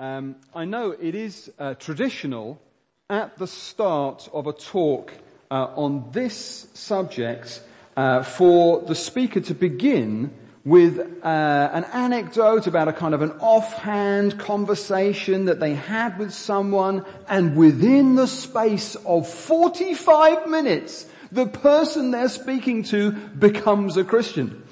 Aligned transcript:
Um, 0.00 0.36
I 0.54 0.64
know 0.64 0.92
it 0.92 1.16
is 1.16 1.50
uh, 1.58 1.74
traditional 1.74 2.62
at 3.10 3.36
the 3.36 3.48
start 3.48 4.28
of 4.32 4.46
a 4.46 4.52
talk 4.52 5.12
uh, 5.50 5.72
on 5.74 6.12
this 6.12 6.68
subject 6.72 7.60
uh, 7.96 8.22
for 8.22 8.82
the 8.82 8.94
speaker 8.94 9.40
to 9.40 9.54
begin 9.54 10.30
with 10.64 11.00
uh, 11.24 11.70
an 11.72 11.82
anecdote 11.92 12.68
about 12.68 12.86
a 12.86 12.92
kind 12.92 13.12
of 13.12 13.22
an 13.22 13.32
offhand 13.40 14.38
conversation 14.38 15.46
that 15.46 15.58
they 15.58 15.74
had 15.74 16.16
with 16.16 16.32
someone 16.32 17.04
and 17.28 17.56
within 17.56 18.14
the 18.14 18.28
space 18.28 18.94
of 19.04 19.28
45 19.28 20.46
minutes 20.46 21.06
the 21.32 21.46
person 21.46 22.12
they're 22.12 22.28
speaking 22.28 22.84
to 22.84 23.10
becomes 23.10 23.96
a 23.96 24.04
Christian. 24.04 24.62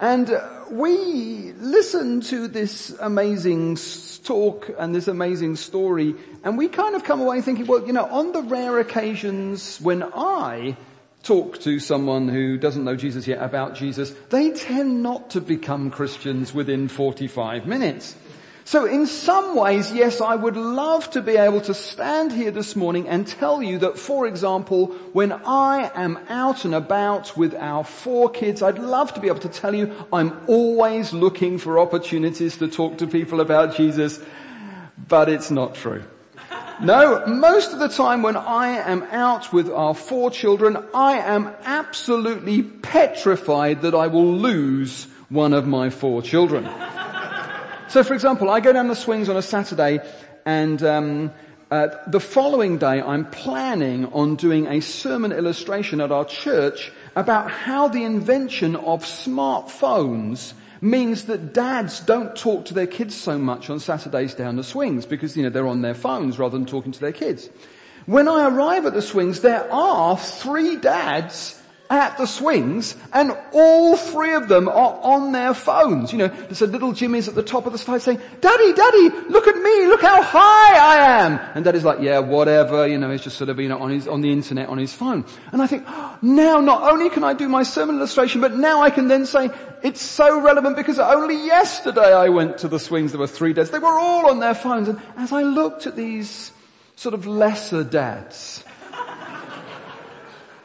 And 0.00 0.30
uh, 0.30 0.53
we 0.70 1.52
listen 1.52 2.20
to 2.22 2.48
this 2.48 2.94
amazing 3.00 3.78
talk 4.24 4.70
and 4.78 4.94
this 4.94 5.08
amazing 5.08 5.56
story 5.56 6.14
and 6.42 6.58
we 6.58 6.68
kind 6.68 6.94
of 6.94 7.04
come 7.04 7.20
away 7.20 7.40
thinking, 7.40 7.66
well, 7.66 7.86
you 7.86 7.92
know, 7.92 8.04
on 8.06 8.32
the 8.32 8.42
rare 8.42 8.78
occasions 8.78 9.80
when 9.80 10.02
I 10.02 10.76
talk 11.22 11.58
to 11.60 11.80
someone 11.80 12.28
who 12.28 12.58
doesn't 12.58 12.84
know 12.84 12.96
Jesus 12.96 13.26
yet 13.26 13.42
about 13.42 13.74
Jesus, 13.74 14.10
they 14.30 14.52
tend 14.52 15.02
not 15.02 15.30
to 15.30 15.40
become 15.40 15.90
Christians 15.90 16.52
within 16.52 16.88
45 16.88 17.66
minutes. 17.66 18.14
So 18.66 18.86
in 18.86 19.06
some 19.06 19.56
ways, 19.56 19.92
yes, 19.92 20.22
I 20.22 20.34
would 20.34 20.56
love 20.56 21.10
to 21.10 21.20
be 21.20 21.36
able 21.36 21.60
to 21.62 21.74
stand 21.74 22.32
here 22.32 22.50
this 22.50 22.74
morning 22.74 23.06
and 23.06 23.26
tell 23.26 23.62
you 23.62 23.78
that, 23.80 23.98
for 23.98 24.26
example, 24.26 24.86
when 25.12 25.32
I 25.32 25.90
am 25.94 26.18
out 26.30 26.64
and 26.64 26.74
about 26.74 27.36
with 27.36 27.54
our 27.54 27.84
four 27.84 28.30
kids, 28.30 28.62
I'd 28.62 28.78
love 28.78 29.12
to 29.14 29.20
be 29.20 29.28
able 29.28 29.40
to 29.40 29.50
tell 29.50 29.74
you 29.74 29.92
I'm 30.10 30.40
always 30.46 31.12
looking 31.12 31.58
for 31.58 31.78
opportunities 31.78 32.56
to 32.56 32.68
talk 32.68 32.98
to 32.98 33.06
people 33.06 33.42
about 33.42 33.76
Jesus, 33.76 34.18
but 35.08 35.28
it's 35.28 35.50
not 35.50 35.74
true. 35.74 36.02
No, 36.80 37.24
most 37.26 37.72
of 37.72 37.78
the 37.78 37.88
time 37.88 38.22
when 38.22 38.36
I 38.36 38.68
am 38.68 39.02
out 39.04 39.52
with 39.52 39.70
our 39.70 39.94
four 39.94 40.30
children, 40.30 40.78
I 40.94 41.18
am 41.18 41.52
absolutely 41.64 42.62
petrified 42.62 43.82
that 43.82 43.94
I 43.94 44.06
will 44.06 44.32
lose 44.32 45.06
one 45.28 45.52
of 45.52 45.66
my 45.66 45.90
four 45.90 46.22
children. 46.22 46.68
So 47.94 48.02
for 48.02 48.12
example, 48.12 48.50
I 48.50 48.58
go 48.58 48.72
down 48.72 48.88
the 48.88 48.96
swings 48.96 49.28
on 49.28 49.36
a 49.36 49.40
Saturday 49.40 50.00
and 50.44 50.82
um, 50.82 51.32
uh, 51.70 51.90
the 52.08 52.18
following 52.18 52.76
day 52.76 53.00
I'm 53.00 53.24
planning 53.30 54.06
on 54.06 54.34
doing 54.34 54.66
a 54.66 54.80
sermon 54.80 55.30
illustration 55.30 56.00
at 56.00 56.10
our 56.10 56.24
church 56.24 56.90
about 57.14 57.52
how 57.52 57.86
the 57.86 58.02
invention 58.02 58.74
of 58.74 59.04
smartphones 59.04 60.54
means 60.80 61.26
that 61.26 61.54
dads 61.54 62.00
don't 62.00 62.34
talk 62.34 62.64
to 62.64 62.74
their 62.74 62.88
kids 62.88 63.14
so 63.14 63.38
much 63.38 63.70
on 63.70 63.78
Saturdays 63.78 64.34
down 64.34 64.56
the 64.56 64.64
swings 64.64 65.06
because, 65.06 65.36
you 65.36 65.44
know, 65.44 65.50
they're 65.50 65.68
on 65.68 65.82
their 65.82 65.94
phones 65.94 66.36
rather 66.36 66.58
than 66.58 66.66
talking 66.66 66.90
to 66.90 67.00
their 67.00 67.12
kids. 67.12 67.48
When 68.06 68.26
I 68.26 68.48
arrive 68.48 68.86
at 68.86 68.94
the 68.94 69.02
swings, 69.02 69.42
there 69.42 69.72
are 69.72 70.18
three 70.18 70.74
dads 70.74 71.62
at 71.90 72.16
the 72.16 72.26
swings 72.26 72.96
and 73.12 73.36
all 73.52 73.96
three 73.96 74.34
of 74.34 74.48
them 74.48 74.68
are 74.68 74.98
on 75.02 75.32
their 75.32 75.52
phones. 75.52 76.12
You 76.12 76.18
know, 76.18 76.28
there's 76.28 76.62
a 76.62 76.66
little 76.66 76.92
Jimmy's 76.92 77.28
at 77.28 77.34
the 77.34 77.42
top 77.42 77.66
of 77.66 77.72
the 77.72 77.78
slide 77.78 78.02
saying, 78.02 78.20
Daddy, 78.40 78.72
Daddy, 78.72 79.10
look 79.28 79.46
at 79.46 79.56
me, 79.56 79.86
look 79.86 80.00
how 80.00 80.22
high 80.22 80.78
I 80.78 81.24
am. 81.24 81.40
And 81.54 81.64
Daddy's 81.64 81.84
like, 81.84 82.00
yeah, 82.00 82.20
whatever, 82.20 82.86
you 82.86 82.98
know, 82.98 83.10
he's 83.10 83.22
just 83.22 83.36
sort 83.36 83.50
of, 83.50 83.60
you 83.60 83.68
know, 83.68 83.78
on 83.78 83.90
his, 83.90 84.08
on 84.08 84.22
the 84.22 84.32
internet, 84.32 84.68
on 84.68 84.78
his 84.78 84.92
phone. 84.92 85.24
And 85.52 85.60
I 85.60 85.66
think, 85.66 85.84
oh, 85.86 86.18
now 86.22 86.60
not 86.60 86.90
only 86.90 87.10
can 87.10 87.22
I 87.22 87.34
do 87.34 87.48
my 87.48 87.62
sermon 87.62 87.96
illustration, 87.96 88.40
but 88.40 88.56
now 88.56 88.82
I 88.82 88.90
can 88.90 89.08
then 89.08 89.26
say, 89.26 89.50
it's 89.82 90.00
so 90.00 90.40
relevant 90.40 90.76
because 90.76 90.98
only 90.98 91.36
yesterday 91.36 92.14
I 92.14 92.30
went 92.30 92.58
to 92.58 92.68
the 92.68 92.78
swings, 92.78 93.12
there 93.12 93.20
were 93.20 93.26
three 93.26 93.52
dads, 93.52 93.70
they 93.70 93.78
were 93.78 93.98
all 93.98 94.30
on 94.30 94.40
their 94.40 94.54
phones. 94.54 94.88
And 94.88 95.00
as 95.16 95.32
I 95.32 95.42
looked 95.42 95.86
at 95.86 95.96
these 95.96 96.50
sort 96.96 97.14
of 97.14 97.26
lesser 97.26 97.84
dads, 97.84 98.64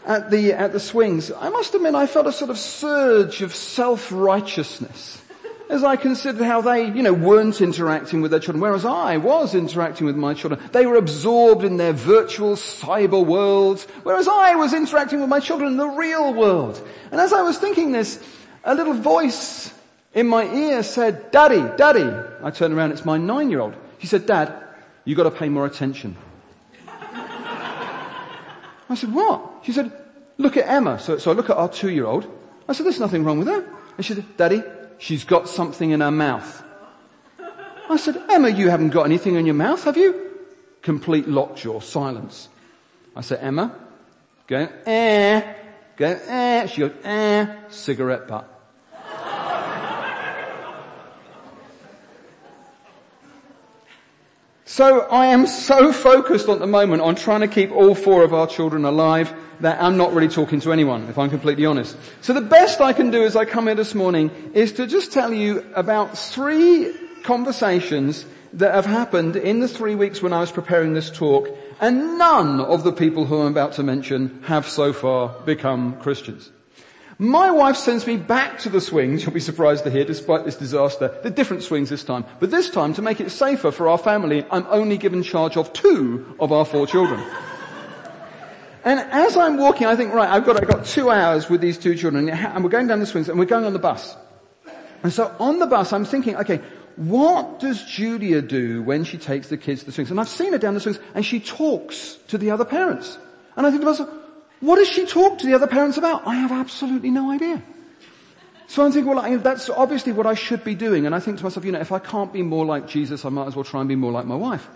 at 0.06 0.32
the, 0.32 0.54
at 0.54 0.74
the 0.74 0.80
swings, 0.80 1.32
I 1.32 1.50
must 1.50 1.74
admit 1.76 1.96
I 1.96 2.08
felt 2.08 2.28
a 2.28 2.32
sort 2.32 2.50
of 2.50 2.58
surge 2.58 3.42
of 3.42 3.54
self-righteousness 3.54 5.22
as 5.70 5.84
I 5.84 5.96
considered 5.98 6.44
how 6.44 6.62
they, 6.62 6.88
you 6.88 7.04
know, 7.04 7.14
weren't 7.14 7.62
interacting 7.62 8.22
with 8.22 8.32
their 8.32 8.40
children, 8.40 8.60
whereas 8.60 8.86
I 8.86 9.18
was 9.18 9.54
interacting 9.54 10.08
with 10.08 10.16
my 10.16 10.34
children. 10.34 10.60
They 10.72 10.88
were 10.88 10.96
absorbed 10.96 11.64
in 11.64 11.78
their 11.78 11.94
virtual 11.94 12.56
cyber 12.56 13.24
worlds, 13.24 13.86
whereas 14.02 14.28
I 14.28 14.56
was 14.56 14.74
interacting 14.74 15.22
with 15.22 15.30
my 15.30 15.40
children 15.40 15.72
in 15.72 15.78
the 15.78 15.88
real 15.88 16.34
world. 16.34 16.86
And 17.12 17.22
as 17.22 17.32
I 17.32 17.44
was 17.44 17.60
thinking 17.60 17.92
this, 17.92 18.22
a 18.64 18.74
little 18.74 18.96
voice 18.96 19.72
in 20.16 20.28
my 20.28 20.44
ear 20.44 20.82
said, 20.82 21.30
Daddy, 21.30 21.64
Daddy. 21.78 22.10
I 22.44 22.50
turned 22.50 22.74
around, 22.74 22.92
it's 22.92 23.06
my 23.06 23.18
nine-year-old. 23.18 23.76
He 24.00 24.08
said, 24.08 24.26
Dad, 24.26 24.52
you 25.06 25.16
gotta 25.16 25.32
pay 25.32 25.50
more 25.50 25.68
attention. 25.68 26.18
I 27.14 28.96
said, 28.96 29.14
what? 29.14 29.49
She 29.64 29.72
said, 29.72 29.92
look 30.38 30.58
at 30.58 30.68
Emma. 30.68 31.00
So, 31.00 31.18
so 31.18 31.32
I 31.32 31.34
look 31.34 31.50
at 31.50 31.58
our 31.58 31.70
two-year-old. 31.70 32.26
I 32.68 32.74
said, 32.74 32.86
there's 32.86 33.00
nothing 33.00 33.24
wrong 33.24 33.40
with 33.40 33.48
her. 33.48 33.66
And 33.98 34.06
she 34.06 34.14
said, 34.14 34.38
Daddy, 34.38 34.64
she's 34.98 35.24
got 35.24 35.50
something 35.50 35.92
in 35.92 36.02
her 36.02 36.12
mouth. 36.12 36.64
I 37.90 37.98
said, 37.98 38.22
Emma, 38.30 38.50
you 38.50 38.70
haven't 38.70 38.90
got 38.90 39.04
anything 39.04 39.36
in 39.36 39.46
your 39.46 39.56
mouth, 39.56 39.84
have 39.86 39.98
you? 39.98 40.30
Complete 40.82 41.28
lockjaw, 41.28 41.80
silence. 41.80 42.50
I 43.16 43.22
said, 43.22 43.40
Emma, 43.42 43.76
go, 44.48 44.70
eh, 44.86 45.54
go, 45.98 46.06
eh. 46.06 46.68
She 46.68 46.82
goes, 46.82 46.92
eh, 47.04 47.48
cigarette 47.70 48.28
butt. 48.28 48.59
So 54.70 55.00
I 55.08 55.26
am 55.26 55.48
so 55.48 55.92
focused 55.92 56.48
at 56.48 56.60
the 56.60 56.68
moment 56.68 57.02
on 57.02 57.16
trying 57.16 57.42
to 57.42 57.48
keep 57.48 57.72
all 57.72 57.96
four 57.96 58.24
of 58.24 58.36
our 58.36 58.46
children 58.46 58.86
alive 58.86 59.34
that 59.62 59.82
I'm 59.82 59.98
not 59.98 60.14
really 60.14 60.28
talking 60.28 60.60
to 60.60 60.72
anyone, 60.72 61.10
if 61.10 61.18
I'm 61.18 61.32
completely 61.32 61.66
honest. 61.66 61.98
So 62.22 62.34
the 62.34 62.42
best 62.42 62.80
I 62.80 62.94
can 62.94 63.10
do 63.10 63.24
as 63.24 63.36
I 63.36 63.46
come 63.46 63.66
here 63.66 63.74
this 63.74 63.96
morning 63.96 64.30
is 64.54 64.72
to 64.74 64.86
just 64.86 65.12
tell 65.12 65.34
you 65.34 65.66
about 65.74 66.16
three 66.16 66.94
conversations 67.24 68.28
that 68.54 68.76
have 68.76 68.86
happened 68.86 69.38
in 69.38 69.60
the 69.60 69.68
three 69.68 69.96
weeks 69.96 70.22
when 70.22 70.34
I 70.34 70.40
was 70.40 70.52
preparing 70.52 70.94
this 70.94 71.10
talk, 71.10 71.50
and 71.82 72.20
none 72.20 72.62
of 72.62 72.84
the 72.84 72.94
people 72.94 73.26
who 73.26 73.42
I'm 73.42 73.48
about 73.48 73.74
to 73.74 73.84
mention 73.84 74.44
have 74.44 74.68
so 74.68 74.94
far 74.94 75.30
become 75.46 76.00
Christians. 76.00 76.52
My 77.22 77.52
wife 77.52 77.76
sends 77.76 78.08
me 78.08 78.16
back 78.16 78.60
to 78.60 78.70
the 78.70 78.80
swings, 78.80 79.24
you'll 79.24 79.34
be 79.34 79.42
surprised 79.42 79.84
to 79.84 79.92
hear, 79.92 80.06
despite 80.06 80.46
this 80.46 80.56
disaster. 80.56 81.14
The 81.22 81.30
different 81.30 81.64
swings 81.64 81.90
this 81.90 82.06
time. 82.06 82.24
But 82.40 82.50
this 82.50 82.70
time, 82.70 82.94
to 82.94 83.02
make 83.02 83.20
it 83.20 83.30
safer 83.30 83.72
for 83.72 83.90
our 83.90 83.98
family, 83.98 84.46
I'm 84.50 84.66
only 84.70 84.98
given 84.98 85.22
charge 85.22 85.58
of 85.58 85.74
two 85.74 86.38
of 86.40 86.54
our 86.54 86.64
four 86.64 86.88
children. 86.88 87.20
and 88.86 89.02
as 89.02 89.36
I'm 89.36 89.58
walking, 89.58 89.86
I 89.86 89.98
think, 89.98 90.14
right, 90.14 90.30
I've 90.30 90.46
got, 90.46 90.62
I've 90.62 90.70
got 90.70 90.86
two 90.86 91.10
hours 91.10 91.50
with 91.50 91.60
these 91.60 91.78
two 91.78 91.94
children, 91.94 92.30
and 92.30 92.64
we're 92.64 92.70
going 92.70 92.88
down 92.88 93.02
the 93.02 93.06
swings, 93.06 93.28
and 93.28 93.38
we're 93.38 93.46
going 93.46 93.66
on 93.66 93.74
the 93.74 93.80
bus. 93.80 94.16
And 95.04 95.12
so 95.12 95.36
on 95.40 95.60
the 95.60 95.68
bus, 95.68 95.92
I'm 95.92 96.06
thinking, 96.06 96.38
okay, 96.38 96.62
what 96.96 97.60
does 97.60 97.84
Julia 97.84 98.42
do 98.42 98.82
when 98.82 99.04
she 99.04 99.18
takes 99.18 99.50
the 99.50 99.58
kids 99.58 99.82
to 99.82 99.88
the 99.88 99.92
swings? 99.92 100.10
And 100.10 100.22
I've 100.22 100.30
seen 100.30 100.54
her 100.54 100.58
down 100.58 100.74
the 100.74 100.80
swings, 100.80 101.00
and 101.14 101.26
she 101.26 101.42
talks 101.42 102.18
to 102.30 102.38
the 102.38 102.52
other 102.52 102.66
parents. 102.66 103.18
And 103.58 103.68
I 103.68 103.72
think 103.72 103.82
to 103.82 103.88
myself, 103.88 104.10
what 104.60 104.76
does 104.76 104.90
she 104.90 105.06
talk 105.06 105.40
to 105.40 105.46
the 105.46 105.54
other 105.54 105.68
parents 105.68 105.98
about? 105.98 106.28
I 106.28 106.36
have 106.36 106.52
absolutely 106.52 107.12
no 107.12 107.32
idea. 107.32 107.62
So 108.68 108.86
I'm 108.86 108.92
thinking, 108.92 109.14
well, 109.14 109.40
that's 109.40 109.70
obviously 109.70 110.12
what 110.12 110.28
I 110.28 110.36
should 110.36 110.64
be 110.64 110.76
doing. 110.76 111.06
And 111.06 111.16
I 111.16 111.20
think 111.20 111.38
to 111.40 111.44
myself, 111.44 111.66
you 111.66 111.72
know, 111.72 111.80
if 111.80 111.92
I 111.92 112.00
can't 112.00 112.32
be 112.32 112.44
more 112.44 112.66
like 112.66 112.88
Jesus, 112.88 113.26
I 113.26 113.30
might 113.30 113.48
as 113.48 113.56
well 113.56 113.66
try 113.66 113.80
and 113.80 113.90
be 113.90 113.96
more 113.96 114.12
like 114.12 114.26
my 114.26 114.36
wife. 114.36 114.68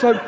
so 0.00 0.18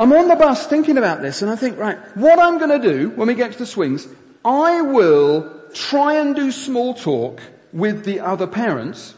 I'm 0.00 0.12
on 0.12 0.28
the 0.28 0.36
bus 0.36 0.66
thinking 0.66 0.96
about 0.96 1.20
this 1.20 1.42
and 1.42 1.50
I 1.50 1.56
think, 1.56 1.76
right, 1.76 1.98
what 2.16 2.38
I'm 2.38 2.58
going 2.58 2.80
to 2.80 2.88
do 2.88 3.10
when 3.10 3.28
we 3.28 3.34
get 3.34 3.52
to 3.52 3.58
the 3.58 3.66
swings, 3.66 4.08
I 4.44 4.80
will 4.80 5.52
try 5.74 6.14
and 6.14 6.34
do 6.34 6.50
small 6.50 6.94
talk 6.94 7.42
with 7.72 8.04
the 8.04 8.20
other 8.20 8.46
parents. 8.46 9.14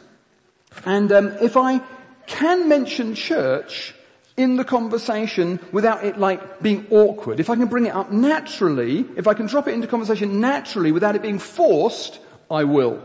And 0.84 1.12
um, 1.12 1.28
if 1.40 1.56
I 1.56 1.82
can 2.26 2.68
mention 2.68 3.14
church, 3.14 3.94
in 4.40 4.56
the 4.56 4.64
conversation 4.64 5.60
without 5.72 6.04
it 6.04 6.18
like 6.18 6.62
being 6.62 6.86
awkward. 6.90 7.40
If 7.40 7.50
I 7.50 7.56
can 7.56 7.66
bring 7.66 7.86
it 7.86 7.94
up 7.94 8.10
naturally, 8.10 9.06
if 9.16 9.26
I 9.26 9.34
can 9.34 9.46
drop 9.46 9.68
it 9.68 9.74
into 9.74 9.86
conversation 9.86 10.40
naturally 10.40 10.92
without 10.92 11.14
it 11.14 11.22
being 11.22 11.38
forced, 11.38 12.20
I 12.50 12.64
will. 12.64 13.02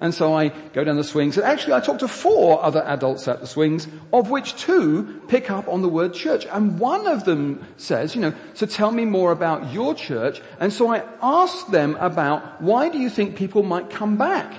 And 0.00 0.14
so 0.14 0.32
I 0.32 0.48
go 0.48 0.84
down 0.84 0.96
the 0.96 1.02
swings. 1.02 1.36
And 1.36 1.44
actually 1.44 1.72
I 1.72 1.80
talk 1.80 1.98
to 1.98 2.08
four 2.08 2.62
other 2.62 2.82
adults 2.84 3.26
at 3.26 3.40
the 3.40 3.46
swings, 3.46 3.88
of 4.12 4.30
which 4.30 4.54
two 4.54 5.20
pick 5.26 5.50
up 5.50 5.66
on 5.66 5.82
the 5.82 5.88
word 5.88 6.14
church. 6.14 6.46
And 6.46 6.78
one 6.78 7.08
of 7.08 7.24
them 7.24 7.66
says, 7.76 8.14
you 8.14 8.20
know, 8.20 8.32
so 8.54 8.66
tell 8.66 8.92
me 8.92 9.04
more 9.04 9.32
about 9.32 9.72
your 9.72 9.94
church. 9.94 10.40
And 10.60 10.72
so 10.72 10.88
I 10.88 11.02
ask 11.20 11.66
them 11.68 11.96
about 11.96 12.62
why 12.62 12.88
do 12.88 12.98
you 12.98 13.10
think 13.10 13.34
people 13.34 13.64
might 13.64 13.90
come 13.90 14.16
back? 14.16 14.54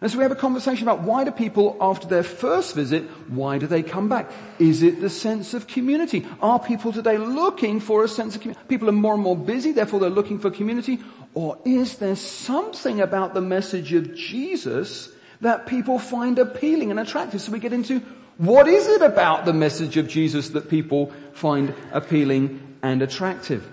And 0.00 0.10
so 0.10 0.16
we 0.16 0.22
have 0.22 0.32
a 0.32 0.36
conversation 0.36 0.88
about 0.88 1.02
why 1.02 1.24
do 1.24 1.30
people, 1.30 1.76
after 1.80 2.08
their 2.08 2.22
first 2.22 2.74
visit, 2.74 3.04
why 3.28 3.58
do 3.58 3.66
they 3.66 3.82
come 3.82 4.08
back? 4.08 4.30
Is 4.58 4.82
it 4.82 5.00
the 5.00 5.10
sense 5.10 5.52
of 5.52 5.66
community? 5.66 6.26
Are 6.40 6.58
people 6.58 6.92
today 6.92 7.18
looking 7.18 7.80
for 7.80 8.02
a 8.02 8.08
sense 8.08 8.34
of 8.34 8.40
community? 8.40 8.64
People 8.68 8.88
are 8.88 8.92
more 8.92 9.14
and 9.14 9.22
more 9.22 9.36
busy, 9.36 9.72
therefore 9.72 10.00
they're 10.00 10.08
looking 10.08 10.38
for 10.38 10.50
community. 10.50 11.00
Or 11.34 11.58
is 11.64 11.98
there 11.98 12.16
something 12.16 13.00
about 13.00 13.34
the 13.34 13.42
message 13.42 13.92
of 13.92 14.14
Jesus 14.14 15.10
that 15.42 15.66
people 15.66 15.98
find 15.98 16.38
appealing 16.38 16.90
and 16.90 16.98
attractive? 16.98 17.40
So 17.42 17.52
we 17.52 17.58
get 17.58 17.74
into 17.74 18.00
What 18.40 18.68
is 18.68 18.88
it 18.88 19.02
about 19.02 19.44
the 19.44 19.52
message 19.52 19.98
of 19.98 20.08
Jesus 20.08 20.48
that 20.50 20.70
people 20.70 21.12
find 21.34 21.74
appealing 21.92 22.78
and 22.82 23.02
attractive? 23.02 23.70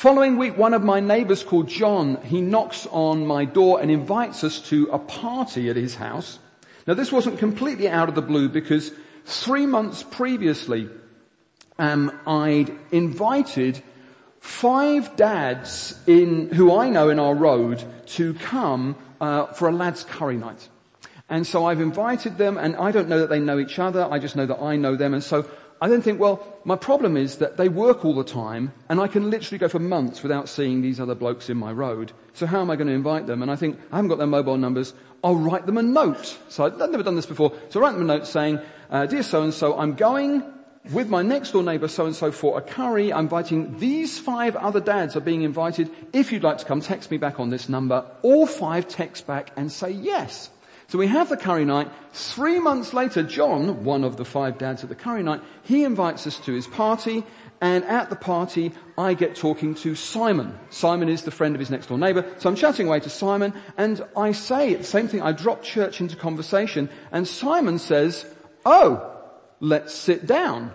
Following 0.00 0.38
week, 0.38 0.56
one 0.56 0.72
of 0.72 0.82
my 0.82 0.98
neighbors 0.98 1.44
called 1.44 1.68
John, 1.68 2.16
he 2.24 2.40
knocks 2.40 2.86
on 2.90 3.26
my 3.26 3.44
door 3.44 3.82
and 3.82 3.90
invites 3.90 4.42
us 4.42 4.58
to 4.70 4.88
a 4.90 4.98
party 4.98 5.68
at 5.68 5.76
his 5.76 5.96
house. 5.96 6.38
Now 6.86 6.94
this 6.94 7.12
wasn't 7.12 7.38
completely 7.38 7.86
out 7.86 8.08
of 8.08 8.14
the 8.14 8.22
blue 8.22 8.48
because 8.48 8.92
three 9.26 9.66
months 9.66 10.02
previously, 10.02 10.88
um, 11.78 12.18
I'd 12.26 12.74
invited 12.90 13.82
five 14.38 15.16
dads 15.16 16.00
in, 16.06 16.48
who 16.48 16.74
I 16.74 16.88
know 16.88 17.10
in 17.10 17.18
our 17.18 17.34
road 17.34 17.84
to 18.16 18.32
come 18.32 18.96
uh, 19.20 19.48
for 19.48 19.68
a 19.68 19.72
lads 19.72 20.04
curry 20.04 20.38
night. 20.38 20.70
And 21.28 21.46
so 21.46 21.66
I've 21.66 21.82
invited 21.82 22.38
them 22.38 22.56
and 22.56 22.74
I 22.76 22.90
don't 22.90 23.10
know 23.10 23.18
that 23.18 23.28
they 23.28 23.38
know 23.38 23.58
each 23.58 23.78
other, 23.78 24.08
I 24.10 24.18
just 24.18 24.34
know 24.34 24.46
that 24.46 24.62
I 24.62 24.76
know 24.76 24.96
them 24.96 25.12
and 25.12 25.22
so 25.22 25.42
I 25.82 25.88
then 25.88 26.02
think, 26.02 26.20
well, 26.20 26.46
my 26.64 26.76
problem 26.76 27.16
is 27.16 27.38
that 27.38 27.56
they 27.56 27.68
work 27.70 28.04
all 28.04 28.14
the 28.14 28.24
time 28.24 28.72
and 28.90 29.00
I 29.00 29.08
can 29.08 29.30
literally 29.30 29.58
go 29.58 29.68
for 29.68 29.78
months 29.78 30.22
without 30.22 30.48
seeing 30.48 30.82
these 30.82 31.00
other 31.00 31.14
blokes 31.14 31.48
in 31.48 31.56
my 31.56 31.72
road. 31.72 32.12
So 32.34 32.46
how 32.46 32.60
am 32.60 32.70
I 32.70 32.76
going 32.76 32.88
to 32.88 32.92
invite 32.92 33.26
them? 33.26 33.40
And 33.40 33.50
I 33.50 33.56
think, 33.56 33.78
I 33.90 33.96
haven't 33.96 34.10
got 34.10 34.18
their 34.18 34.26
mobile 34.26 34.58
numbers. 34.58 34.92
I'll 35.24 35.36
write 35.36 35.64
them 35.64 35.78
a 35.78 35.82
note. 35.82 36.38
So 36.50 36.64
I've 36.64 36.76
never 36.76 37.02
done 37.02 37.16
this 37.16 37.26
before. 37.26 37.52
So 37.70 37.80
I 37.80 37.84
write 37.84 37.92
them 37.92 38.02
a 38.02 38.18
note 38.18 38.26
saying, 38.26 38.60
uh, 38.90 39.06
dear 39.06 39.22
so 39.22 39.42
and 39.42 39.54
so, 39.54 39.78
I'm 39.78 39.94
going 39.94 40.42
with 40.92 41.08
my 41.08 41.22
next 41.22 41.52
door 41.52 41.62
neighbour 41.62 41.88
so 41.88 42.06
and 42.06 42.14
so 42.14 42.30
for 42.30 42.58
a 42.58 42.62
curry. 42.62 43.12
I'm 43.12 43.24
inviting 43.24 43.78
these 43.78 44.18
five 44.18 44.56
other 44.56 44.80
dads 44.80 45.16
are 45.16 45.20
being 45.20 45.42
invited. 45.42 45.90
If 46.12 46.32
you'd 46.32 46.42
like 46.42 46.58
to 46.58 46.64
come, 46.64 46.80
text 46.80 47.10
me 47.10 47.16
back 47.16 47.40
on 47.40 47.50
this 47.50 47.68
number. 47.68 48.04
All 48.22 48.46
five 48.46 48.88
text 48.88 49.26
back 49.26 49.50
and 49.56 49.72
say 49.72 49.90
yes. 49.90 50.50
So 50.90 50.98
we 50.98 51.06
have 51.06 51.28
the 51.28 51.36
curry 51.36 51.64
night. 51.64 51.88
Three 52.12 52.58
months 52.58 52.92
later, 52.92 53.22
John, 53.22 53.84
one 53.84 54.02
of 54.02 54.16
the 54.16 54.24
five 54.24 54.58
dads 54.58 54.82
at 54.82 54.88
the 54.88 54.96
curry 54.96 55.22
night, 55.22 55.40
he 55.62 55.84
invites 55.84 56.26
us 56.26 56.40
to 56.40 56.52
his 56.52 56.66
party. 56.66 57.22
And 57.60 57.84
at 57.84 58.10
the 58.10 58.16
party, 58.16 58.72
I 58.98 59.14
get 59.14 59.36
talking 59.36 59.76
to 59.76 59.94
Simon. 59.94 60.58
Simon 60.70 61.08
is 61.08 61.22
the 61.22 61.30
friend 61.30 61.54
of 61.54 61.60
his 61.60 61.70
next 61.70 61.86
door 61.86 61.96
neighbor. 61.96 62.26
So 62.38 62.48
I'm 62.48 62.56
chatting 62.56 62.88
away 62.88 62.98
to 63.00 63.08
Simon 63.08 63.54
and 63.76 64.04
I 64.16 64.32
say 64.32 64.74
the 64.74 64.82
same 64.82 65.06
thing. 65.06 65.22
I 65.22 65.30
drop 65.30 65.62
church 65.62 66.00
into 66.00 66.16
conversation 66.16 66.90
and 67.12 67.28
Simon 67.28 67.78
says, 67.78 68.26
oh, 68.66 69.16
let's 69.60 69.94
sit 69.94 70.26
down. 70.26 70.72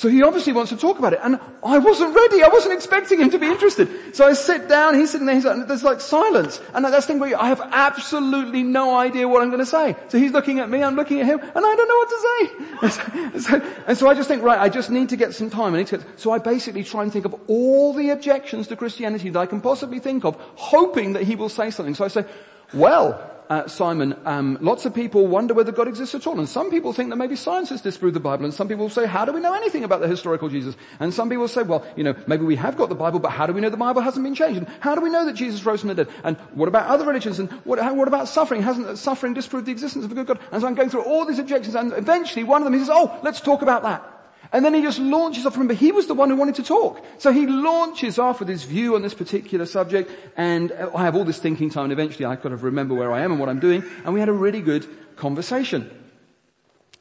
So 0.00 0.08
he 0.08 0.22
obviously 0.22 0.54
wants 0.54 0.70
to 0.70 0.78
talk 0.78 0.98
about 0.98 1.12
it. 1.12 1.20
And 1.22 1.38
I 1.62 1.76
wasn't 1.76 2.16
ready. 2.16 2.42
I 2.42 2.48
wasn't 2.48 2.72
expecting 2.72 3.20
him 3.20 3.28
to 3.32 3.38
be 3.38 3.46
interested. 3.46 4.16
So 4.16 4.26
I 4.26 4.32
sit 4.32 4.66
down, 4.66 4.94
he's 4.94 5.10
sitting 5.10 5.26
there, 5.26 5.34
he's 5.34 5.44
like, 5.44 5.68
there's 5.68 5.84
like 5.84 6.00
silence. 6.00 6.58
And 6.72 6.86
that's 6.86 7.04
the 7.04 7.12
thing 7.12 7.20
where 7.20 7.38
I 7.38 7.48
have 7.48 7.60
absolutely 7.60 8.62
no 8.62 8.96
idea 8.96 9.28
what 9.28 9.42
I'm 9.42 9.50
going 9.50 9.60
to 9.60 9.66
say. 9.66 9.94
So 10.08 10.18
he's 10.18 10.32
looking 10.32 10.58
at 10.58 10.70
me, 10.70 10.82
I'm 10.82 10.96
looking 10.96 11.20
at 11.20 11.26
him, 11.26 11.38
and 11.38 11.50
I 11.54 11.76
don't 11.76 11.86
know 11.86 11.98
what 11.98 12.08
to 12.08 12.20
say. 12.30 13.30
And 13.32 13.42
so, 13.42 13.82
and 13.88 13.98
so 13.98 14.08
I 14.08 14.14
just 14.14 14.26
think, 14.26 14.42
right, 14.42 14.58
I 14.58 14.70
just 14.70 14.88
need 14.88 15.10
to 15.10 15.16
get 15.16 15.34
some 15.34 15.50
time. 15.50 15.74
I 15.74 15.82
get, 15.82 16.02
so 16.18 16.32
I 16.32 16.38
basically 16.38 16.82
try 16.82 17.02
and 17.02 17.12
think 17.12 17.26
of 17.26 17.38
all 17.46 17.92
the 17.92 18.08
objections 18.08 18.68
to 18.68 18.76
Christianity 18.76 19.28
that 19.28 19.38
I 19.38 19.44
can 19.44 19.60
possibly 19.60 19.98
think 19.98 20.24
of, 20.24 20.34
hoping 20.54 21.12
that 21.12 21.24
he 21.24 21.36
will 21.36 21.50
say 21.50 21.70
something. 21.70 21.94
So 21.94 22.06
I 22.06 22.08
say, 22.08 22.24
well, 22.72 23.29
uh, 23.50 23.66
Simon, 23.66 24.16
um, 24.26 24.56
lots 24.60 24.86
of 24.86 24.94
people 24.94 25.26
wonder 25.26 25.52
whether 25.54 25.72
God 25.72 25.88
exists 25.88 26.14
at 26.14 26.24
all. 26.24 26.38
And 26.38 26.48
some 26.48 26.70
people 26.70 26.92
think 26.92 27.10
that 27.10 27.16
maybe 27.16 27.34
science 27.34 27.68
has 27.70 27.80
disproved 27.80 28.14
the 28.14 28.20
Bible. 28.20 28.44
And 28.44 28.54
some 28.54 28.68
people 28.68 28.88
say, 28.88 29.06
how 29.06 29.24
do 29.24 29.32
we 29.32 29.40
know 29.40 29.52
anything 29.52 29.82
about 29.82 30.00
the 30.00 30.06
historical 30.06 30.48
Jesus? 30.48 30.76
And 31.00 31.12
some 31.12 31.28
people 31.28 31.48
say, 31.48 31.62
well, 31.62 31.84
you 31.96 32.04
know, 32.04 32.14
maybe 32.28 32.44
we 32.44 32.54
have 32.54 32.76
got 32.76 32.88
the 32.88 32.94
Bible, 32.94 33.18
but 33.18 33.32
how 33.32 33.46
do 33.46 33.52
we 33.52 33.60
know 33.60 33.68
the 33.68 33.76
Bible 33.76 34.02
hasn't 34.02 34.22
been 34.22 34.36
changed? 34.36 34.58
And 34.58 34.68
how 34.78 34.94
do 34.94 35.00
we 35.00 35.10
know 35.10 35.24
that 35.24 35.32
Jesus 35.32 35.66
rose 35.66 35.80
from 35.80 35.88
the 35.88 35.96
dead? 35.96 36.08
And 36.22 36.36
what 36.54 36.68
about 36.68 36.86
other 36.86 37.04
religions? 37.04 37.40
And 37.40 37.50
what, 37.64 37.80
how, 37.80 37.92
what 37.92 38.06
about 38.06 38.28
suffering? 38.28 38.62
Hasn't 38.62 38.96
suffering 38.98 39.34
disproved 39.34 39.66
the 39.66 39.72
existence 39.72 40.04
of 40.04 40.12
a 40.12 40.14
good 40.14 40.28
God? 40.28 40.38
And 40.52 40.62
so 40.62 40.68
I'm 40.68 40.76
going 40.76 40.88
through 40.88 41.02
all 41.02 41.24
these 41.24 41.40
objections 41.40 41.74
and 41.74 41.92
eventually 41.92 42.44
one 42.44 42.62
of 42.62 42.66
them 42.66 42.74
he 42.74 42.78
says, 42.78 42.90
oh, 42.92 43.18
let's 43.24 43.40
talk 43.40 43.62
about 43.62 43.82
that. 43.82 44.19
And 44.52 44.64
then 44.64 44.74
he 44.74 44.82
just 44.82 44.98
launches 44.98 45.46
off. 45.46 45.54
Remember, 45.54 45.74
he 45.74 45.92
was 45.92 46.06
the 46.06 46.14
one 46.14 46.28
who 46.28 46.36
wanted 46.36 46.56
to 46.56 46.64
talk. 46.64 47.04
So 47.18 47.32
he 47.32 47.46
launches 47.46 48.18
off 48.18 48.40
with 48.40 48.48
his 48.48 48.64
view 48.64 48.96
on 48.96 49.02
this 49.02 49.14
particular 49.14 49.64
subject. 49.64 50.10
And 50.36 50.72
uh, 50.72 50.90
I 50.94 51.04
have 51.04 51.14
all 51.14 51.24
this 51.24 51.38
thinking 51.38 51.70
time 51.70 51.84
and 51.84 51.92
eventually 51.92 52.26
I 52.26 52.36
kind 52.36 52.52
of 52.52 52.64
remember 52.64 52.94
where 52.94 53.12
I 53.12 53.22
am 53.22 53.30
and 53.30 53.40
what 53.40 53.48
I'm 53.48 53.60
doing. 53.60 53.84
And 54.04 54.12
we 54.12 54.20
had 54.20 54.28
a 54.28 54.32
really 54.32 54.60
good 54.60 54.88
conversation. 55.16 55.88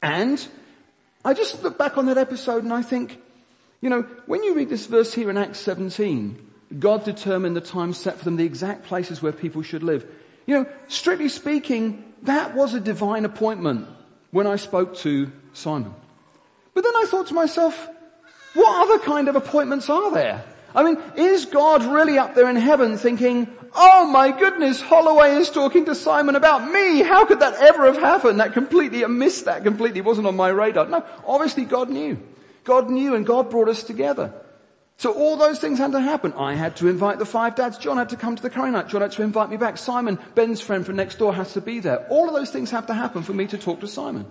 And 0.02 0.46
I 1.26 1.34
just 1.34 1.64
look 1.64 1.78
back 1.78 1.98
on 1.98 2.06
that 2.06 2.18
episode 2.18 2.64
and 2.64 2.72
I 2.72 2.84
think, 2.84 3.20
you 3.82 3.90
know, 3.90 4.04
when 4.28 4.44
you 4.44 4.54
read 4.54 4.70
this 4.70 4.86
verse 4.86 5.14
here 5.14 5.30
in 5.30 5.38
Acts 5.38 5.60
17, 5.60 6.48
God 6.78 7.04
determined 7.04 7.56
the 7.56 7.62
time 7.62 7.94
set 7.94 8.20
for 8.20 8.26
them, 8.26 8.36
the 8.36 8.46
exact 8.46 8.84
places 8.84 9.22
where 9.22 9.32
people 9.32 9.64
should 9.64 9.82
live. 9.82 10.06
You 10.46 10.56
know, 10.56 10.66
strictly 10.88 11.30
speaking, 11.30 12.14
that 12.24 12.54
was 12.56 12.74
a 12.74 12.80
divine 12.80 13.26
appointment 13.26 13.88
when 14.32 14.46
I 14.46 14.58
spoke 14.58 14.96
to 14.98 15.32
Simon. 15.54 15.96
But 16.74 16.84
then 16.84 16.94
I 16.96 17.06
thought 17.08 17.28
to 17.28 17.34
myself, 17.34 17.90
what 18.54 18.88
other 18.88 19.04
kind 19.04 19.28
of 19.28 19.36
appointments 19.36 19.90
are 19.90 20.12
there? 20.12 20.44
I 20.76 20.84
mean, 20.84 21.02
is 21.16 21.46
God 21.46 21.84
really 21.84 22.18
up 22.18 22.36
there 22.36 22.50
in 22.50 22.56
heaven 22.56 22.98
thinking, 22.98 23.48
oh 23.76 24.06
my 24.08 24.32
goodness, 24.32 24.82
Holloway 24.82 25.36
is 25.36 25.50
talking 25.50 25.86
to 25.86 25.96
Simon 25.96 26.36
about 26.36 26.72
me. 26.72 27.02
How 27.02 27.26
could 27.26 27.40
that 27.40 27.56
ever 27.56 27.86
have 27.86 27.98
happened? 27.98 28.40
That 28.40 28.54
completely, 28.54 29.04
I 29.04 29.08
missed 29.08 29.46
that 29.46 29.64
completely. 29.64 30.00
It 30.00 30.06
wasn't 30.06 30.28
on 30.28 30.36
my 30.36 30.50
radar. 30.50 30.88
No, 30.88 31.04
obviously 31.26 31.66
God 31.66 31.90
knew. 31.90 32.20
God 32.64 32.90
knew 32.90 33.16
and 33.16 33.26
God 33.26 33.50
brought 33.50 33.68
us 33.68 33.84
together. 33.84 34.34
So 34.98 35.14
all 35.14 35.38
those 35.38 35.60
things 35.60 35.80
had 35.80 35.94
to 35.94 36.02
happen. 36.02 36.34
I 36.34 36.56
had 36.56 36.76
to 36.78 36.88
invite 36.90 37.20
the 37.20 37.26
five 37.26 37.56
dads. 37.56 37.78
John 37.78 37.98
had 37.98 38.10
to 38.10 38.18
come 38.18 38.36
to 38.36 38.42
the 38.42 38.50
curry 38.50 38.70
night. 38.70 38.90
John 38.90 39.02
had 39.02 39.14
to 39.14 39.24
invite 39.24 39.50
me 39.50 39.56
back. 39.56 39.78
Simon, 39.78 40.20
Ben's 40.36 40.60
friend 40.60 40.86
from 40.86 40.98
next 40.98 41.20
door 41.20 41.34
has 41.34 41.54
to 41.54 41.62
be 41.62 41.80
there. 41.80 42.06
All 42.10 42.28
of 42.28 42.36
those 42.36 42.52
things 42.52 42.70
have 42.72 42.88
to 42.88 42.94
happen 42.94 43.24
for 43.24 43.34
me 43.34 43.48
to 43.48 43.58
talk 43.58 43.80
to 43.80 43.88
Simon. 43.88 44.30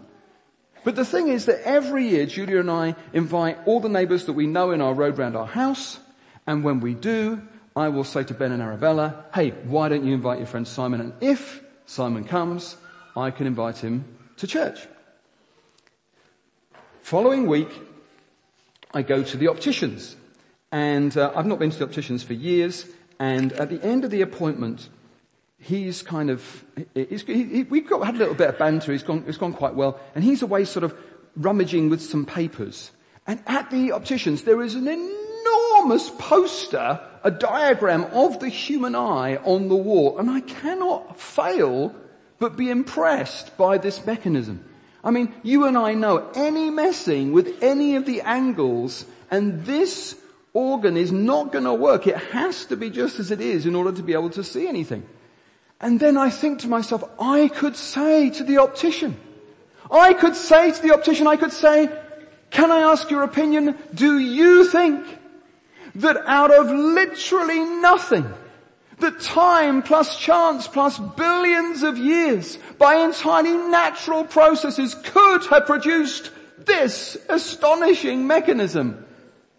But 0.84 0.96
the 0.96 1.04
thing 1.04 1.28
is 1.28 1.46
that 1.46 1.62
every 1.64 2.08
year 2.08 2.26
Julia 2.26 2.60
and 2.60 2.70
I 2.70 2.94
invite 3.12 3.58
all 3.66 3.80
the 3.80 3.88
neighbours 3.88 4.26
that 4.26 4.32
we 4.32 4.46
know 4.46 4.70
in 4.70 4.80
our 4.80 4.94
road 4.94 5.18
round 5.18 5.36
our 5.36 5.46
house, 5.46 5.98
and 6.46 6.64
when 6.64 6.80
we 6.80 6.94
do, 6.94 7.42
I 7.76 7.88
will 7.88 8.04
say 8.04 8.24
to 8.24 8.34
Ben 8.34 8.52
and 8.52 8.62
Arabella, 8.62 9.24
hey, 9.34 9.50
why 9.50 9.88
don't 9.88 10.04
you 10.04 10.14
invite 10.14 10.38
your 10.38 10.46
friend 10.46 10.66
Simon? 10.66 11.00
And 11.00 11.12
if 11.20 11.62
Simon 11.86 12.24
comes, 12.24 12.76
I 13.16 13.30
can 13.30 13.46
invite 13.46 13.78
him 13.78 14.04
to 14.38 14.46
church. 14.46 14.86
Following 17.02 17.46
week, 17.46 17.70
I 18.92 19.02
go 19.02 19.22
to 19.22 19.36
the 19.36 19.48
opticians. 19.48 20.16
And 20.72 21.16
uh, 21.16 21.32
I've 21.34 21.46
not 21.46 21.58
been 21.58 21.70
to 21.70 21.78
the 21.78 21.84
opticians 21.84 22.22
for 22.22 22.34
years. 22.34 22.86
And 23.18 23.52
at 23.54 23.70
the 23.70 23.82
end 23.82 24.04
of 24.04 24.10
the 24.10 24.22
appointment, 24.22 24.88
he's 25.58 26.02
kind 26.02 26.30
of, 26.30 26.64
he's, 26.94 27.22
he, 27.22 27.64
we've 27.64 27.88
got, 27.88 28.04
had 28.04 28.14
a 28.14 28.18
little 28.18 28.34
bit 28.34 28.48
of 28.48 28.58
banter, 28.58 28.92
he's 28.92 29.02
gone, 29.02 29.24
it's 29.26 29.38
gone 29.38 29.52
quite 29.52 29.74
well, 29.74 30.00
and 30.14 30.24
he's 30.24 30.42
away 30.42 30.64
sort 30.64 30.84
of 30.84 30.94
rummaging 31.36 31.90
with 31.90 32.00
some 32.00 32.24
papers. 32.24 32.90
And 33.26 33.42
at 33.46 33.70
the 33.70 33.92
opticians, 33.92 34.44
there 34.44 34.62
is 34.62 34.74
an 34.74 34.88
enormous 34.88 36.10
poster, 36.18 37.00
a 37.22 37.30
diagram 37.30 38.04
of 38.04 38.40
the 38.40 38.48
human 38.48 38.94
eye 38.94 39.36
on 39.36 39.68
the 39.68 39.76
wall, 39.76 40.18
and 40.18 40.30
I 40.30 40.40
cannot 40.40 41.20
fail 41.20 41.94
but 42.38 42.56
be 42.56 42.70
impressed 42.70 43.56
by 43.56 43.78
this 43.78 44.06
mechanism. 44.06 44.64
I 45.02 45.10
mean, 45.10 45.34
you 45.42 45.66
and 45.66 45.76
I 45.76 45.94
know 45.94 46.30
any 46.34 46.70
messing 46.70 47.32
with 47.32 47.62
any 47.62 47.96
of 47.96 48.06
the 48.06 48.20
angles, 48.22 49.04
and 49.30 49.64
this 49.64 50.16
organ 50.52 50.96
is 50.96 51.12
not 51.12 51.52
going 51.52 51.64
to 51.64 51.74
work. 51.74 52.06
It 52.06 52.16
has 52.16 52.64
to 52.66 52.76
be 52.76 52.90
just 52.90 53.18
as 53.18 53.30
it 53.30 53.40
is 53.40 53.66
in 53.66 53.74
order 53.74 53.92
to 53.92 54.02
be 54.02 54.12
able 54.12 54.30
to 54.30 54.44
see 54.44 54.66
anything. 54.66 55.06
And 55.80 56.00
then 56.00 56.16
I 56.16 56.30
think 56.30 56.60
to 56.60 56.68
myself, 56.68 57.04
I 57.20 57.48
could 57.48 57.76
say 57.76 58.30
to 58.30 58.42
the 58.42 58.58
optician, 58.58 59.16
I 59.90 60.12
could 60.12 60.34
say 60.34 60.72
to 60.72 60.82
the 60.82 60.92
optician, 60.92 61.26
I 61.26 61.36
could 61.36 61.52
say, 61.52 61.88
can 62.50 62.70
I 62.70 62.80
ask 62.80 63.10
your 63.10 63.22
opinion? 63.22 63.76
Do 63.94 64.18
you 64.18 64.68
think 64.68 65.06
that 65.94 66.16
out 66.26 66.50
of 66.50 66.66
literally 66.66 67.60
nothing, 67.60 68.26
that 68.98 69.20
time 69.20 69.82
plus 69.82 70.18
chance 70.18 70.66
plus 70.66 70.98
billions 70.98 71.82
of 71.82 71.96
years 71.96 72.58
by 72.78 72.96
entirely 72.96 73.56
natural 73.56 74.24
processes 74.24 74.94
could 75.04 75.44
have 75.46 75.66
produced 75.66 76.30
this 76.58 77.16
astonishing 77.28 78.26
mechanism? 78.26 79.04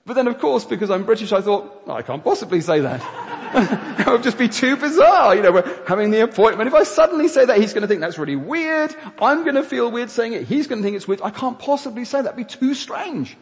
But 0.06 0.16
then 0.16 0.28
of 0.28 0.40
course, 0.40 0.66
because 0.66 0.92
I'm 0.92 1.06
British, 1.06 1.32
I 1.32 1.42
thought, 1.42 1.84
I 1.88 2.02
can't 2.02 2.24
possibly 2.24 2.60
say 2.60 2.82
that. 2.82 3.28
that 3.54 4.08
would 4.08 4.24
just 4.24 4.38
be 4.38 4.48
too 4.48 4.76
bizarre. 4.78 5.36
You 5.36 5.42
know, 5.42 5.52
we're 5.52 5.86
having 5.86 6.12
the 6.12 6.22
appointment. 6.22 6.68
If 6.68 6.74
I 6.74 6.84
suddenly 6.84 7.28
say 7.28 7.46
that, 7.46 7.58
he's 7.58 7.74
going 7.74 7.82
to 7.82 7.88
think 7.88 8.02
that's 8.02 8.18
really 8.18 8.36
weird. 8.36 8.96
I'm 9.22 9.44
going 9.44 9.56
to 9.56 9.64
feel 9.64 9.90
weird 9.90 10.10
saying 10.10 10.34
it. 10.34 10.44
He's 10.44 10.68
going 10.68 10.82
to 10.82 10.84
think 10.84 10.96
it's 10.96 11.08
weird. 11.08 11.22
I 11.24 11.32
can't 11.32 11.58
possibly 11.58 12.06
say 12.06 12.22
that. 12.22 12.34
It'd 12.34 12.38
be 12.38 12.44
too 12.44 12.74
strange. 12.74 13.38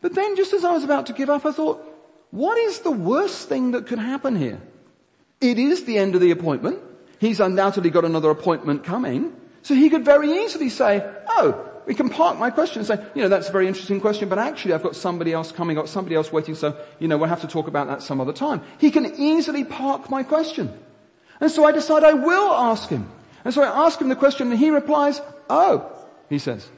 But 0.00 0.14
then 0.14 0.36
just 0.36 0.52
as 0.52 0.64
I 0.64 0.72
was 0.72 0.84
about 0.84 1.06
to 1.06 1.12
give 1.12 1.30
up, 1.30 1.46
I 1.46 1.52
thought, 1.52 1.84
what 2.30 2.58
is 2.58 2.80
the 2.80 2.90
worst 2.90 3.48
thing 3.48 3.72
that 3.72 3.86
could 3.86 3.98
happen 3.98 4.36
here? 4.36 4.60
It 5.40 5.58
is 5.58 5.84
the 5.84 5.98
end 5.98 6.14
of 6.14 6.20
the 6.20 6.30
appointment. 6.30 6.80
He's 7.18 7.38
undoubtedly 7.38 7.90
got 7.90 8.04
another 8.04 8.30
appointment 8.30 8.84
coming. 8.84 9.36
So 9.62 9.74
he 9.74 9.90
could 9.90 10.04
very 10.04 10.30
easily 10.44 10.70
say, 10.70 11.08
oh, 11.28 11.69
we 11.90 11.94
can 11.96 12.08
park 12.08 12.38
my 12.38 12.50
question 12.50 12.78
and 12.78 12.86
say, 12.86 13.04
you 13.16 13.22
know, 13.22 13.28
that's 13.28 13.48
a 13.48 13.52
very 13.52 13.66
interesting 13.66 14.00
question, 14.00 14.28
but 14.28 14.38
actually 14.38 14.74
I've 14.74 14.82
got 14.84 14.94
somebody 14.94 15.32
else 15.32 15.50
coming, 15.50 15.76
I've 15.76 15.86
got 15.86 15.88
somebody 15.88 16.14
else 16.14 16.30
waiting, 16.30 16.54
so, 16.54 16.76
you 17.00 17.08
know, 17.08 17.18
we'll 17.18 17.28
have 17.28 17.40
to 17.40 17.48
talk 17.48 17.66
about 17.66 17.88
that 17.88 18.00
some 18.00 18.20
other 18.20 18.32
time. 18.32 18.62
He 18.78 18.92
can 18.92 19.12
easily 19.16 19.64
park 19.64 20.08
my 20.08 20.22
question. 20.22 20.72
And 21.40 21.50
so 21.50 21.64
I 21.64 21.72
decide 21.72 22.04
I 22.04 22.12
will 22.12 22.52
ask 22.52 22.88
him. 22.88 23.10
And 23.44 23.52
so 23.52 23.64
I 23.64 23.86
ask 23.86 24.00
him 24.00 24.08
the 24.08 24.14
question 24.14 24.52
and 24.52 24.56
he 24.60 24.70
replies, 24.70 25.20
oh, 25.48 25.90
he 26.28 26.38
says, 26.38 26.68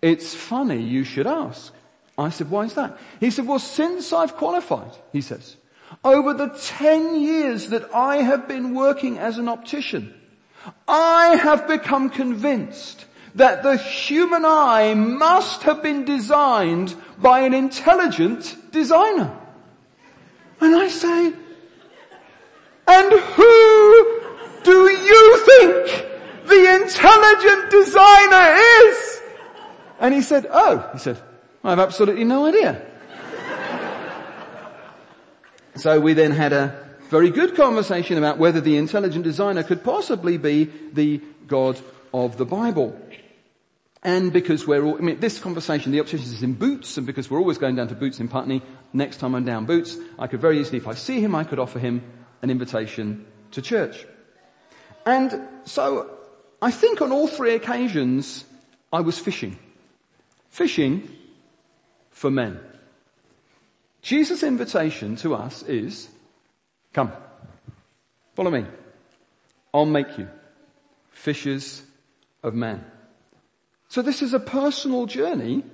it's 0.00 0.34
funny 0.34 0.80
you 0.80 1.04
should 1.04 1.26
ask. 1.26 1.74
I 2.16 2.30
said, 2.30 2.48
why 2.50 2.64
is 2.64 2.72
that? 2.72 2.96
He 3.20 3.30
said, 3.30 3.46
well, 3.46 3.58
since 3.58 4.10
I've 4.10 4.36
qualified, 4.36 4.92
he 5.12 5.20
says, 5.20 5.58
over 6.02 6.32
the 6.32 6.48
10 6.48 7.20
years 7.20 7.68
that 7.68 7.94
I 7.94 8.22
have 8.22 8.48
been 8.48 8.74
working 8.74 9.18
as 9.18 9.36
an 9.36 9.50
optician, 9.50 10.18
I 10.88 11.36
have 11.36 11.68
become 11.68 12.08
convinced 12.08 13.04
that 13.34 13.62
the 13.62 13.76
human 13.76 14.44
eye 14.44 14.94
must 14.94 15.62
have 15.62 15.82
been 15.82 16.04
designed 16.04 16.94
by 17.18 17.40
an 17.40 17.54
intelligent 17.54 18.56
designer. 18.70 19.36
And 20.60 20.76
I 20.76 20.88
say, 20.88 21.32
and 22.86 23.12
who 23.12 24.20
do 24.64 24.90
you 24.90 25.46
think 25.46 26.06
the 26.46 26.82
intelligent 26.82 27.70
designer 27.70 28.56
is? 28.56 29.20
And 30.00 30.14
he 30.14 30.20
said, 30.20 30.46
oh, 30.50 30.90
he 30.92 30.98
said, 30.98 31.20
I 31.64 31.70
have 31.70 31.78
absolutely 31.78 32.24
no 32.24 32.46
idea. 32.46 32.82
so 35.76 36.00
we 36.00 36.12
then 36.12 36.32
had 36.32 36.52
a 36.52 36.86
very 37.08 37.30
good 37.30 37.54
conversation 37.56 38.18
about 38.18 38.38
whether 38.38 38.60
the 38.60 38.76
intelligent 38.76 39.24
designer 39.24 39.62
could 39.62 39.84
possibly 39.84 40.36
be 40.38 40.64
the 40.92 41.20
God 41.46 41.78
of 42.12 42.36
the 42.36 42.44
Bible. 42.44 42.98
And 44.04 44.32
because 44.32 44.66
we're 44.66 44.82
all, 44.84 44.96
I 44.96 45.00
mean, 45.00 45.20
this 45.20 45.38
conversation, 45.38 45.92
the 45.92 46.00
opposition 46.00 46.26
is 46.26 46.42
in 46.42 46.54
Boots, 46.54 46.96
and 46.96 47.06
because 47.06 47.30
we're 47.30 47.38
always 47.38 47.58
going 47.58 47.76
down 47.76 47.88
to 47.88 47.94
Boots 47.94 48.18
in 48.18 48.28
Putney, 48.28 48.62
next 48.92 49.18
time 49.18 49.34
I'm 49.34 49.44
down 49.44 49.64
Boots, 49.64 49.96
I 50.18 50.26
could 50.26 50.40
very 50.40 50.58
easily, 50.60 50.78
if 50.78 50.88
I 50.88 50.94
see 50.94 51.20
him, 51.20 51.34
I 51.36 51.44
could 51.44 51.60
offer 51.60 51.78
him 51.78 52.02
an 52.42 52.50
invitation 52.50 53.24
to 53.52 53.62
church. 53.62 54.04
And 55.06 55.48
so, 55.64 56.10
I 56.60 56.72
think 56.72 57.00
on 57.00 57.12
all 57.12 57.28
three 57.28 57.54
occasions, 57.54 58.44
I 58.92 59.00
was 59.00 59.18
fishing. 59.18 59.56
Fishing 60.50 61.08
for 62.10 62.30
men. 62.30 62.58
Jesus' 64.00 64.42
invitation 64.42 65.14
to 65.16 65.34
us 65.34 65.62
is, 65.62 66.08
come, 66.92 67.12
follow 68.34 68.50
me. 68.50 68.66
I'll 69.72 69.86
make 69.86 70.18
you 70.18 70.28
fishers 71.12 71.82
of 72.42 72.54
men. 72.54 72.84
So 73.92 74.00
this 74.00 74.22
is 74.22 74.32
a 74.32 74.40
personal 74.40 75.04
journey 75.04 75.64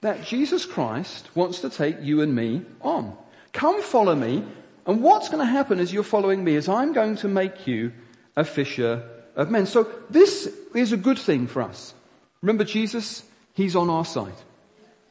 that 0.00 0.24
Jesus 0.24 0.66
Christ 0.66 1.28
wants 1.36 1.60
to 1.60 1.70
take 1.70 1.98
you 2.02 2.22
and 2.22 2.34
me 2.34 2.62
on. 2.80 3.16
Come 3.52 3.82
follow 3.82 4.16
me. 4.16 4.42
And 4.84 5.00
what's 5.00 5.28
going 5.28 5.46
to 5.46 5.52
happen 5.52 5.78
as 5.78 5.92
you're 5.92 6.02
following 6.02 6.42
me 6.42 6.56
is 6.56 6.68
I'm 6.68 6.92
going 6.92 7.14
to 7.18 7.28
make 7.28 7.68
you 7.68 7.92
a 8.34 8.42
fisher 8.42 9.08
of 9.36 9.52
men. 9.52 9.66
So 9.66 9.86
this 10.10 10.52
is 10.74 10.90
a 10.90 10.96
good 10.96 11.20
thing 11.20 11.46
for 11.46 11.62
us. 11.62 11.94
Remember 12.42 12.64
Jesus, 12.64 13.22
He's 13.54 13.76
on 13.76 13.90
our 13.90 14.04
side. 14.04 14.34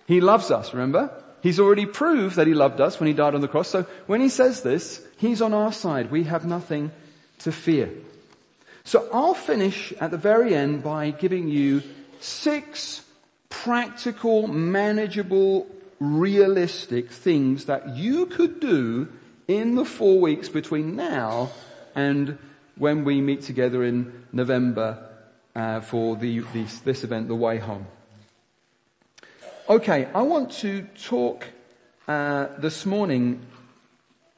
He 0.06 0.20
loves 0.20 0.52
us, 0.52 0.74
remember? 0.74 1.24
He's 1.42 1.62
already 1.62 1.86
proved 1.86 2.36
that 2.36 2.48
He 2.48 2.54
loved 2.54 2.82
us 2.82 3.00
when 3.00 3.08
He 3.08 3.14
died 3.14 3.34
on 3.34 3.40
the 3.40 3.48
cross. 3.48 3.70
So 3.70 3.84
when 4.08 4.20
He 4.20 4.28
says 4.28 4.62
this, 4.62 5.02
He's 5.16 5.42
on 5.42 5.54
our 5.54 5.72
side. 5.72 6.12
We 6.12 6.24
have 6.26 6.46
nothing 6.46 6.92
to 7.40 7.54
fear. 7.54 7.90
So 8.84 9.08
I'll 9.14 9.36
finish 9.36 9.94
at 10.02 10.12
the 10.12 10.18
very 10.18 10.54
end 10.54 10.84
by 10.84 11.12
giving 11.12 11.48
you 11.48 11.82
six 12.20 13.04
practical, 13.50 14.48
manageable, 14.48 15.68
realistic 16.00 17.12
things 17.12 17.66
that 17.66 17.96
you 17.96 18.26
could 18.26 18.60
do 18.60 19.08
in 19.48 19.76
the 19.76 19.86
four 19.86 20.20
weeks 20.20 20.50
between 20.50 20.96
now 20.96 21.50
and 21.96 22.38
when 22.76 23.04
we 23.04 23.22
meet 23.22 23.42
together 23.42 23.84
in 23.84 24.26
November 24.32 25.04
uh, 25.56 25.80
for 25.82 26.16
the, 26.16 26.40
this, 26.54 26.80
this 26.80 27.04
event, 27.04 27.28
The 27.28 27.36
Way 27.36 27.58
Home. 27.58 27.88
Okay, 29.70 30.08
I 30.14 30.22
want 30.22 30.52
to 30.60 30.84
talk 31.04 31.48
uh, 32.08 32.48
this 32.60 32.86
morning 32.86 33.42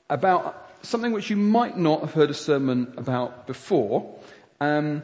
about 0.10 0.70
something 0.82 1.12
which 1.12 1.30
you 1.30 1.36
might 1.36 1.78
not 1.78 2.02
have 2.02 2.14
heard 2.14 2.30
a 2.30 2.34
sermon 2.34 2.94
about 2.98 3.46
before. 3.46 4.18
Um, 4.62 5.04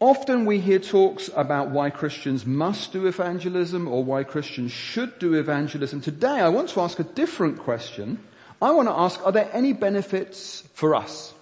Often 0.00 0.46
we 0.46 0.60
hear 0.60 0.78
talks 0.78 1.28
about 1.34 1.70
why 1.70 1.90
Christians 1.90 2.46
must 2.46 2.92
do 2.92 3.06
evangelism 3.06 3.88
or 3.88 4.04
why 4.04 4.22
Christians 4.22 4.70
should 4.70 5.18
do 5.18 5.34
evangelism. 5.34 6.00
Today 6.00 6.28
I 6.28 6.50
want 6.50 6.68
to 6.70 6.80
ask 6.80 7.00
a 7.00 7.04
different 7.04 7.58
question. 7.58 8.20
I 8.62 8.70
want 8.70 8.88
to 8.88 8.94
ask, 8.94 9.20
are 9.26 9.32
there 9.32 9.50
any 9.52 9.72
benefits 9.72 10.62
for 10.74 10.94
us? 10.94 11.34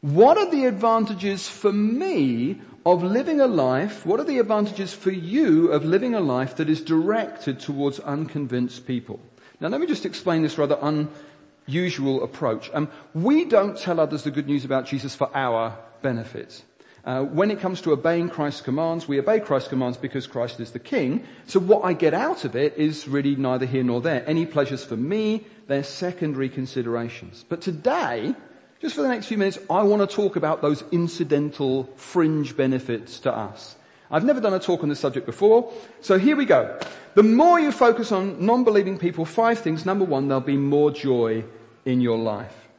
What 0.00 0.38
are 0.38 0.48
the 0.50 0.66
advantages 0.66 1.48
for 1.48 1.72
me 1.72 2.60
of 2.86 3.02
living 3.02 3.40
a 3.40 3.46
life, 3.46 4.06
what 4.06 4.20
are 4.20 4.24
the 4.24 4.38
advantages 4.38 4.94
for 4.94 5.10
you 5.10 5.70
of 5.72 5.84
living 5.84 6.14
a 6.14 6.20
life 6.20 6.56
that 6.56 6.70
is 6.70 6.80
directed 6.80 7.60
towards 7.60 8.00
unconvinced 8.00 8.86
people? 8.86 9.20
Now 9.58 9.68
let 9.68 9.80
me 9.80 9.86
just 9.86 10.06
explain 10.06 10.42
this 10.42 10.56
rather 10.56 10.78
unusual 11.66 12.22
approach. 12.22 12.70
Um, 12.72 12.88
we 13.12 13.44
don't 13.44 13.76
tell 13.76 14.00
others 14.00 14.22
the 14.22 14.30
good 14.30 14.46
news 14.46 14.64
about 14.64 14.86
Jesus 14.86 15.14
for 15.14 15.30
our 15.36 15.76
benefit. 16.00 16.62
Uh, 17.04 17.22
when 17.22 17.50
it 17.50 17.60
comes 17.60 17.80
to 17.80 17.92
obeying 17.92 18.28
Christ's 18.28 18.60
commands, 18.60 19.08
we 19.08 19.18
obey 19.18 19.40
Christ's 19.40 19.68
commands 19.68 19.96
because 19.96 20.26
Christ 20.26 20.60
is 20.60 20.72
the 20.72 20.78
King. 20.78 21.24
So 21.46 21.58
what 21.58 21.84
I 21.84 21.92
get 21.92 22.12
out 22.12 22.44
of 22.44 22.54
it 22.54 22.76
is 22.76 23.08
really 23.08 23.36
neither 23.36 23.66
here 23.66 23.82
nor 23.82 24.00
there. 24.00 24.22
Any 24.28 24.44
pleasures 24.46 24.84
for 24.84 24.96
me, 24.96 25.46
they're 25.66 25.82
secondary 25.82 26.48
considerations. 26.48 27.44
But 27.48 27.62
today, 27.62 28.34
just 28.80 28.94
for 28.94 29.02
the 29.02 29.08
next 29.08 29.26
few 29.26 29.38
minutes, 29.38 29.58
I 29.68 29.82
want 29.82 30.08
to 30.08 30.14
talk 30.14 30.36
about 30.36 30.62
those 30.62 30.84
incidental 30.90 31.84
fringe 31.96 32.56
benefits 32.56 33.20
to 33.20 33.34
us. 33.34 33.76
I've 34.10 34.24
never 34.24 34.40
done 34.40 34.54
a 34.54 34.58
talk 34.58 34.82
on 34.82 34.88
this 34.88 34.98
subject 34.98 35.24
before, 35.24 35.72
so 36.00 36.18
here 36.18 36.34
we 36.34 36.44
go. 36.44 36.78
The 37.14 37.22
more 37.22 37.60
you 37.60 37.72
focus 37.72 38.10
on 38.10 38.44
non-believing 38.44 38.98
people, 38.98 39.24
five 39.24 39.60
things. 39.60 39.86
Number 39.86 40.04
one, 40.04 40.28
there'll 40.28 40.40
be 40.40 40.56
more 40.56 40.90
joy 40.90 41.44
in 41.84 42.00
your 42.00 42.18
life. 42.18 42.69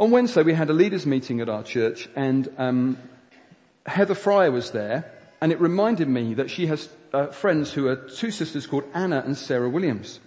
On 0.00 0.10
Wednesday, 0.10 0.42
we 0.42 0.54
had 0.54 0.70
a 0.70 0.72
leaders 0.72 1.04
meeting 1.04 1.42
at 1.42 1.50
our 1.50 1.62
church, 1.62 2.08
and 2.16 2.48
um, 2.56 2.96
Heather 3.84 4.14
Fryer 4.14 4.50
was 4.50 4.70
there, 4.70 5.12
and 5.42 5.52
it 5.52 5.60
reminded 5.60 6.08
me 6.08 6.32
that 6.32 6.48
she 6.48 6.68
has 6.68 6.88
uh, 7.12 7.26
friends 7.26 7.74
who 7.74 7.86
are 7.86 7.96
two 7.96 8.30
sisters 8.30 8.66
called 8.66 8.84
Anna 8.94 9.22
and 9.22 9.36
Sarah 9.36 9.68
Williams. 9.68 10.18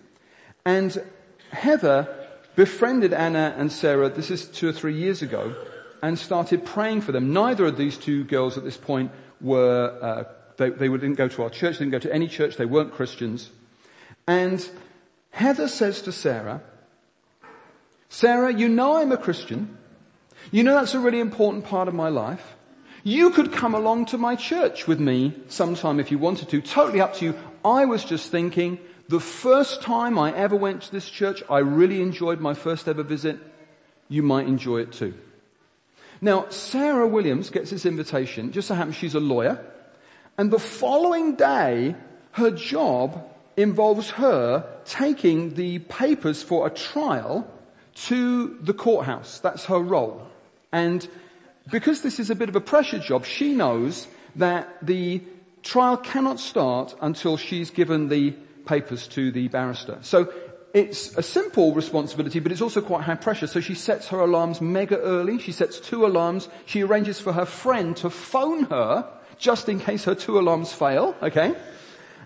And 0.64 1.04
Heather 1.50 2.08
befriended 2.56 3.14
Anna 3.14 3.56
and 3.58 3.72
Sarah, 3.72 4.10
this 4.10 4.30
is 4.30 4.46
two 4.46 4.70
or 4.70 4.74
three 4.74 4.94
years 4.94 5.24
ago, 5.24 5.56
and 6.04 6.20
started 6.20 6.68
praying 6.68 7.02
for 7.02 7.12
them. 7.12 7.34
Neither 7.34 7.66
of 7.66 7.76
these 7.76 7.98
two 7.98 8.26
girls 8.26 8.60
at 8.60 8.64
this 8.64 8.78
point 8.78 9.10
were, 9.42 9.98
uh, 10.00 10.24
they, 10.58 10.70
they 10.70 10.88
didn't 10.88 11.16
go 11.16 11.28
to 11.30 11.42
our 11.42 11.50
church, 11.50 11.80
they 11.80 11.86
didn't 11.86 11.94
go 11.94 12.08
to 12.08 12.14
any 12.14 12.28
church, 12.28 12.58
they 12.58 12.68
weren't 12.68 12.94
Christians. 12.94 13.50
And 14.28 14.70
Heather 15.32 15.68
says 15.68 16.04
to 16.04 16.12
Sarah, 16.12 16.62
Sarah, 18.14 18.54
you 18.54 18.70
know 18.70 18.98
I'm 18.98 19.12
a 19.12 19.18
Christian. 19.18 19.76
You 20.52 20.62
know 20.62 20.76
that's 20.76 20.94
a 20.94 21.00
really 21.00 21.20
important 21.20 21.66
part 21.66 21.88
of 21.88 21.96
my 21.96 22.10
life. 22.10 22.56
You 23.04 23.32
could 23.32 23.52
come 23.52 23.74
along 23.74 24.06
to 24.08 24.20
my 24.20 24.36
church 24.36 24.88
with 24.88 25.00
me 25.00 25.34
sometime 25.48 26.00
if 26.00 26.12
you 26.12 26.20
wanted 26.20 26.50
to. 26.50 26.62
Totally 26.62 27.02
up 27.02 27.16
to 27.16 27.26
you. 27.26 27.36
I 27.66 27.86
was 27.86 28.06
just 28.06 28.30
thinking, 28.30 28.78
the 29.10 29.20
first 29.20 29.82
time 29.82 30.20
I 30.20 30.32
ever 30.32 30.56
went 30.56 30.84
to 30.84 30.92
this 30.92 31.10
church, 31.10 31.42
I 31.50 31.58
really 31.58 32.04
enjoyed 32.04 32.40
my 32.40 32.54
first 32.54 32.88
ever 32.88 33.02
visit. 33.02 33.40
You 34.10 34.22
might 34.22 34.46
enjoy 34.46 34.82
it 34.82 34.92
too. 34.92 35.16
Now, 36.22 36.50
Sarah 36.50 37.08
Williams 37.08 37.50
gets 37.50 37.72
this 37.72 37.88
invitation. 37.88 38.52
Just 38.52 38.68
so 38.68 38.76
happens 38.76 38.96
she's 38.96 39.16
a 39.16 39.20
lawyer. 39.20 39.66
And 40.38 40.52
the 40.52 40.60
following 40.60 41.34
day, 41.34 41.96
her 42.34 42.52
job 42.52 43.28
involves 43.58 44.12
her 44.12 44.70
taking 44.86 45.56
the 45.56 45.80
papers 45.80 46.44
for 46.44 46.68
a 46.68 46.70
trial 46.70 47.50
to 47.96 48.58
the 48.62 48.74
courthouse. 48.74 49.40
That's 49.40 49.66
her 49.66 49.80
role. 49.80 50.28
And 50.72 51.08
because 51.72 52.02
this 52.02 52.20
is 52.20 52.30
a 52.30 52.36
bit 52.36 52.50
of 52.50 52.56
a 52.56 52.62
pressure 52.62 53.00
job, 53.00 53.26
she 53.26 53.54
knows 53.54 54.08
that 54.36 54.86
the 54.86 55.22
trial 55.62 55.98
cannot 55.98 56.40
start 56.40 56.96
until 57.02 57.38
she's 57.38 57.70
given 57.70 58.10
the 58.10 58.32
papers 58.66 59.08
to 59.08 59.32
the 59.32 59.48
barrister. 59.48 59.98
So 60.02 60.32
it's 60.74 61.16
a 61.18 61.24
simple 61.24 61.74
responsibility, 61.74 62.40
but 62.40 62.52
it's 62.52 62.62
also 62.62 62.82
quite 62.82 63.04
high 63.04 63.16
pressure. 63.16 63.48
So 63.48 63.62
she 63.62 63.76
sets 63.76 64.08
her 64.08 64.20
alarms 64.20 64.60
mega 64.60 64.98
early. 64.98 65.40
She 65.40 65.52
sets 65.52 65.80
two 65.80 66.06
alarms. 66.06 66.50
She 66.66 66.84
arranges 66.84 67.20
for 67.20 67.34
her 67.34 67.46
friend 67.46 67.96
to 67.98 68.10
phone 68.10 68.66
her 68.66 69.08
just 69.38 69.70
in 69.70 69.80
case 69.80 70.06
her 70.06 70.16
two 70.16 70.40
alarms 70.40 70.74
fail. 70.74 71.16
Okay. 71.22 71.56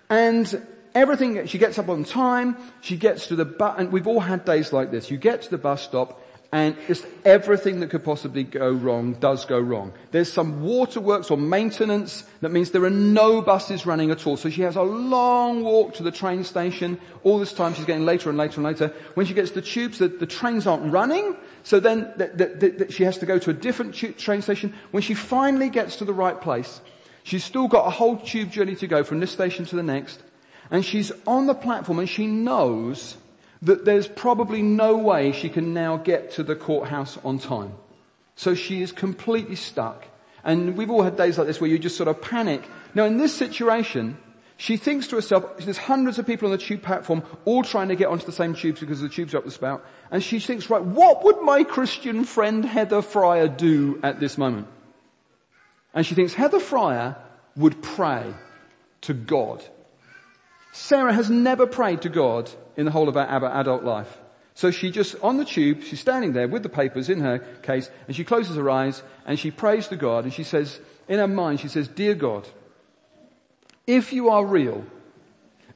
And 0.10 0.66
everything, 0.98 1.46
she 1.48 1.58
gets 1.58 1.78
up 1.80 1.90
on 1.90 2.04
time, 2.04 2.58
she 2.82 2.98
gets 2.98 3.28
to 3.28 3.36
the 3.36 3.46
bus, 3.46 3.76
and 3.78 3.92
we've 3.92 4.08
all 4.08 4.20
had 4.20 4.46
days 4.46 4.74
like 4.74 4.92
this. 4.92 5.10
You 5.10 5.18
get 5.18 5.44
to 5.44 5.50
the 5.50 5.58
bus 5.58 5.82
stop, 5.84 6.22
and 6.52 6.78
just 6.88 7.06
everything 7.26 7.82
that 7.82 7.90
could 7.90 8.06
possibly 8.06 8.44
go 8.44 8.72
wrong 8.72 9.14
does 9.14 9.44
go 9.44 9.60
wrong. 9.60 9.92
There's 10.12 10.32
some 10.32 10.64
waterworks 10.64 11.30
or 11.30 11.38
maintenance 11.38 12.24
that 12.40 12.52
means 12.52 12.72
there 12.72 12.86
are 12.86 12.90
no 12.90 13.42
buses 13.42 13.86
running 13.86 14.12
at 14.12 14.26
all. 14.26 14.38
So 14.38 14.50
she 14.50 14.62
has 14.62 14.78
a 14.78 14.82
long 14.82 15.64
walk 15.64 15.96
to 15.96 16.04
the 16.04 16.12
train 16.12 16.46
station. 16.46 17.00
All 17.24 17.38
this 17.38 17.52
time 17.52 17.74
she's 17.74 17.84
getting 17.84 18.06
later 18.06 18.30
and 18.30 18.38
later 18.38 18.56
and 18.56 18.64
later. 18.64 18.94
When 19.16 19.26
she 19.26 19.34
gets 19.34 19.50
to 19.52 19.56
the 19.56 19.68
tubes, 19.68 19.98
the, 19.98 20.08
the 20.08 20.26
trains 20.26 20.66
aren't 20.66 20.90
running. 20.90 21.36
So 21.64 21.82
then 21.82 22.14
the, 22.16 22.76
the, 22.78 22.92
she 22.92 23.04
has 23.04 23.18
to 23.18 23.26
go 23.26 23.38
to 23.40 23.50
a 23.50 23.54
different 23.54 23.94
train 23.94 24.42
station. 24.42 24.74
When 24.92 25.04
she 25.04 25.16
finally 25.16 25.70
gets 25.70 25.98
to 25.98 26.06
the 26.06 26.14
right 26.14 26.40
place, 26.40 26.80
she's 27.24 27.44
still 27.44 27.68
got 27.68 27.88
a 27.88 27.90
whole 27.90 28.16
tube 28.16 28.52
journey 28.52 28.76
to 28.78 28.88
go 28.88 29.04
from 29.04 29.20
this 29.20 29.32
station 29.32 29.66
to 29.66 29.76
the 29.76 29.84
next. 29.84 30.24
And 30.70 30.84
she's 30.84 31.12
on 31.26 31.48
the 31.48 31.54
platform 31.54 32.00
and 32.00 32.10
she 32.10 32.28
knows 32.28 33.18
that 33.62 33.86
there's 33.86 34.08
probably 34.08 34.62
no 34.62 34.98
way 34.98 35.32
she 35.32 35.50
can 35.50 35.74
now 35.74 35.98
get 35.98 36.32
to 36.32 36.44
the 36.44 36.56
courthouse 36.56 37.18
on 37.24 37.40
time. 37.40 37.74
So 38.36 38.54
she 38.54 38.82
is 38.82 38.92
completely 38.92 39.56
stuck. 39.56 40.06
And 40.44 40.78
we've 40.78 40.92
all 40.92 41.04
had 41.04 41.18
days 41.18 41.38
like 41.38 41.48
this 41.48 41.60
where 41.60 41.70
you 41.70 41.80
just 41.80 41.98
sort 41.98 42.08
of 42.08 42.22
panic. 42.22 42.64
Now 42.94 43.06
in 43.06 43.18
this 43.18 43.36
situation, 43.36 44.18
she 44.58 44.78
thinks 44.78 45.08
to 45.08 45.16
herself, 45.16 45.58
there's 45.58 45.78
hundreds 45.78 46.20
of 46.20 46.26
people 46.26 46.48
on 46.48 46.52
the 46.52 46.58
tube 46.58 46.82
platform 46.82 47.24
all 47.46 47.64
trying 47.64 47.90
to 47.90 47.96
get 47.96 48.08
onto 48.08 48.26
the 48.26 48.32
same 48.32 48.56
tubes 48.56 48.80
because 48.80 49.02
the 49.02 49.10
tubes 49.10 49.34
are 49.34 49.38
up 49.38 49.46
the 49.46 49.52
spout. 49.52 49.86
And 50.12 50.24
she 50.24 50.40
thinks, 50.40 50.70
right, 50.70 50.84
what 50.84 51.24
would 51.24 51.42
my 51.42 51.64
Christian 51.64 52.26
friend 52.26 52.66
Heather 52.66 53.02
Fryer 53.02 53.48
do 53.48 54.00
at 54.04 54.20
this 54.20 54.38
moment? 54.38 54.68
And 55.94 56.06
she 56.06 56.16
thinks 56.16 56.34
Heather 56.34 56.60
Fryer 56.60 57.16
would 57.56 57.82
pray 57.82 58.34
to 59.02 59.14
God. 59.14 59.64
Sarah 60.78 61.12
has 61.12 61.30
never 61.30 61.66
prayed 61.66 62.04
to 62.04 62.10
God 62.10 62.50
in 62.76 62.86
the 62.86 62.92
whole 62.92 63.10
of 63.10 63.16
her 63.16 63.22
adult 63.22 63.84
life. 63.84 64.18
So 64.54 64.72
she 64.72 64.92
just, 64.92 65.16
on 65.22 65.38
the 65.38 65.46
tube, 65.46 65.84
she's 65.84 66.00
standing 66.00 66.34
there 66.34 66.48
with 66.48 66.64
the 66.64 66.70
papers 66.70 67.10
in 67.10 67.20
her 67.22 67.40
case, 67.64 67.90
and 68.08 68.16
she 68.16 68.24
closes 68.24 68.56
her 68.56 68.70
eyes, 68.70 69.02
and 69.26 69.38
she 69.40 69.52
prays 69.52 69.88
to 69.88 69.96
God, 69.96 70.24
and 70.24 70.34
she 70.34 70.44
says, 70.44 70.80
in 71.08 71.20
her 71.20 71.28
mind, 71.28 71.60
she 71.60 71.68
says, 71.68 71.88
Dear 71.88 72.14
God, 72.14 72.48
if 73.86 74.14
you 74.14 74.30
are 74.30 74.46
real, 74.46 74.86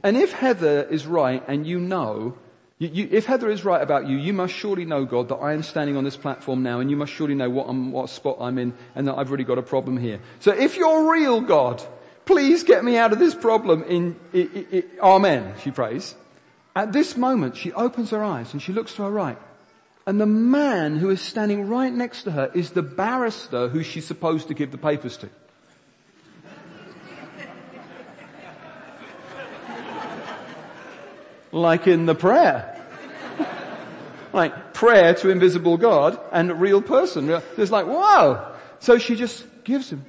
and 0.03 0.15
if 0.15 0.33
Heather 0.33 0.83
is 0.83 1.05
right, 1.05 1.43
and 1.47 1.65
you 1.65 1.79
know, 1.79 2.37
you, 2.77 2.89
you, 2.89 3.09
if 3.11 3.25
Heather 3.25 3.49
is 3.49 3.65
right 3.65 3.81
about 3.81 4.07
you, 4.07 4.17
you 4.17 4.33
must 4.33 4.53
surely 4.53 4.85
know, 4.85 5.05
God, 5.05 5.29
that 5.29 5.35
I 5.35 5.53
am 5.53 5.63
standing 5.63 5.97
on 5.97 6.03
this 6.03 6.17
platform 6.17 6.63
now, 6.63 6.79
and 6.79 6.89
you 6.89 6.97
must 6.97 7.11
surely 7.11 7.35
know 7.35 7.49
what, 7.49 7.73
what 7.73 8.09
spot 8.09 8.37
I'm 8.39 8.57
in, 8.57 8.73
and 8.95 9.07
that 9.07 9.17
I've 9.17 9.31
really 9.31 9.43
got 9.43 9.57
a 9.57 9.63
problem 9.63 9.97
here. 9.97 10.19
So 10.39 10.51
if 10.51 10.77
you're 10.77 11.11
real, 11.11 11.41
God, 11.41 11.83
please 12.25 12.63
get 12.63 12.83
me 12.83 12.97
out 12.97 13.13
of 13.13 13.19
this 13.19 13.35
problem 13.35 13.83
in, 13.83 14.15
in, 14.33 14.67
in, 14.71 14.83
Amen, 15.01 15.53
she 15.61 15.71
prays. 15.71 16.15
At 16.75 16.93
this 16.93 17.17
moment, 17.17 17.57
she 17.57 17.73
opens 17.73 18.11
her 18.11 18.23
eyes 18.23 18.53
and 18.53 18.61
she 18.61 18.71
looks 18.71 18.93
to 18.95 19.03
her 19.03 19.11
right. 19.11 19.37
And 20.07 20.19
the 20.19 20.25
man 20.25 20.97
who 20.97 21.09
is 21.09 21.21
standing 21.21 21.67
right 21.67 21.93
next 21.93 22.23
to 22.23 22.31
her 22.31 22.49
is 22.53 22.71
the 22.71 22.81
barrister 22.81 23.67
who 23.67 23.83
she's 23.83 24.07
supposed 24.07 24.47
to 24.47 24.53
give 24.53 24.71
the 24.71 24.77
papers 24.77 25.17
to. 25.17 25.29
like 31.51 31.87
in 31.87 32.05
the 32.07 32.15
prayer. 32.15 32.81
like 34.33 34.73
prayer 34.73 35.13
to 35.15 35.29
invisible 35.29 35.77
God 35.77 36.19
and 36.31 36.49
a 36.49 36.55
real 36.55 36.81
person. 36.81 37.29
It's 37.57 37.71
like, 37.71 37.85
wow. 37.85 38.55
So 38.79 38.97
she 38.97 39.15
just 39.15 39.45
gives 39.63 39.91
him 39.91 40.05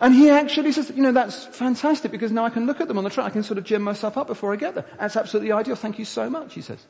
and 0.00 0.14
he 0.14 0.30
actually 0.30 0.72
says, 0.72 0.92
you 0.94 1.02
know, 1.02 1.12
that's 1.12 1.46
fantastic 1.46 2.10
because 2.10 2.32
now 2.32 2.44
I 2.44 2.50
can 2.50 2.66
look 2.66 2.80
at 2.80 2.88
them 2.88 2.98
on 2.98 3.04
the 3.04 3.10
track. 3.10 3.26
I 3.26 3.30
can 3.30 3.42
sort 3.42 3.58
of 3.58 3.64
gem 3.64 3.82
myself 3.82 4.16
up 4.16 4.26
before 4.26 4.52
I 4.52 4.56
get 4.56 4.74
there. 4.74 4.84
That's 4.98 5.16
absolutely 5.16 5.52
ideal. 5.52 5.76
Thank 5.76 5.98
you 5.98 6.04
so 6.04 6.28
much, 6.28 6.54
he 6.54 6.60
says. 6.60 6.84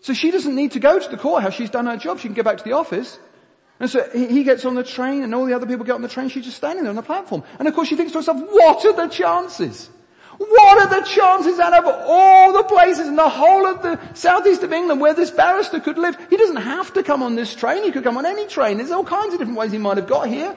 So 0.00 0.12
she 0.12 0.30
doesn't 0.30 0.54
need 0.54 0.72
to 0.72 0.80
go 0.80 0.98
to 0.98 1.08
the 1.08 1.16
courthouse. 1.16 1.54
She's 1.54 1.70
done 1.70 1.86
her 1.86 1.96
job. 1.96 2.18
She 2.18 2.28
can 2.28 2.34
go 2.34 2.42
back 2.42 2.58
to 2.58 2.64
the 2.64 2.72
office. 2.72 3.18
And 3.78 3.88
so 3.90 4.08
he 4.10 4.44
gets 4.44 4.64
on 4.64 4.74
the 4.74 4.84
train 4.84 5.22
and 5.22 5.34
all 5.34 5.44
the 5.44 5.54
other 5.54 5.66
people 5.66 5.84
get 5.84 5.94
on 5.94 6.02
the 6.02 6.08
train. 6.08 6.28
She's 6.28 6.44
just 6.44 6.56
standing 6.56 6.84
there 6.84 6.90
on 6.90 6.96
the 6.96 7.02
platform. 7.02 7.42
And 7.58 7.66
of 7.66 7.74
course 7.74 7.88
she 7.88 7.96
thinks 7.96 8.12
to 8.12 8.18
herself, 8.18 8.38
what 8.50 8.84
are 8.84 8.92
the 8.92 9.08
chances? 9.08 9.90
What 10.38 10.78
are 10.78 11.00
the 11.00 11.06
chances 11.06 11.58
out 11.58 11.72
of 11.72 11.84
all 11.86 12.52
the 12.52 12.64
places 12.64 13.06
in 13.06 13.16
the 13.16 13.28
whole 13.28 13.66
of 13.66 13.82
the 13.82 14.00
southeast 14.14 14.62
of 14.62 14.72
England 14.72 15.00
where 15.00 15.14
this 15.14 15.30
barrister 15.30 15.78
could 15.78 15.98
live? 15.98 16.16
He 16.30 16.36
doesn't 16.36 16.56
have 16.56 16.92
to 16.94 17.02
come 17.02 17.22
on 17.22 17.34
this 17.34 17.54
train. 17.54 17.84
He 17.84 17.92
could 17.92 18.02
come 18.02 18.16
on 18.16 18.26
any 18.26 18.46
train. 18.46 18.78
There's 18.78 18.90
all 18.90 19.04
kinds 19.04 19.34
of 19.34 19.40
different 19.40 19.58
ways 19.58 19.72
he 19.72 19.78
might 19.78 19.98
have 19.98 20.06
got 20.06 20.28
here. 20.28 20.56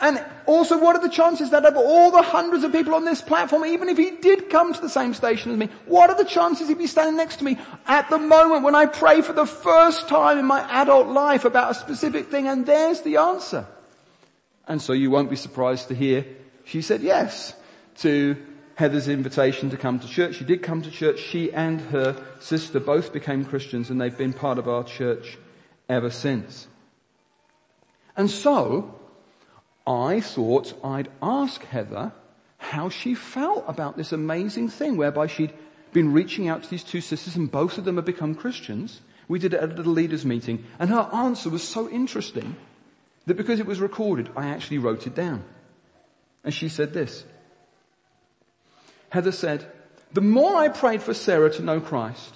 And 0.00 0.24
also, 0.46 0.78
what 0.78 0.94
are 0.94 1.02
the 1.02 1.08
chances 1.12 1.50
that 1.50 1.64
of 1.64 1.76
all 1.76 2.12
the 2.12 2.22
hundreds 2.22 2.62
of 2.62 2.70
people 2.70 2.94
on 2.94 3.04
this 3.04 3.20
platform, 3.20 3.64
even 3.64 3.88
if 3.88 3.98
he 3.98 4.12
did 4.12 4.48
come 4.48 4.72
to 4.72 4.80
the 4.80 4.88
same 4.88 5.12
station 5.12 5.50
as 5.50 5.58
me, 5.58 5.68
what 5.86 6.08
are 6.08 6.16
the 6.16 6.24
chances 6.24 6.68
he'd 6.68 6.78
be 6.78 6.86
standing 6.86 7.16
next 7.16 7.38
to 7.38 7.44
me 7.44 7.58
at 7.86 8.08
the 8.08 8.18
moment 8.18 8.62
when 8.62 8.76
I 8.76 8.86
pray 8.86 9.22
for 9.22 9.32
the 9.32 9.46
first 9.46 10.08
time 10.08 10.38
in 10.38 10.44
my 10.44 10.60
adult 10.82 11.08
life 11.08 11.44
about 11.44 11.72
a 11.72 11.74
specific 11.74 12.28
thing 12.28 12.46
and 12.46 12.64
there's 12.64 13.00
the 13.02 13.16
answer? 13.16 13.66
And 14.68 14.80
so 14.80 14.92
you 14.92 15.10
won't 15.10 15.30
be 15.30 15.36
surprised 15.36 15.88
to 15.88 15.94
hear 15.94 16.24
she 16.64 16.82
said 16.82 17.00
yes 17.00 17.54
to 17.96 18.36
Heather's 18.74 19.08
invitation 19.08 19.70
to 19.70 19.76
come 19.76 19.98
to 19.98 20.06
church. 20.06 20.36
She 20.36 20.44
did 20.44 20.62
come 20.62 20.82
to 20.82 20.90
church. 20.90 21.18
She 21.18 21.52
and 21.52 21.80
her 21.80 22.22
sister 22.38 22.78
both 22.78 23.12
became 23.12 23.44
Christians 23.44 23.90
and 23.90 24.00
they've 24.00 24.16
been 24.16 24.34
part 24.34 24.58
of 24.58 24.68
our 24.68 24.84
church 24.84 25.38
ever 25.88 26.10
since. 26.10 26.68
And 28.16 28.30
so, 28.30 28.97
I 29.88 30.20
thought 30.20 30.74
I'd 30.84 31.08
ask 31.22 31.64
Heather 31.64 32.12
how 32.58 32.90
she 32.90 33.14
felt 33.14 33.64
about 33.66 33.96
this 33.96 34.12
amazing 34.12 34.68
thing 34.68 34.98
whereby 34.98 35.28
she'd 35.28 35.54
been 35.94 36.12
reaching 36.12 36.46
out 36.46 36.62
to 36.62 36.70
these 36.70 36.84
two 36.84 37.00
sisters 37.00 37.36
and 37.36 37.50
both 37.50 37.78
of 37.78 37.86
them 37.86 37.96
had 37.96 38.04
become 38.04 38.34
Christians. 38.34 39.00
We 39.28 39.38
did 39.38 39.54
it 39.54 39.62
at 39.62 39.70
a 39.70 39.74
little 39.74 39.92
leaders 39.92 40.26
meeting 40.26 40.66
and 40.78 40.90
her 40.90 41.08
answer 41.12 41.48
was 41.48 41.66
so 41.66 41.88
interesting 41.88 42.56
that 43.24 43.38
because 43.38 43.60
it 43.60 43.66
was 43.66 43.80
recorded, 43.80 44.28
I 44.36 44.48
actually 44.48 44.78
wrote 44.78 45.06
it 45.06 45.14
down. 45.14 45.42
And 46.44 46.52
she 46.52 46.68
said 46.68 46.92
this. 46.92 47.24
Heather 49.08 49.32
said, 49.32 49.72
the 50.12 50.20
more 50.20 50.56
I 50.56 50.68
prayed 50.68 51.02
for 51.02 51.14
Sarah 51.14 51.50
to 51.52 51.62
know 51.62 51.80
Christ, 51.80 52.34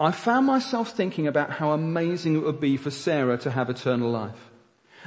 I 0.00 0.10
found 0.10 0.46
myself 0.46 0.90
thinking 0.90 1.28
about 1.28 1.50
how 1.50 1.70
amazing 1.70 2.34
it 2.34 2.42
would 2.42 2.60
be 2.60 2.76
for 2.76 2.90
Sarah 2.90 3.38
to 3.38 3.50
have 3.52 3.70
eternal 3.70 4.10
life. 4.10 4.49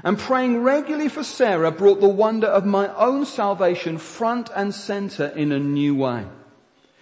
And 0.02 0.18
praying 0.18 0.64
regularly 0.64 1.10
for 1.10 1.24
Sarah 1.24 1.72
brought 1.72 2.02
the 2.02 2.08
wonder 2.08 2.48
of 2.48 2.66
my 2.66 2.94
own 2.96 3.26
salvation 3.26 3.98
front 3.98 4.50
and 4.56 4.74
center 4.74 5.28
in 5.28 5.52
a 5.52 5.60
new 5.60 5.94
way. 5.94 6.26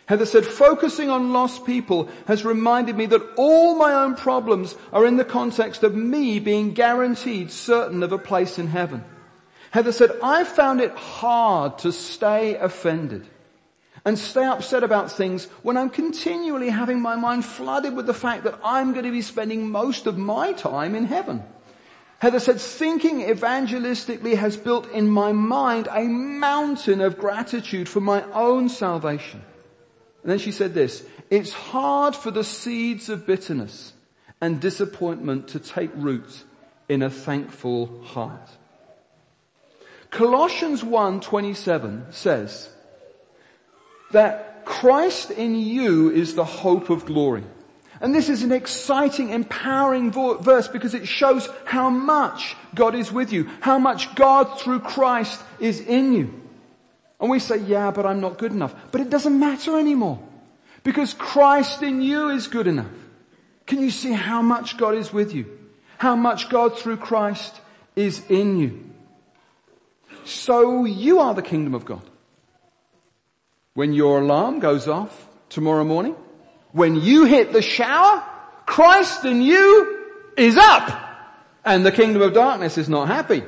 Heather 0.07 0.25
said, 0.25 0.45
focusing 0.45 1.09
on 1.09 1.31
lost 1.31 1.65
people 1.65 2.09
has 2.27 2.43
reminded 2.43 2.97
me 2.97 3.05
that 3.05 3.25
all 3.37 3.75
my 3.75 3.93
own 3.93 4.15
problems 4.15 4.75
are 4.91 5.05
in 5.05 5.15
the 5.15 5.23
context 5.23 5.83
of 5.83 5.95
me 5.95 6.37
being 6.39 6.73
guaranteed 6.73 7.49
certain 7.49 8.03
of 8.03 8.11
a 8.11 8.17
place 8.17 8.59
in 8.59 8.67
heaven. 8.67 9.05
Heather 9.71 9.93
said, 9.93 10.11
I 10.21 10.43
found 10.43 10.81
it 10.81 10.91
hard 10.91 11.77
to 11.79 11.93
stay 11.93 12.55
offended 12.55 13.25
and 14.03 14.19
stay 14.19 14.43
upset 14.43 14.83
about 14.83 15.11
things 15.11 15.45
when 15.63 15.77
I'm 15.77 15.89
continually 15.89 16.69
having 16.69 17.01
my 17.01 17.15
mind 17.15 17.45
flooded 17.45 17.95
with 17.95 18.05
the 18.05 18.13
fact 18.13 18.43
that 18.43 18.59
I'm 18.65 18.91
going 18.91 19.05
to 19.05 19.11
be 19.11 19.21
spending 19.21 19.69
most 19.69 20.07
of 20.07 20.17
my 20.17 20.51
time 20.51 20.93
in 20.93 21.05
heaven. 21.05 21.43
Heather 22.21 22.39
said, 22.39 22.61
thinking 22.61 23.21
evangelistically 23.21 24.35
has 24.35 24.55
built 24.55 24.87
in 24.91 25.09
my 25.09 25.31
mind 25.31 25.87
a 25.89 26.03
mountain 26.03 27.01
of 27.01 27.17
gratitude 27.17 27.89
for 27.89 27.99
my 27.99 28.21
own 28.31 28.69
salvation. 28.69 29.41
And 30.21 30.31
then 30.31 30.37
she 30.37 30.51
said 30.51 30.75
this, 30.75 31.03
it's 31.31 31.51
hard 31.51 32.15
for 32.15 32.29
the 32.29 32.43
seeds 32.43 33.09
of 33.09 33.25
bitterness 33.25 33.93
and 34.39 34.61
disappointment 34.61 35.47
to 35.47 35.59
take 35.59 35.89
root 35.95 36.43
in 36.87 37.01
a 37.01 37.09
thankful 37.09 38.03
heart. 38.03 38.49
Colossians 40.11 40.83
1:27 40.83 42.13
says 42.13 42.69
that 44.11 44.63
Christ 44.63 45.31
in 45.31 45.55
you 45.55 46.11
is 46.11 46.35
the 46.35 46.45
hope 46.45 46.91
of 46.91 47.05
glory. 47.05 47.45
And 48.01 48.15
this 48.15 48.29
is 48.29 48.41
an 48.41 48.51
exciting, 48.51 49.29
empowering 49.29 50.11
verse 50.11 50.67
because 50.67 50.95
it 50.95 51.07
shows 51.07 51.47
how 51.65 51.89
much 51.89 52.55
God 52.73 52.95
is 52.95 53.11
with 53.11 53.31
you, 53.31 53.49
how 53.61 53.77
much 53.77 54.15
God 54.15 54.59
through 54.59 54.79
Christ 54.79 55.39
is 55.59 55.79
in 55.79 56.13
you. 56.13 56.41
And 57.19 57.29
we 57.29 57.37
say, 57.37 57.57
yeah, 57.59 57.91
but 57.91 58.07
I'm 58.07 58.19
not 58.19 58.39
good 58.39 58.51
enough. 58.51 58.73
But 58.91 59.01
it 59.01 59.11
doesn't 59.11 59.39
matter 59.39 59.77
anymore 59.77 60.19
because 60.83 61.13
Christ 61.13 61.83
in 61.83 62.01
you 62.01 62.29
is 62.29 62.47
good 62.47 62.65
enough. 62.65 62.87
Can 63.67 63.79
you 63.79 63.91
see 63.91 64.11
how 64.11 64.41
much 64.41 64.77
God 64.77 64.95
is 64.95 65.13
with 65.13 65.35
you? 65.35 65.45
How 65.99 66.15
much 66.15 66.49
God 66.49 66.79
through 66.79 66.97
Christ 66.97 67.61
is 67.95 68.23
in 68.29 68.57
you? 68.57 68.89
So 70.25 70.85
you 70.85 71.19
are 71.19 71.35
the 71.35 71.43
kingdom 71.43 71.75
of 71.75 71.85
God. 71.85 72.01
When 73.75 73.93
your 73.93 74.21
alarm 74.21 74.59
goes 74.59 74.87
off 74.87 75.27
tomorrow 75.49 75.83
morning, 75.83 76.15
when 76.71 76.95
you 76.95 77.25
hit 77.25 77.53
the 77.53 77.61
shower, 77.61 78.23
Christ 78.65 79.25
in 79.25 79.41
you 79.41 80.05
is 80.37 80.57
up 80.57 81.09
and 81.63 81.85
the 81.85 81.91
kingdom 81.91 82.21
of 82.21 82.33
darkness 82.33 82.77
is 82.77 82.89
not 82.89 83.07
happy. 83.07 83.43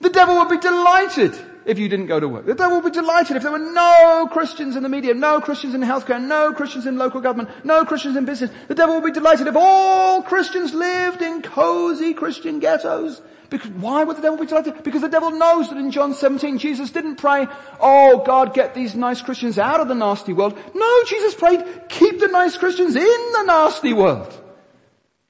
The 0.00 0.10
devil 0.10 0.36
would 0.36 0.48
be 0.48 0.58
delighted 0.58 1.34
if 1.64 1.78
you 1.78 1.88
didn't 1.88 2.06
go 2.06 2.20
to 2.20 2.28
work. 2.28 2.46
The 2.46 2.54
devil 2.54 2.80
would 2.80 2.92
be 2.92 2.98
delighted 2.98 3.36
if 3.36 3.42
there 3.42 3.52
were 3.52 3.58
no 3.58 4.28
Christians 4.32 4.76
in 4.76 4.82
the 4.82 4.88
media, 4.88 5.14
no 5.14 5.40
Christians 5.40 5.74
in 5.74 5.80
healthcare, 5.80 6.20
no 6.20 6.52
Christians 6.52 6.86
in 6.86 6.98
local 6.98 7.20
government, 7.20 7.50
no 7.64 7.84
Christians 7.84 8.16
in 8.16 8.24
business. 8.24 8.50
The 8.68 8.74
devil 8.74 8.96
would 8.96 9.04
be 9.04 9.12
delighted 9.12 9.46
if 9.46 9.56
all 9.56 10.22
Christians 10.22 10.74
lived 10.74 11.22
in 11.22 11.42
cozy 11.42 12.14
Christian 12.14 12.58
ghettos. 12.58 13.20
Because, 13.50 13.70
why 13.72 14.02
would 14.02 14.16
the 14.16 14.22
devil 14.22 14.38
be 14.38 14.46
delighted? 14.46 14.82
Because 14.82 15.02
the 15.02 15.10
devil 15.10 15.30
knows 15.30 15.68
that 15.68 15.76
in 15.76 15.90
John 15.90 16.14
17 16.14 16.56
Jesus 16.56 16.90
didn't 16.90 17.16
pray, 17.16 17.46
oh 17.80 18.22
God 18.24 18.54
get 18.54 18.74
these 18.74 18.94
nice 18.94 19.20
Christians 19.20 19.58
out 19.58 19.80
of 19.80 19.88
the 19.88 19.94
nasty 19.94 20.32
world. 20.32 20.58
No, 20.74 21.04
Jesus 21.04 21.34
prayed, 21.34 21.62
keep 21.90 22.18
the 22.18 22.28
nice 22.28 22.56
Christians 22.56 22.96
in 22.96 23.32
the 23.32 23.42
nasty 23.42 23.92
world. 23.92 24.32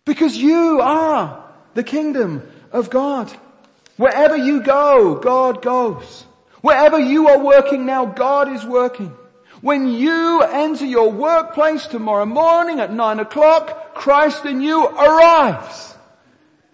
Because 0.04 0.36
you 0.36 0.80
are 0.80 1.44
the 1.74 1.82
kingdom 1.82 2.48
of 2.70 2.90
God. 2.90 3.32
Wherever 3.96 4.36
you 4.36 4.62
go, 4.62 5.16
God 5.16 5.62
goes. 5.62 6.24
Wherever 6.60 6.98
you 6.98 7.28
are 7.28 7.38
working 7.38 7.86
now, 7.86 8.06
God 8.06 8.52
is 8.52 8.64
working. 8.64 9.14
When 9.60 9.88
you 9.88 10.42
enter 10.42 10.84
your 10.84 11.10
workplace 11.10 11.86
tomorrow 11.86 12.26
morning 12.26 12.80
at 12.80 12.92
nine 12.92 13.20
o'clock, 13.20 13.94
Christ 13.94 14.44
in 14.44 14.60
you 14.60 14.86
arrives 14.86 15.92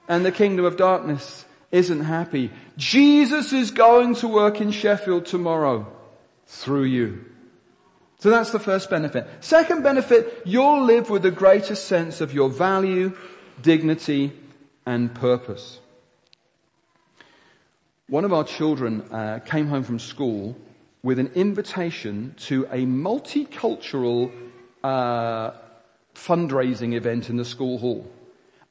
and 0.09 0.24
the 0.24 0.33
kingdom 0.33 0.64
of 0.64 0.76
darkness 0.76 1.44
isn't 1.70 2.00
happy. 2.00 2.50
Jesus 2.76 3.52
is 3.52 3.70
going 3.70 4.14
to 4.16 4.28
work 4.28 4.61
in 4.61 4.70
Sheffield 4.70 5.26
tomorrow 5.26 5.87
through 6.46 6.85
you. 6.85 7.24
So 8.20 8.31
that's 8.31 8.50
the 8.50 8.59
first 8.59 8.90
benefit. 8.90 9.28
Second 9.40 9.83
benefit, 9.83 10.42
you'll 10.44 10.83
live 10.83 11.11
with 11.11 11.24
a 11.26 11.31
greater 11.31 11.74
sense 11.74 12.20
of 12.20 12.33
your 12.33 12.48
value, 12.48 13.16
dignity, 13.62 14.33
and 14.87 15.14
purpose. 15.14 15.78
One 18.09 18.25
of 18.25 18.33
our 18.33 18.44
children 18.44 19.03
uh, 19.12 19.40
came 19.44 19.68
home 19.68 19.85
from 19.85 19.99
school 19.99 20.57
with 21.03 21.18
an 21.18 21.31
invitation 21.35 22.35
to 22.38 22.64
a 22.71 22.87
multicultural 22.87 24.33
uh, 24.83 25.51
fundraising 26.14 26.94
event 26.94 27.29
in 27.29 27.37
the 27.37 27.44
school 27.44 27.77
hall. 27.77 28.11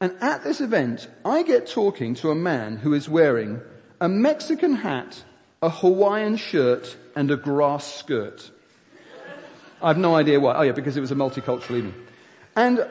And 0.01 0.15
at 0.21 0.43
this 0.43 0.59
event, 0.59 1.07
I 1.23 1.43
get 1.43 1.67
talking 1.67 2.15
to 2.15 2.31
a 2.31 2.35
man 2.35 2.77
who 2.77 2.95
is 2.95 3.07
wearing 3.07 3.61
a 4.01 4.09
Mexican 4.09 4.73
hat, 4.73 5.23
a 5.61 5.69
Hawaiian 5.69 6.37
shirt, 6.37 6.97
and 7.15 7.29
a 7.29 7.37
grass 7.37 7.85
skirt. 7.93 8.49
I 9.83 9.89
have 9.89 9.99
no 9.99 10.15
idea 10.15 10.39
why. 10.39 10.55
Oh 10.55 10.61
yeah, 10.63 10.71
because 10.71 10.97
it 10.97 11.01
was 11.01 11.11
a 11.11 11.15
multicultural 11.15 11.77
evening. 11.77 11.93
And 12.55 12.87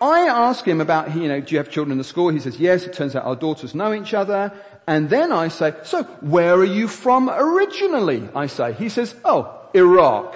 I 0.00 0.20
ask 0.20 0.66
him 0.66 0.80
about, 0.80 1.14
you 1.14 1.28
know, 1.28 1.40
do 1.40 1.54
you 1.54 1.58
have 1.58 1.70
children 1.70 1.92
in 1.92 1.98
the 1.98 2.04
school? 2.04 2.28
He 2.30 2.40
says, 2.40 2.58
yes, 2.58 2.84
it 2.84 2.94
turns 2.94 3.14
out 3.14 3.24
our 3.24 3.36
daughters 3.36 3.74
know 3.74 3.92
each 3.92 4.14
other. 4.14 4.52
And 4.86 5.10
then 5.10 5.32
I 5.32 5.48
say, 5.48 5.74
so 5.84 6.04
where 6.20 6.54
are 6.54 6.64
you 6.64 6.86
from 6.86 7.28
originally? 7.28 8.28
I 8.34 8.46
say. 8.46 8.72
He 8.72 8.88
says, 8.88 9.14
oh, 9.24 9.68
Iraq. 9.74 10.34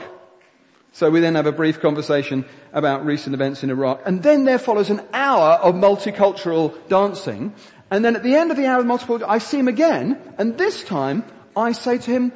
So 0.92 1.08
we 1.08 1.20
then 1.20 1.36
have 1.36 1.46
a 1.46 1.52
brief 1.52 1.80
conversation 1.80 2.44
about 2.72 3.06
recent 3.06 3.34
events 3.34 3.62
in 3.62 3.70
Iraq. 3.70 4.02
And 4.04 4.22
then 4.22 4.44
there 4.44 4.58
follows 4.58 4.90
an 4.90 5.02
hour 5.12 5.52
of 5.54 5.76
multicultural 5.76 6.74
dancing. 6.88 7.54
And 7.90 8.04
then 8.04 8.16
at 8.16 8.24
the 8.24 8.34
end 8.34 8.50
of 8.50 8.56
the 8.56 8.66
hour 8.66 8.80
of 8.80 8.86
multicultural, 8.86 9.28
I 9.28 9.38
see 9.38 9.58
him 9.58 9.68
again. 9.68 10.20
And 10.36 10.58
this 10.58 10.82
time 10.82 11.24
I 11.56 11.72
say 11.72 11.98
to 11.98 12.10
him, 12.10 12.32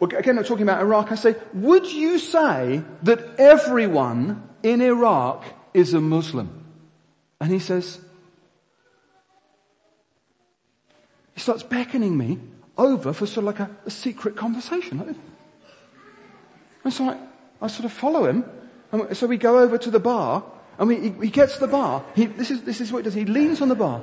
again 0.00 0.38
I'm 0.38 0.44
talking 0.44 0.62
about 0.62 0.80
Iraq, 0.80 1.12
I 1.12 1.16
say, 1.16 1.36
would 1.52 1.90
you 1.92 2.18
say 2.18 2.82
that 3.02 3.38
everyone 3.38 4.48
in 4.62 4.80
Iraq 4.80 5.44
is 5.74 5.92
a 5.92 6.00
Muslim? 6.00 6.64
And 7.40 7.52
he 7.52 7.58
says, 7.58 8.00
he 11.38 11.40
starts 11.40 11.62
beckoning 11.62 12.18
me 12.18 12.36
over 12.76 13.12
for 13.12 13.24
sort 13.24 13.38
of 13.38 13.44
like 13.44 13.60
a, 13.60 13.70
a 13.86 13.90
secret 13.92 14.34
conversation. 14.34 15.14
And 16.82 16.92
so 16.92 17.10
I, 17.10 17.16
I 17.62 17.68
sort 17.68 17.84
of 17.84 17.92
follow 17.92 18.24
him. 18.24 18.44
And 18.90 19.16
so 19.16 19.28
we 19.28 19.36
go 19.36 19.60
over 19.60 19.78
to 19.78 19.88
the 19.88 20.00
bar 20.00 20.42
and 20.80 20.88
we, 20.88 20.98
he, 20.98 21.10
he 21.26 21.30
gets 21.30 21.54
to 21.54 21.60
the 21.60 21.68
bar. 21.68 22.04
He, 22.16 22.26
this, 22.26 22.50
is, 22.50 22.62
this 22.62 22.80
is 22.80 22.90
what 22.90 22.98
he 22.98 23.02
does. 23.04 23.14
He 23.14 23.24
leans 23.24 23.60
on 23.60 23.68
the 23.68 23.76
bar. 23.76 24.02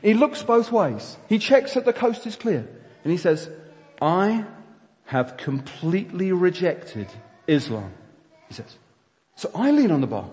He 0.00 0.14
looks 0.14 0.42
both 0.42 0.72
ways. 0.72 1.18
He 1.28 1.38
checks 1.38 1.74
that 1.74 1.84
the 1.84 1.92
coast 1.92 2.26
is 2.26 2.34
clear. 2.34 2.66
And 3.04 3.12
he 3.12 3.18
says, 3.18 3.50
I 4.00 4.46
have 5.04 5.36
completely 5.36 6.32
rejected 6.32 7.08
Islam. 7.46 7.92
He 8.48 8.54
says. 8.54 8.74
So 9.36 9.50
I 9.54 9.70
lean 9.70 9.90
on 9.90 10.00
the 10.00 10.06
bar. 10.06 10.30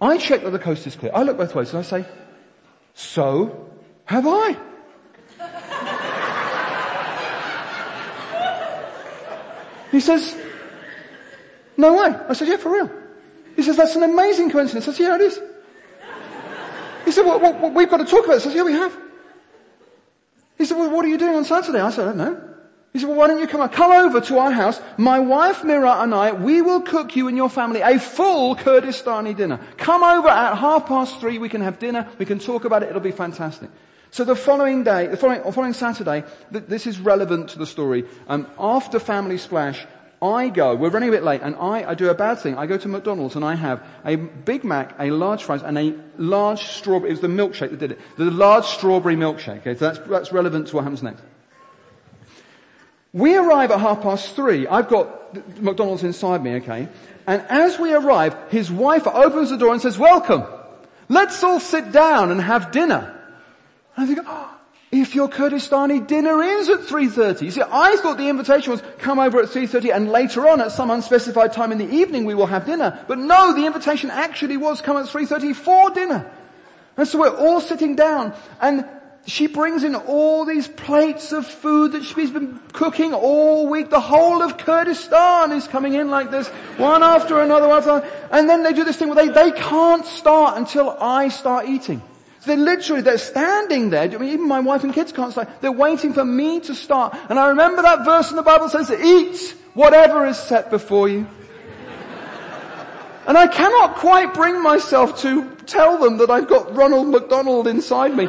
I 0.00 0.16
check 0.16 0.44
that 0.44 0.50
the 0.50 0.58
coast 0.58 0.86
is 0.86 0.96
clear. 0.96 1.12
I 1.14 1.24
look 1.24 1.36
both 1.36 1.54
ways 1.54 1.74
and 1.74 1.80
I 1.80 1.82
say, 1.82 2.06
so 2.94 3.68
have 4.06 4.26
I. 4.26 4.56
he 9.90 10.00
says, 10.00 10.36
no 11.76 11.94
way. 11.94 12.14
I 12.28 12.32
said, 12.32 12.48
yeah, 12.48 12.56
for 12.56 12.72
real. 12.72 12.90
He 13.56 13.62
says, 13.62 13.76
that's 13.76 13.96
an 13.96 14.02
amazing 14.02 14.50
coincidence. 14.50 14.88
I 14.88 14.92
said, 14.92 15.02
yeah, 15.02 15.14
it 15.16 15.20
is. 15.22 15.40
He 17.04 17.12
said, 17.12 17.24
well, 17.24 17.40
well, 17.40 17.70
we've 17.70 17.88
got 17.88 17.98
to 17.98 18.04
talk 18.04 18.24
about 18.24 18.34
this. 18.34 18.46
I 18.46 18.50
said, 18.50 18.56
yeah, 18.56 18.64
we 18.64 18.72
have. 18.72 18.96
He 20.58 20.64
said, 20.64 20.76
well, 20.76 20.90
what 20.90 21.04
are 21.04 21.08
you 21.08 21.18
doing 21.18 21.36
on 21.36 21.44
Saturday? 21.44 21.80
I 21.80 21.90
said, 21.90 22.02
I 22.02 22.08
don't 22.08 22.18
know. 22.18 22.44
He 22.92 22.98
said, 22.98 23.08
well, 23.08 23.18
why 23.18 23.26
don't 23.28 23.38
you 23.38 23.46
come, 23.46 23.66
come 23.68 23.92
over 23.92 24.20
to 24.20 24.38
our 24.38 24.50
house? 24.50 24.80
My 24.96 25.18
wife 25.18 25.62
Mira 25.62 26.02
and 26.02 26.14
I, 26.14 26.32
we 26.32 26.62
will 26.62 26.80
cook 26.80 27.16
you 27.16 27.28
and 27.28 27.36
your 27.36 27.48
family 27.48 27.80
a 27.80 27.98
full 27.98 28.56
Kurdistani 28.56 29.36
dinner. 29.36 29.60
Come 29.76 30.02
over 30.02 30.28
at 30.28 30.56
half 30.56 30.86
past 30.86 31.20
three. 31.20 31.38
We 31.38 31.48
can 31.48 31.60
have 31.60 31.78
dinner. 31.78 32.08
We 32.18 32.24
can 32.24 32.38
talk 32.38 32.64
about 32.64 32.82
it. 32.82 32.88
It'll 32.88 33.00
be 33.00 33.12
fantastic. 33.12 33.70
So 34.10 34.24
the 34.24 34.36
following 34.36 34.84
day, 34.84 35.06
the 35.06 35.16
following, 35.16 35.52
following 35.52 35.74
Saturday, 35.74 36.24
th- 36.52 36.64
this 36.66 36.86
is 36.86 36.98
relevant 36.98 37.50
to 37.50 37.58
the 37.58 37.66
story. 37.66 38.04
Um, 38.26 38.46
after 38.58 38.98
Family 38.98 39.38
Splash, 39.38 39.86
I 40.20 40.48
go, 40.48 40.74
we're 40.74 40.90
running 40.90 41.10
a 41.10 41.12
bit 41.12 41.22
late, 41.22 41.42
and 41.42 41.54
I, 41.56 41.90
I 41.90 41.94
do 41.94 42.08
a 42.08 42.14
bad 42.14 42.40
thing. 42.40 42.56
I 42.56 42.66
go 42.66 42.76
to 42.76 42.88
McDonald's 42.88 43.36
and 43.36 43.44
I 43.44 43.54
have 43.54 43.86
a 44.04 44.16
Big 44.16 44.64
Mac, 44.64 44.96
a 44.98 45.10
large 45.10 45.44
fries, 45.44 45.62
and 45.62 45.78
a 45.78 45.94
large 46.16 46.64
strawberry, 46.64 47.10
it 47.10 47.12
was 47.12 47.20
the 47.20 47.28
milkshake 47.28 47.70
that 47.70 47.78
did 47.78 47.92
it. 47.92 48.00
The 48.16 48.24
large 48.24 48.64
strawberry 48.64 49.14
milkshake. 49.14 49.60
Okay, 49.60 49.74
so 49.74 49.92
that's, 49.92 49.98
that's 50.08 50.32
relevant 50.32 50.68
to 50.68 50.76
what 50.76 50.82
happens 50.82 51.02
next. 51.02 51.22
We 53.12 53.36
arrive 53.36 53.70
at 53.70 53.80
half 53.80 54.02
past 54.02 54.34
three. 54.34 54.66
I've 54.66 54.88
got 54.88 55.62
McDonald's 55.62 56.02
inside 56.02 56.42
me, 56.42 56.56
okay? 56.56 56.88
And 57.26 57.42
as 57.48 57.78
we 57.78 57.92
arrive, 57.92 58.36
his 58.50 58.70
wife 58.70 59.06
opens 59.06 59.50
the 59.50 59.56
door 59.56 59.72
and 59.72 59.80
says, 59.80 59.98
welcome. 59.98 60.44
Let's 61.08 61.42
all 61.44 61.60
sit 61.60 61.92
down 61.92 62.30
and 62.30 62.40
have 62.40 62.72
dinner. 62.72 63.17
And 63.98 64.08
I 64.08 64.14
think, 64.14 64.28
oh, 64.30 64.56
if 64.92 65.16
your 65.16 65.28
Kurdistani 65.28 66.06
dinner 66.06 66.40
is 66.40 66.68
at 66.68 66.82
3.30. 66.82 67.42
You 67.42 67.50
see, 67.50 67.62
I 67.68 67.96
thought 67.96 68.16
the 68.16 68.28
invitation 68.28 68.70
was 68.70 68.80
come 68.98 69.18
over 69.18 69.40
at 69.40 69.48
3.30 69.48 69.92
and 69.92 70.08
later 70.08 70.48
on 70.48 70.60
at 70.60 70.70
some 70.70 70.92
unspecified 70.92 71.52
time 71.52 71.72
in 71.72 71.78
the 71.78 71.90
evening 71.92 72.24
we 72.24 72.36
will 72.36 72.46
have 72.46 72.64
dinner. 72.64 73.04
But 73.08 73.18
no, 73.18 73.52
the 73.54 73.66
invitation 73.66 74.10
actually 74.10 74.56
was 74.56 74.80
come 74.80 74.96
at 74.98 75.06
3.30 75.06 75.56
for 75.56 75.90
dinner. 75.90 76.30
And 76.96 77.08
so 77.08 77.18
we're 77.18 77.36
all 77.36 77.60
sitting 77.60 77.96
down 77.96 78.34
and 78.60 78.86
she 79.26 79.48
brings 79.48 79.82
in 79.82 79.96
all 79.96 80.44
these 80.44 80.68
plates 80.68 81.32
of 81.32 81.44
food 81.44 81.90
that 81.90 82.04
she's 82.04 82.30
been 82.30 82.60
cooking 82.72 83.14
all 83.14 83.66
week. 83.66 83.90
The 83.90 83.98
whole 83.98 84.42
of 84.42 84.58
Kurdistan 84.58 85.50
is 85.50 85.66
coming 85.66 85.94
in 85.94 86.08
like 86.08 86.30
this, 86.30 86.46
one 86.76 87.02
after 87.02 87.40
another, 87.40 87.66
one 87.66 87.78
after 87.78 87.90
another. 87.90 88.28
And 88.30 88.48
then 88.48 88.62
they 88.62 88.72
do 88.72 88.84
this 88.84 88.96
thing 88.96 89.08
where 89.08 89.26
they, 89.26 89.32
they 89.32 89.50
can't 89.50 90.06
start 90.06 90.56
until 90.56 90.90
I 91.00 91.30
start 91.30 91.66
eating. 91.66 92.00
So 92.40 92.54
they're 92.54 92.56
literally, 92.56 93.02
they're 93.02 93.18
standing 93.18 93.90
there. 93.90 94.02
I 94.02 94.16
mean, 94.16 94.30
even 94.30 94.46
my 94.46 94.60
wife 94.60 94.84
and 94.84 94.94
kids 94.94 95.12
can't 95.12 95.32
start. 95.32 95.48
They're 95.60 95.72
waiting 95.72 96.12
for 96.12 96.24
me 96.24 96.60
to 96.60 96.74
start. 96.74 97.16
And 97.28 97.38
I 97.38 97.48
remember 97.48 97.82
that 97.82 98.04
verse 98.04 98.30
in 98.30 98.36
the 98.36 98.42
Bible 98.42 98.68
says, 98.68 98.90
eat 98.90 99.56
whatever 99.74 100.24
is 100.26 100.38
set 100.38 100.70
before 100.70 101.08
you. 101.08 101.26
And 103.26 103.36
I 103.36 103.46
cannot 103.46 103.96
quite 103.96 104.32
bring 104.32 104.62
myself 104.62 105.20
to 105.22 105.50
tell 105.66 105.98
them 105.98 106.16
that 106.18 106.30
I've 106.30 106.48
got 106.48 106.74
Ronald 106.74 107.08
McDonald 107.08 107.66
inside 107.66 108.16
me. 108.16 108.26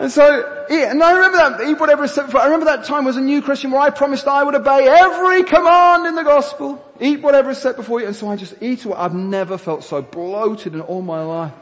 And 0.00 0.10
so, 0.10 0.66
and 0.70 1.02
I 1.02 1.12
remember 1.12 1.36
that, 1.36 1.68
eat 1.68 1.78
whatever 1.78 2.04
is 2.04 2.12
set 2.12 2.26
before. 2.26 2.40
I 2.40 2.44
remember 2.46 2.66
that 2.66 2.84
time 2.84 3.04
was 3.04 3.16
a 3.16 3.20
new 3.20 3.42
Christian 3.42 3.70
where 3.70 3.82
I 3.82 3.90
promised 3.90 4.26
I 4.26 4.42
would 4.42 4.54
obey 4.54 4.88
every 4.88 5.44
command 5.44 6.06
in 6.06 6.14
the 6.14 6.22
gospel. 6.22 6.82
Eat 6.98 7.20
whatever 7.20 7.50
is 7.50 7.58
set 7.58 7.76
before 7.76 8.00
you. 8.00 8.06
And 8.06 8.16
so 8.16 8.28
I 8.28 8.36
just 8.36 8.54
eat 8.62 8.86
what 8.86 8.98
I've 8.98 9.14
never 9.14 9.58
felt 9.58 9.84
so 9.84 10.00
bloated 10.00 10.74
in 10.74 10.80
all 10.80 11.02
my 11.02 11.22
life. 11.22 11.52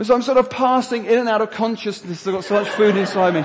And 0.00 0.06
so 0.06 0.14
I'm 0.14 0.22
sort 0.22 0.38
of 0.38 0.48
passing 0.48 1.04
in 1.04 1.18
and 1.18 1.28
out 1.28 1.42
of 1.42 1.50
consciousness. 1.50 2.26
I've 2.26 2.32
got 2.32 2.44
so 2.44 2.54
much 2.54 2.68
food 2.70 2.96
inside 2.96 3.34
me. 3.34 3.44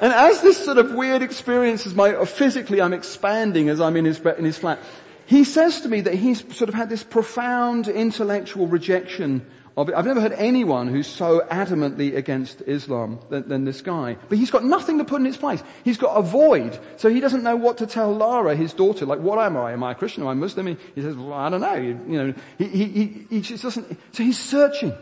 And 0.00 0.12
as 0.12 0.40
this 0.40 0.64
sort 0.64 0.78
of 0.78 0.94
weird 0.94 1.22
experience 1.22 1.86
is 1.86 1.92
my, 1.92 2.24
physically 2.24 2.80
I'm 2.80 2.92
expanding 2.92 3.68
as 3.68 3.80
I'm 3.80 3.96
in 3.96 4.04
his, 4.04 4.20
in 4.20 4.44
his 4.44 4.56
flat, 4.56 4.78
he 5.26 5.42
says 5.42 5.80
to 5.80 5.88
me 5.88 6.02
that 6.02 6.14
he's 6.14 6.38
sort 6.56 6.68
of 6.68 6.76
had 6.76 6.88
this 6.88 7.02
profound 7.02 7.88
intellectual 7.88 8.68
rejection 8.68 9.44
of 9.76 9.88
it. 9.88 9.96
I've 9.96 10.06
never 10.06 10.20
heard 10.20 10.34
anyone 10.34 10.86
who's 10.86 11.08
so 11.08 11.40
adamantly 11.50 12.14
against 12.14 12.62
Islam 12.64 13.18
than, 13.28 13.48
than, 13.48 13.64
this 13.64 13.80
guy. 13.80 14.18
But 14.28 14.38
he's 14.38 14.52
got 14.52 14.62
nothing 14.62 14.98
to 14.98 15.04
put 15.04 15.20
in 15.20 15.26
its 15.26 15.36
place. 15.36 15.64
He's 15.82 15.98
got 15.98 16.12
a 16.14 16.22
void. 16.22 16.78
So 16.96 17.10
he 17.10 17.18
doesn't 17.18 17.42
know 17.42 17.56
what 17.56 17.78
to 17.78 17.88
tell 17.88 18.14
Lara, 18.14 18.54
his 18.54 18.72
daughter. 18.72 19.04
Like, 19.04 19.18
what 19.18 19.40
am 19.40 19.56
I? 19.56 19.72
Am 19.72 19.82
I 19.82 19.90
a 19.90 19.94
Christian? 19.96 20.22
Am 20.22 20.28
I 20.28 20.34
Muslim? 20.34 20.68
He 20.94 21.02
says, 21.02 21.16
well, 21.16 21.32
I 21.32 21.50
don't 21.50 21.60
know. 21.60 21.74
You, 21.74 22.00
you 22.06 22.22
know, 22.22 22.34
he, 22.56 22.68
he, 22.68 22.84
he, 22.84 23.26
he 23.30 23.40
just 23.40 23.64
doesn't, 23.64 23.98
so 24.12 24.22
he's 24.22 24.38
searching. 24.38 24.94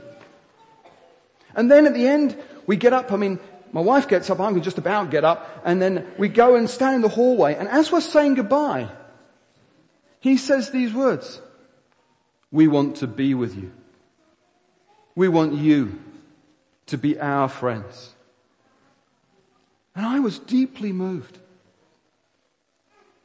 And 1.57 1.71
then 1.71 1.87
at 1.87 1.95
the 1.95 2.07
end, 2.07 2.37
we 2.67 2.77
get 2.77 2.93
up, 2.93 3.13
I 3.13 3.17
mean, 3.17 3.39
my 3.73 3.81
wife 3.81 4.09
gets 4.09 4.31
up, 4.31 4.41
I'm 4.41 4.61
just 4.63 4.79
about 4.79 5.11
get 5.11 5.25
up, 5.25 5.63
and 5.65 5.83
then 5.83 6.07
we 6.17 6.29
go 6.29 6.55
and 6.55 6.71
stand 6.71 6.95
in 6.95 7.01
the 7.01 7.09
hallway, 7.09 7.55
and 7.57 7.69
as 7.69 7.91
we're 7.91 8.01
saying 8.01 8.35
goodbye, 8.35 8.89
he 10.21 10.37
says 10.37 10.71
these 10.71 10.93
words, 10.93 11.41
we 12.51 12.69
want 12.69 12.97
to 12.97 13.09
be 13.09 13.35
with 13.35 13.57
you. 13.57 13.73
We 15.17 15.29
want 15.29 15.55
you 15.55 15.99
to 16.87 16.97
be 16.97 17.19
our 17.19 17.49
friends. 17.49 18.15
And 19.97 20.07
I 20.07 20.21
was 20.21 20.39
deeply 20.39 20.93
moved. 20.93 21.39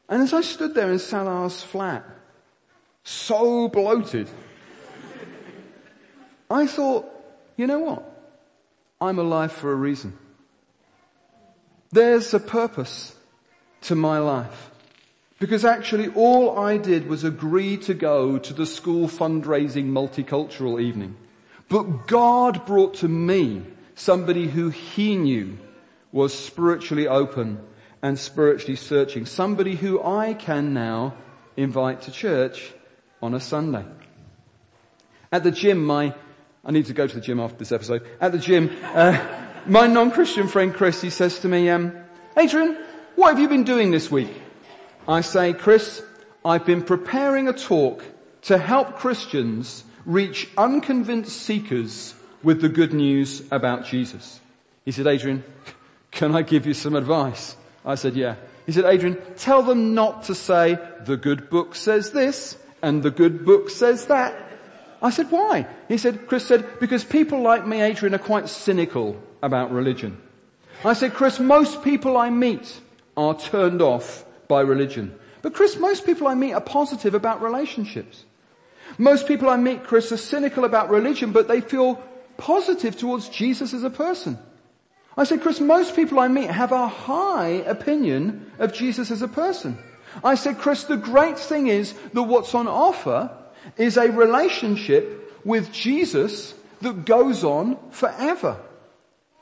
And 0.09 0.23
as 0.23 0.33
I 0.33 0.41
stood 0.41 0.73
there 0.73 0.91
in 0.91 0.97
Salah's 0.97 1.61
flat, 1.61 2.03
so 3.03 3.67
bloated, 3.67 4.27
I 6.49 6.65
thought, 6.65 7.05
you 7.55 7.67
know 7.67 7.79
what? 7.79 8.08
I'm 9.01 9.19
alive 9.19 9.51
for 9.51 9.71
a 9.71 9.75
reason. 9.75 10.17
There's 11.91 12.33
a 12.33 12.39
purpose 12.39 13.15
to 13.81 13.95
my 13.95 14.19
life. 14.19 14.71
Because 15.39 15.63
actually 15.63 16.09
all 16.09 16.59
I 16.59 16.77
did 16.77 17.07
was 17.07 17.23
agree 17.23 17.77
to 17.77 17.93
go 17.93 18.37
to 18.37 18.53
the 18.53 18.65
school 18.65 19.07
fundraising 19.07 19.85
multicultural 19.85 20.81
evening. 20.81 21.15
But 21.69 22.07
God 22.07 22.65
brought 22.65 22.95
to 22.95 23.07
me 23.07 23.63
somebody 23.95 24.47
who 24.47 24.69
he 24.69 25.15
knew 25.15 25.57
was 26.11 26.37
spiritually 26.37 27.07
open 27.07 27.59
and 28.01 28.19
spiritually 28.19 28.75
searching. 28.75 29.25
Somebody 29.25 29.75
who 29.75 30.03
I 30.03 30.33
can 30.33 30.73
now 30.73 31.15
invite 31.55 32.01
to 32.03 32.11
church 32.11 32.73
on 33.21 33.33
a 33.33 33.39
Sunday. 33.39 33.85
At 35.31 35.43
the 35.43 35.51
gym, 35.51 35.85
my, 35.85 36.15
I 36.65 36.71
need 36.71 36.87
to 36.87 36.93
go 36.93 37.07
to 37.07 37.15
the 37.15 37.21
gym 37.21 37.39
after 37.39 37.57
this 37.57 37.71
episode. 37.71 38.05
At 38.19 38.31
the 38.31 38.37
gym, 38.37 38.69
uh, 38.83 39.17
my 39.65 39.87
non-Christian 39.87 40.47
friend 40.47 40.73
Chris, 40.73 41.01
he 41.01 41.09
says 41.09 41.39
to 41.39 41.47
me, 41.47 41.69
um, 41.69 41.93
Adrian, 42.37 42.77
what 43.15 43.29
have 43.29 43.39
you 43.39 43.47
been 43.47 43.63
doing 43.63 43.91
this 43.91 44.11
week? 44.11 44.31
I 45.07 45.21
say, 45.21 45.53
Chris, 45.53 46.03
I've 46.43 46.65
been 46.65 46.83
preparing 46.83 47.47
a 47.47 47.53
talk 47.53 48.03
to 48.43 48.57
help 48.57 48.97
Christians 48.97 49.83
reach 50.05 50.49
unconvinced 50.57 51.35
seekers 51.35 52.13
with 52.43 52.61
the 52.61 52.69
good 52.69 52.93
news 52.93 53.43
about 53.51 53.85
Jesus. 53.85 54.39
He 54.85 54.91
said, 54.91 55.07
Adrian, 55.07 55.43
can 56.11 56.35
I 56.35 56.41
give 56.41 56.65
you 56.65 56.73
some 56.73 56.95
advice? 56.95 57.55
I 57.85 57.95
said, 57.95 58.15
yeah. 58.15 58.35
He 58.65 58.71
said, 58.71 58.85
Adrian, 58.85 59.17
tell 59.37 59.63
them 59.63 59.93
not 59.93 60.23
to 60.23 60.35
say, 60.35 60.77
the 61.05 61.17
good 61.17 61.49
book 61.49 61.75
says 61.75 62.11
this, 62.11 62.57
and 62.81 63.03
the 63.03 63.11
good 63.11 63.45
book 63.45 63.69
says 63.69 64.05
that. 64.07 64.48
I 65.01 65.09
said, 65.09 65.31
why? 65.31 65.67
He 65.87 65.97
said, 65.97 66.27
Chris 66.27 66.45
said, 66.45 66.79
because 66.79 67.03
people 67.03 67.41
like 67.41 67.65
me, 67.65 67.81
Adrian, 67.81 68.13
are 68.13 68.19
quite 68.19 68.49
cynical 68.49 69.21
about 69.41 69.71
religion. 69.71 70.21
I 70.83 70.93
said, 70.93 71.13
Chris, 71.13 71.39
most 71.39 71.83
people 71.83 72.17
I 72.17 72.29
meet 72.29 72.81
are 73.15 73.37
turned 73.37 73.81
off 73.81 74.25
by 74.47 74.61
religion. 74.61 75.17
But 75.41 75.53
Chris, 75.53 75.77
most 75.77 76.05
people 76.05 76.27
I 76.27 76.35
meet 76.35 76.53
are 76.53 76.61
positive 76.61 77.13
about 77.13 77.41
relationships. 77.41 78.25
Most 78.97 79.27
people 79.27 79.49
I 79.49 79.57
meet, 79.57 79.83
Chris, 79.83 80.11
are 80.11 80.17
cynical 80.17 80.65
about 80.65 80.89
religion, 80.89 81.31
but 81.31 81.47
they 81.47 81.61
feel 81.61 81.95
positive 82.37 82.97
towards 82.97 83.29
Jesus 83.29 83.73
as 83.73 83.83
a 83.83 83.89
person. 83.89 84.37
I 85.15 85.23
said, 85.23 85.41
Chris, 85.41 85.59
most 85.59 85.95
people 85.95 86.19
I 86.19 86.27
meet 86.27 86.49
have 86.49 86.71
a 86.71 86.87
high 86.87 87.63
opinion 87.67 88.51
of 88.57 88.73
Jesus 88.73 89.11
as 89.11 89.21
a 89.21 89.27
person. 89.27 89.77
I 90.23 90.35
said, 90.35 90.57
Chris, 90.57 90.83
the 90.85 90.97
great 90.97 91.37
thing 91.37 91.67
is 91.67 91.93
that 92.13 92.23
what's 92.23 92.55
on 92.55 92.67
offer 92.67 93.29
is 93.77 93.97
a 93.97 94.11
relationship 94.11 95.41
with 95.45 95.71
Jesus 95.71 96.53
that 96.81 97.05
goes 97.05 97.43
on 97.43 97.77
forever. 97.91 98.59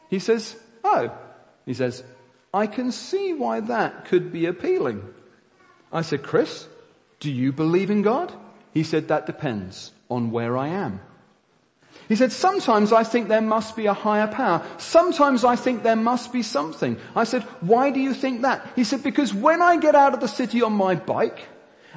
He 0.10 0.20
says, 0.20 0.56
oh, 0.84 1.12
he 1.66 1.74
says, 1.74 2.04
I 2.54 2.68
can 2.68 2.92
see 2.92 3.34
why 3.34 3.60
that 3.60 4.06
could 4.06 4.32
be 4.32 4.46
appealing. 4.46 5.04
I 5.92 6.02
said, 6.02 6.24
Chris, 6.24 6.68
do 7.20 7.32
you 7.32 7.52
believe 7.52 7.92
in 7.92 8.02
God? 8.02 8.34
He 8.74 8.84
said, 8.84 9.08
that 9.08 9.26
depends 9.26 9.92
on 10.10 10.32
where 10.32 10.58
I 10.58 10.70
am. 10.70 11.02
He 12.08 12.16
said, 12.16 12.32
sometimes 12.32 12.94
I 12.94 13.04
think 13.04 13.28
there 13.28 13.42
must 13.42 13.76
be 13.76 13.88
a 13.88 13.94
higher 13.94 14.28
power. 14.28 14.66
Sometimes 14.78 15.44
I 15.44 15.56
think 15.56 15.84
there 15.84 15.96
must 15.96 16.32
be 16.32 16.42
something. 16.42 16.98
I 17.16 17.26
said, 17.26 17.44
why 17.60 17.90
do 17.90 18.00
you 18.00 18.14
think 18.14 18.44
that? 18.44 18.66
He 18.76 18.84
said, 18.84 19.04
because 19.04 19.34
when 19.34 19.62
I 19.62 19.78
get 19.78 19.96
out 19.96 20.14
of 20.14 20.22
the 20.22 20.28
city 20.28 20.62
on 20.62 20.74
my 20.74 20.96
bike, 20.96 21.48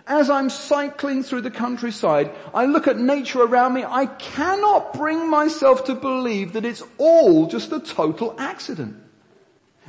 as 0.06 0.30
I'm 0.30 0.50
cycling 0.50 1.22
through 1.22 1.42
the 1.42 1.50
countryside, 1.50 2.30
I 2.54 2.66
look 2.66 2.86
at 2.86 2.98
nature 2.98 3.42
around 3.42 3.74
me, 3.74 3.84
I 3.84 4.06
cannot 4.06 4.94
bring 4.94 5.28
myself 5.28 5.84
to 5.84 5.94
believe 5.94 6.54
that 6.54 6.64
it's 6.64 6.82
all 6.98 7.46
just 7.46 7.72
a 7.72 7.80
total 7.80 8.34
accident. 8.38 8.96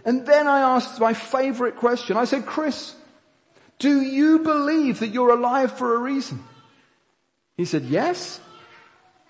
And 0.04 0.26
then 0.26 0.48
I 0.48 0.62
asked 0.62 1.00
my 1.00 1.14
favorite 1.14 1.76
question. 1.76 2.18
I 2.18 2.26
said, 2.26 2.46
Chris, 2.46 2.96
do 3.80 4.02
you 4.02 4.40
believe 4.40 5.00
that 5.00 5.10
you're 5.10 5.32
alive 5.32 5.78
for 5.78 5.96
a 5.96 6.00
reason? 6.00 6.44
He 7.58 7.66
said, 7.66 7.84
yes 7.84 8.40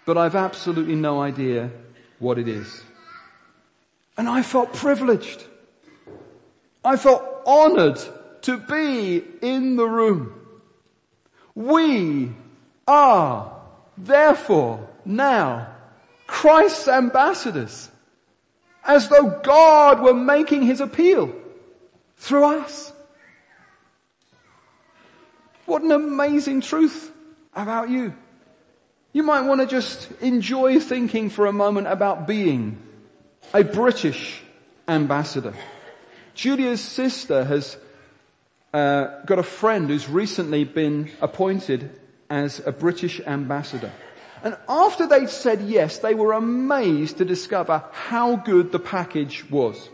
but 0.05 0.17
I've 0.17 0.35
absolutely 0.35 0.95
no 0.95 1.21
idea 1.21 1.71
what 2.19 2.37
it 2.37 2.47
is. 2.47 2.83
And 4.17 4.27
I 4.27 4.41
felt 4.41 4.73
privileged. 4.73 5.43
I 6.83 6.97
felt 6.97 7.23
honored 7.45 7.99
to 8.41 8.57
be 8.57 9.23
in 9.41 9.75
the 9.75 9.85
room. 9.85 10.40
We 11.55 12.31
are 12.87 13.51
therefore 13.97 14.87
now 15.05 15.75
Christ's 16.27 16.87
ambassadors 16.87 17.89
as 18.83 19.09
though 19.09 19.39
God 19.43 20.01
were 20.01 20.13
making 20.13 20.63
his 20.63 20.81
appeal 20.81 21.33
through 22.17 22.45
us. 22.45 22.93
What 25.65 25.83
an 25.83 25.91
amazing 25.91 26.61
truth 26.61 27.11
about 27.53 27.89
you. 27.89 28.13
You 29.13 29.23
might 29.23 29.41
want 29.41 29.61
to 29.61 29.67
just 29.67 30.11
enjoy 30.21 30.79
thinking 30.79 31.29
for 31.29 31.45
a 31.45 31.53
moment 31.53 31.87
about 31.87 32.27
being 32.27 32.77
a 33.53 33.63
British 33.63 34.41
ambassador. 34.87 35.53
Julia's 36.33 36.81
sister 36.81 37.43
has 37.43 37.77
uh, 38.73 39.21
got 39.25 39.39
a 39.39 39.43
friend 39.43 39.89
who's 39.89 40.09
recently 40.09 40.63
been 40.63 41.09
appointed 41.21 41.99
as 42.29 42.65
a 42.65 42.71
British 42.71 43.19
ambassador. 43.21 43.91
And 44.43 44.57
after 44.67 45.05
they'd 45.05 45.29
said 45.29 45.61
yes, 45.61 45.99
they 45.99 46.15
were 46.15 46.33
amazed 46.33 47.17
to 47.17 47.25
discover 47.25 47.83
how 47.91 48.37
good 48.37 48.71
the 48.71 48.79
package 48.79 49.49
was. 49.49 49.89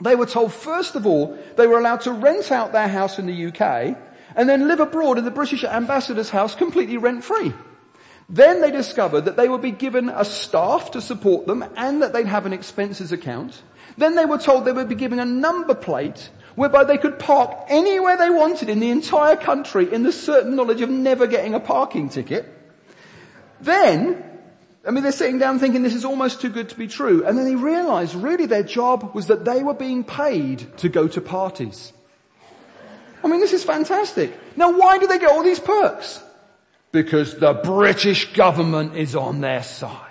They 0.00 0.14
were 0.14 0.26
told, 0.26 0.52
first 0.52 0.94
of 0.94 1.06
all, 1.06 1.38
they 1.56 1.66
were 1.66 1.78
allowed 1.78 2.02
to 2.02 2.12
rent 2.12 2.52
out 2.52 2.72
their 2.72 2.88
house 2.88 3.18
in 3.18 3.26
the 3.26 3.46
UK 3.46 3.96
and 4.34 4.48
then 4.48 4.68
live 4.68 4.80
abroad 4.80 5.18
in 5.18 5.24
the 5.24 5.30
British 5.30 5.64
ambassador's 5.64 6.30
house 6.30 6.54
completely 6.54 6.98
rent 6.98 7.24
free. 7.24 7.52
Then 8.28 8.60
they 8.60 8.70
discovered 8.70 9.22
that 9.22 9.36
they 9.36 9.48
would 9.48 9.62
be 9.62 9.70
given 9.70 10.08
a 10.08 10.24
staff 10.24 10.90
to 10.92 11.00
support 11.00 11.46
them 11.46 11.64
and 11.76 12.02
that 12.02 12.12
they'd 12.12 12.26
have 12.26 12.44
an 12.44 12.52
expenses 12.52 13.12
account. 13.12 13.62
Then 13.96 14.14
they 14.14 14.26
were 14.26 14.38
told 14.38 14.64
they 14.64 14.72
would 14.72 14.88
be 14.88 14.94
given 14.94 15.20
a 15.20 15.24
number 15.24 15.74
plate 15.74 16.30
whereby 16.56 16.84
they 16.84 16.98
could 16.98 17.18
park 17.18 17.56
anywhere 17.68 18.16
they 18.16 18.30
wanted 18.30 18.68
in 18.68 18.80
the 18.80 18.90
entire 18.90 19.36
country 19.36 19.92
in 19.92 20.02
the 20.02 20.12
certain 20.12 20.56
knowledge 20.56 20.80
of 20.80 20.90
never 20.90 21.26
getting 21.26 21.54
a 21.54 21.60
parking 21.60 22.08
ticket. 22.08 22.52
Then, 23.60 24.22
I 24.86 24.90
mean, 24.90 25.04
they're 25.04 25.12
sitting 25.12 25.38
down 25.38 25.60
thinking 25.60 25.82
this 25.82 25.94
is 25.94 26.04
almost 26.04 26.40
too 26.40 26.50
good 26.50 26.68
to 26.70 26.76
be 26.76 26.88
true. 26.88 27.24
And 27.24 27.38
then 27.38 27.44
they 27.44 27.54
realize 27.54 28.16
really 28.16 28.46
their 28.46 28.64
job 28.64 29.14
was 29.14 29.28
that 29.28 29.44
they 29.44 29.62
were 29.62 29.74
being 29.74 30.02
paid 30.02 30.76
to 30.78 30.88
go 30.88 31.06
to 31.06 31.20
parties. 31.20 31.92
I 33.22 33.28
mean, 33.28 33.40
this 33.40 33.52
is 33.52 33.62
fantastic. 33.62 34.32
Now 34.56 34.76
why 34.76 34.98
do 34.98 35.06
they 35.06 35.18
get 35.18 35.30
all 35.30 35.44
these 35.44 35.60
perks? 35.60 36.22
because 36.96 37.36
the 37.36 37.52
British 37.52 38.32
government 38.32 38.96
is 38.96 39.14
on 39.14 39.42
their 39.42 39.62
side. 39.62 40.05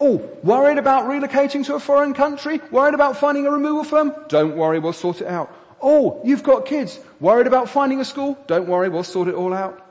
Oh, 0.00 0.16
worried 0.42 0.78
about 0.78 1.04
relocating 1.04 1.64
to 1.66 1.74
a 1.74 1.80
foreign 1.80 2.14
country? 2.14 2.60
Worried 2.70 2.94
about 2.94 3.18
finding 3.18 3.46
a 3.46 3.50
removal 3.50 3.84
firm? 3.84 4.14
Don't 4.28 4.56
worry, 4.56 4.78
we'll 4.78 4.94
sort 4.94 5.20
it 5.20 5.26
out. 5.26 5.54
Oh, 5.82 6.20
you've 6.24 6.42
got 6.42 6.64
kids. 6.64 6.98
Worried 7.20 7.46
about 7.46 7.68
finding 7.68 8.00
a 8.00 8.04
school? 8.04 8.38
Don't 8.46 8.66
worry, 8.66 8.88
we'll 8.88 9.04
sort 9.04 9.28
it 9.28 9.34
all 9.34 9.52
out. 9.52 9.86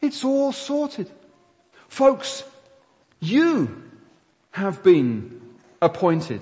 It's 0.00 0.24
all 0.24 0.52
sorted. 0.52 1.10
Folks, 1.88 2.44
you 3.18 3.82
have 4.52 4.82
been 4.84 5.40
appointed 5.82 6.40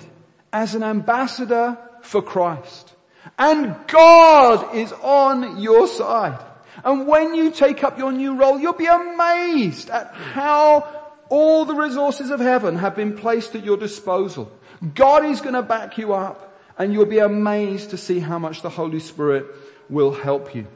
as 0.53 0.75
an 0.75 0.83
ambassador 0.83 1.77
for 2.01 2.21
Christ. 2.21 2.93
And 3.37 3.75
God 3.87 4.75
is 4.75 4.93
on 4.93 5.59
your 5.59 5.87
side. 5.87 6.39
And 6.83 7.07
when 7.07 7.33
you 7.33 7.49
take 7.51 7.83
up 7.83 7.97
your 7.97 8.11
new 8.11 8.35
role, 8.35 8.59
you'll 8.59 8.73
be 8.73 8.85
amazed 8.85 9.89
at 9.89 10.13
how 10.13 11.06
all 11.29 11.65
the 11.65 11.75
resources 11.75 12.29
of 12.29 12.39
heaven 12.39 12.77
have 12.77 12.95
been 12.95 13.17
placed 13.17 13.55
at 13.55 13.65
your 13.65 13.77
disposal. 13.77 14.51
God 14.95 15.25
is 15.25 15.41
going 15.41 15.55
to 15.55 15.61
back 15.61 15.97
you 15.97 16.13
up 16.13 16.59
and 16.77 16.93
you'll 16.93 17.05
be 17.05 17.19
amazed 17.19 17.89
to 17.91 17.97
see 17.97 18.19
how 18.19 18.37
much 18.37 18.61
the 18.61 18.69
Holy 18.69 18.99
Spirit 18.99 19.45
will 19.89 20.13
help 20.13 20.53
you. 20.53 20.67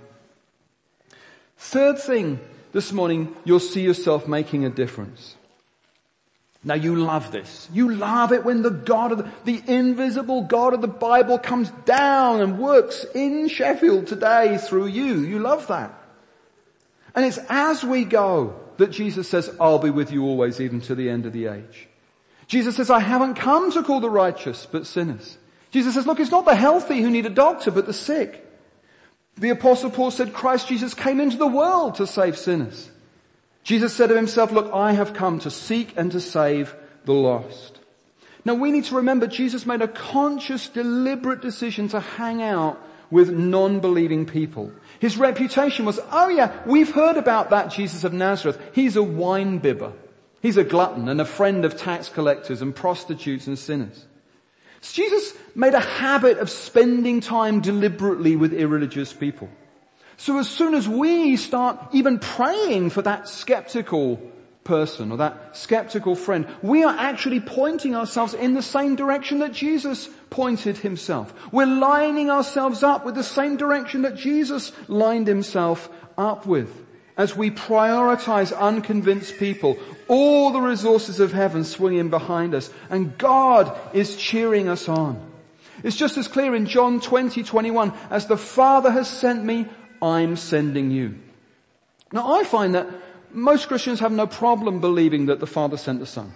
Third 1.57 1.99
thing 1.99 2.39
this 2.71 2.91
morning, 2.91 3.35
you'll 3.43 3.59
see 3.59 3.81
yourself 3.81 4.27
making 4.27 4.65
a 4.65 4.69
difference. 4.69 5.35
Now 6.63 6.75
you 6.75 6.95
love 6.95 7.31
this. 7.31 7.67
You 7.73 7.91
love 7.91 8.31
it 8.31 8.43
when 8.43 8.61
the 8.61 8.69
God 8.69 9.11
of 9.11 9.17
the, 9.19 9.31
the, 9.45 9.73
invisible 9.73 10.43
God 10.43 10.73
of 10.73 10.81
the 10.81 10.87
Bible 10.87 11.39
comes 11.39 11.71
down 11.85 12.41
and 12.41 12.59
works 12.59 13.03
in 13.15 13.47
Sheffield 13.47 14.07
today 14.07 14.57
through 14.57 14.87
you. 14.87 15.21
You 15.21 15.39
love 15.39 15.67
that. 15.67 15.91
And 17.15 17.25
it's 17.25 17.39
as 17.49 17.83
we 17.83 18.05
go 18.05 18.60
that 18.77 18.91
Jesus 18.91 19.29
says, 19.29 19.55
I'll 19.59 19.79
be 19.79 19.89
with 19.89 20.11
you 20.11 20.23
always 20.23 20.59
even 20.59 20.81
to 20.81 20.95
the 20.95 21.09
end 21.09 21.25
of 21.25 21.33
the 21.33 21.47
age. 21.47 21.87
Jesus 22.47 22.75
says, 22.75 22.89
I 22.89 22.99
haven't 22.99 23.35
come 23.35 23.71
to 23.71 23.83
call 23.83 23.99
the 23.99 24.09
righteous, 24.09 24.67
but 24.69 24.85
sinners. 24.85 25.37
Jesus 25.71 25.93
says, 25.93 26.05
look, 26.05 26.19
it's 26.19 26.31
not 26.31 26.45
the 26.45 26.55
healthy 26.55 27.01
who 27.01 27.09
need 27.09 27.25
a 27.25 27.29
doctor, 27.29 27.71
but 27.71 27.85
the 27.85 27.93
sick. 27.93 28.45
The 29.37 29.49
apostle 29.49 29.89
Paul 29.89 30.11
said 30.11 30.33
Christ 30.33 30.67
Jesus 30.67 30.93
came 30.93 31.21
into 31.21 31.37
the 31.37 31.47
world 31.47 31.95
to 31.95 32.05
save 32.05 32.37
sinners. 32.37 32.91
Jesus 33.63 33.95
said 33.95 34.11
of 34.11 34.17
himself, 34.17 34.51
look, 34.51 34.69
I 34.73 34.93
have 34.93 35.13
come 35.13 35.39
to 35.39 35.51
seek 35.51 35.93
and 35.95 36.11
to 36.11 36.19
save 36.19 36.75
the 37.05 37.13
lost. 37.13 37.79
Now 38.43 38.55
we 38.55 38.71
need 38.71 38.85
to 38.85 38.95
remember 38.95 39.27
Jesus 39.27 39.65
made 39.65 39.81
a 39.81 39.87
conscious, 39.87 40.67
deliberate 40.67 41.41
decision 41.41 41.87
to 41.89 41.99
hang 41.99 42.41
out 42.41 42.81
with 43.09 43.29
non-believing 43.29 44.25
people. 44.25 44.71
His 45.01 45.17
reputation 45.17 45.83
was, 45.85 45.99
oh 46.11 46.29
yeah, 46.29 46.55
we've 46.67 46.93
heard 46.93 47.17
about 47.17 47.49
that 47.49 47.71
Jesus 47.71 48.03
of 48.03 48.13
Nazareth. 48.13 48.61
He's 48.71 48.95
a 48.95 49.01
wine 49.01 49.57
bibber. 49.57 49.93
He's 50.43 50.57
a 50.57 50.63
glutton 50.63 51.09
and 51.09 51.19
a 51.19 51.25
friend 51.25 51.65
of 51.65 51.75
tax 51.75 52.07
collectors 52.07 52.61
and 52.61 52.75
prostitutes 52.75 53.47
and 53.47 53.57
sinners. 53.57 54.05
So 54.81 55.01
Jesus 55.01 55.33
made 55.55 55.73
a 55.73 55.79
habit 55.79 56.37
of 56.37 56.51
spending 56.51 57.19
time 57.19 57.61
deliberately 57.61 58.35
with 58.35 58.53
irreligious 58.53 59.11
people. 59.11 59.49
So 60.17 60.37
as 60.37 60.47
soon 60.47 60.75
as 60.75 60.87
we 60.87 61.35
start 61.35 61.79
even 61.93 62.19
praying 62.19 62.91
for 62.91 63.01
that 63.01 63.27
skeptical 63.27 64.21
person 64.63 65.11
or 65.11 65.17
that 65.17 65.57
skeptical 65.57 66.15
friend, 66.15 66.47
we 66.61 66.83
are 66.83 66.95
actually 66.95 67.39
pointing 67.39 67.95
ourselves 67.95 68.33
in 68.33 68.53
the 68.53 68.61
same 68.61 68.95
direction 68.95 69.39
that 69.39 69.53
Jesus 69.53 70.09
pointed 70.29 70.77
himself. 70.77 71.33
We're 71.51 71.65
lining 71.65 72.29
ourselves 72.29 72.83
up 72.83 73.05
with 73.05 73.15
the 73.15 73.23
same 73.23 73.57
direction 73.57 74.03
that 74.03 74.15
Jesus 74.15 74.71
lined 74.87 75.27
himself 75.27 75.89
up 76.17 76.45
with. 76.45 76.85
As 77.17 77.35
we 77.35 77.51
prioritize 77.51 78.57
unconvinced 78.57 79.37
people, 79.37 79.77
all 80.07 80.51
the 80.51 80.61
resources 80.61 81.19
of 81.19 81.33
heaven 81.33 81.63
swing 81.63 81.95
in 81.95 82.09
behind 82.09 82.55
us 82.55 82.71
and 82.89 83.17
God 83.17 83.77
is 83.93 84.15
cheering 84.15 84.69
us 84.69 84.87
on. 84.87 85.31
It's 85.83 85.97
just 85.97 86.17
as 86.17 86.27
clear 86.27 86.55
in 86.55 86.67
John 86.67 87.01
20, 87.01 87.43
21, 87.43 87.93
as 88.09 88.27
the 88.27 88.37
Father 88.37 88.91
has 88.91 89.09
sent 89.09 89.43
me, 89.43 89.65
I'm 90.01 90.35
sending 90.35 90.91
you. 90.91 91.17
Now 92.11 92.35
I 92.35 92.43
find 92.43 92.75
that 92.75 92.87
most 93.33 93.67
Christians 93.67 93.99
have 93.99 94.11
no 94.11 94.27
problem 94.27 94.79
believing 94.79 95.27
that 95.27 95.39
the 95.39 95.47
Father 95.47 95.77
sent 95.77 95.99
the 95.99 96.05
Son. 96.05 96.33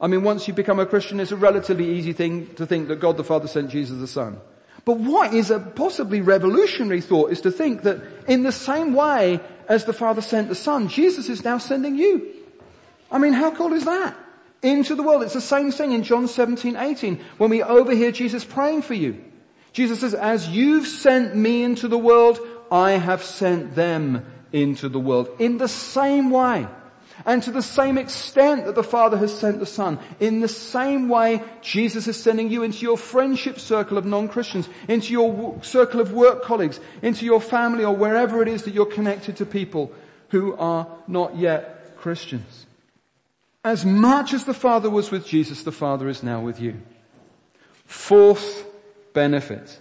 I 0.00 0.08
mean, 0.08 0.24
once 0.24 0.48
you 0.48 0.54
become 0.54 0.80
a 0.80 0.86
Christian, 0.86 1.20
it's 1.20 1.30
a 1.30 1.36
relatively 1.36 1.88
easy 1.92 2.12
thing 2.12 2.52
to 2.56 2.66
think 2.66 2.88
that 2.88 3.00
God 3.00 3.16
the 3.16 3.24
Father 3.24 3.46
sent 3.46 3.70
Jesus 3.70 3.98
the 3.98 4.08
Son. 4.08 4.40
But 4.84 4.98
what 4.98 5.32
is 5.32 5.50
a 5.50 5.60
possibly 5.60 6.20
revolutionary 6.20 7.00
thought 7.00 7.30
is 7.30 7.40
to 7.42 7.52
think 7.52 7.82
that 7.82 8.02
in 8.26 8.42
the 8.42 8.50
same 8.50 8.94
way 8.94 9.38
as 9.68 9.84
the 9.84 9.92
Father 9.92 10.20
sent 10.20 10.48
the 10.48 10.56
Son, 10.56 10.88
Jesus 10.88 11.28
is 11.28 11.44
now 11.44 11.58
sending 11.58 11.96
you. 11.96 12.34
I 13.10 13.18
mean, 13.18 13.32
how 13.32 13.52
cool 13.52 13.72
is 13.74 13.84
that? 13.84 14.16
Into 14.62 14.96
the 14.96 15.04
world. 15.04 15.22
It's 15.22 15.34
the 15.34 15.40
same 15.40 15.70
thing 15.70 15.92
in 15.92 16.02
John 16.02 16.26
17, 16.26 16.76
18, 16.76 17.20
when 17.38 17.50
we 17.50 17.62
overhear 17.62 18.10
Jesus 18.10 18.44
praying 18.44 18.82
for 18.82 18.94
you. 18.94 19.22
Jesus 19.72 20.00
says, 20.00 20.14
as 20.14 20.48
you've 20.48 20.86
sent 20.86 21.36
me 21.36 21.62
into 21.62 21.86
the 21.86 21.98
world, 21.98 22.40
I 22.70 22.92
have 22.92 23.22
sent 23.22 23.74
them 23.74 24.26
into 24.52 24.88
the 24.88 25.00
world. 25.00 25.28
In 25.38 25.58
the 25.58 25.68
same 25.68 26.30
way, 26.30 26.66
and 27.26 27.42
to 27.42 27.50
the 27.50 27.62
same 27.62 27.98
extent 27.98 28.64
that 28.64 28.74
the 28.74 28.82
Father 28.82 29.16
has 29.18 29.36
sent 29.36 29.60
the 29.60 29.66
Son, 29.66 29.98
in 30.18 30.40
the 30.40 30.48
same 30.48 31.08
way 31.08 31.42
Jesus 31.60 32.08
is 32.08 32.20
sending 32.20 32.50
you 32.50 32.62
into 32.62 32.78
your 32.78 32.98
friendship 32.98 33.58
circle 33.58 33.98
of 33.98 34.06
non-Christians, 34.06 34.68
into 34.88 35.12
your 35.12 35.62
circle 35.62 36.00
of 36.00 36.12
work 36.12 36.42
colleagues, 36.42 36.80
into 37.02 37.24
your 37.24 37.40
family 37.40 37.84
or 37.84 37.94
wherever 37.94 38.42
it 38.42 38.48
is 38.48 38.64
that 38.64 38.74
you're 38.74 38.86
connected 38.86 39.36
to 39.36 39.46
people 39.46 39.92
who 40.30 40.54
are 40.56 40.88
not 41.06 41.36
yet 41.36 41.96
Christians. 41.96 42.66
As 43.64 43.84
much 43.84 44.32
as 44.32 44.44
the 44.44 44.54
Father 44.54 44.90
was 44.90 45.10
with 45.10 45.26
Jesus, 45.26 45.62
the 45.62 45.70
Father 45.70 46.08
is 46.08 46.22
now 46.22 46.40
with 46.40 46.60
you. 46.60 46.80
Fourth 47.84 48.66
benefit. 49.12 49.78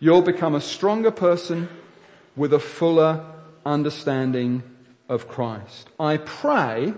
You'll 0.00 0.22
become 0.22 0.54
a 0.54 0.60
stronger 0.60 1.10
person 1.10 1.68
with 2.36 2.54
a 2.54 2.60
fuller 2.60 3.24
understanding 3.68 4.62
of 5.08 5.28
Christ. 5.28 5.88
I 6.00 6.16
pray 6.16 6.94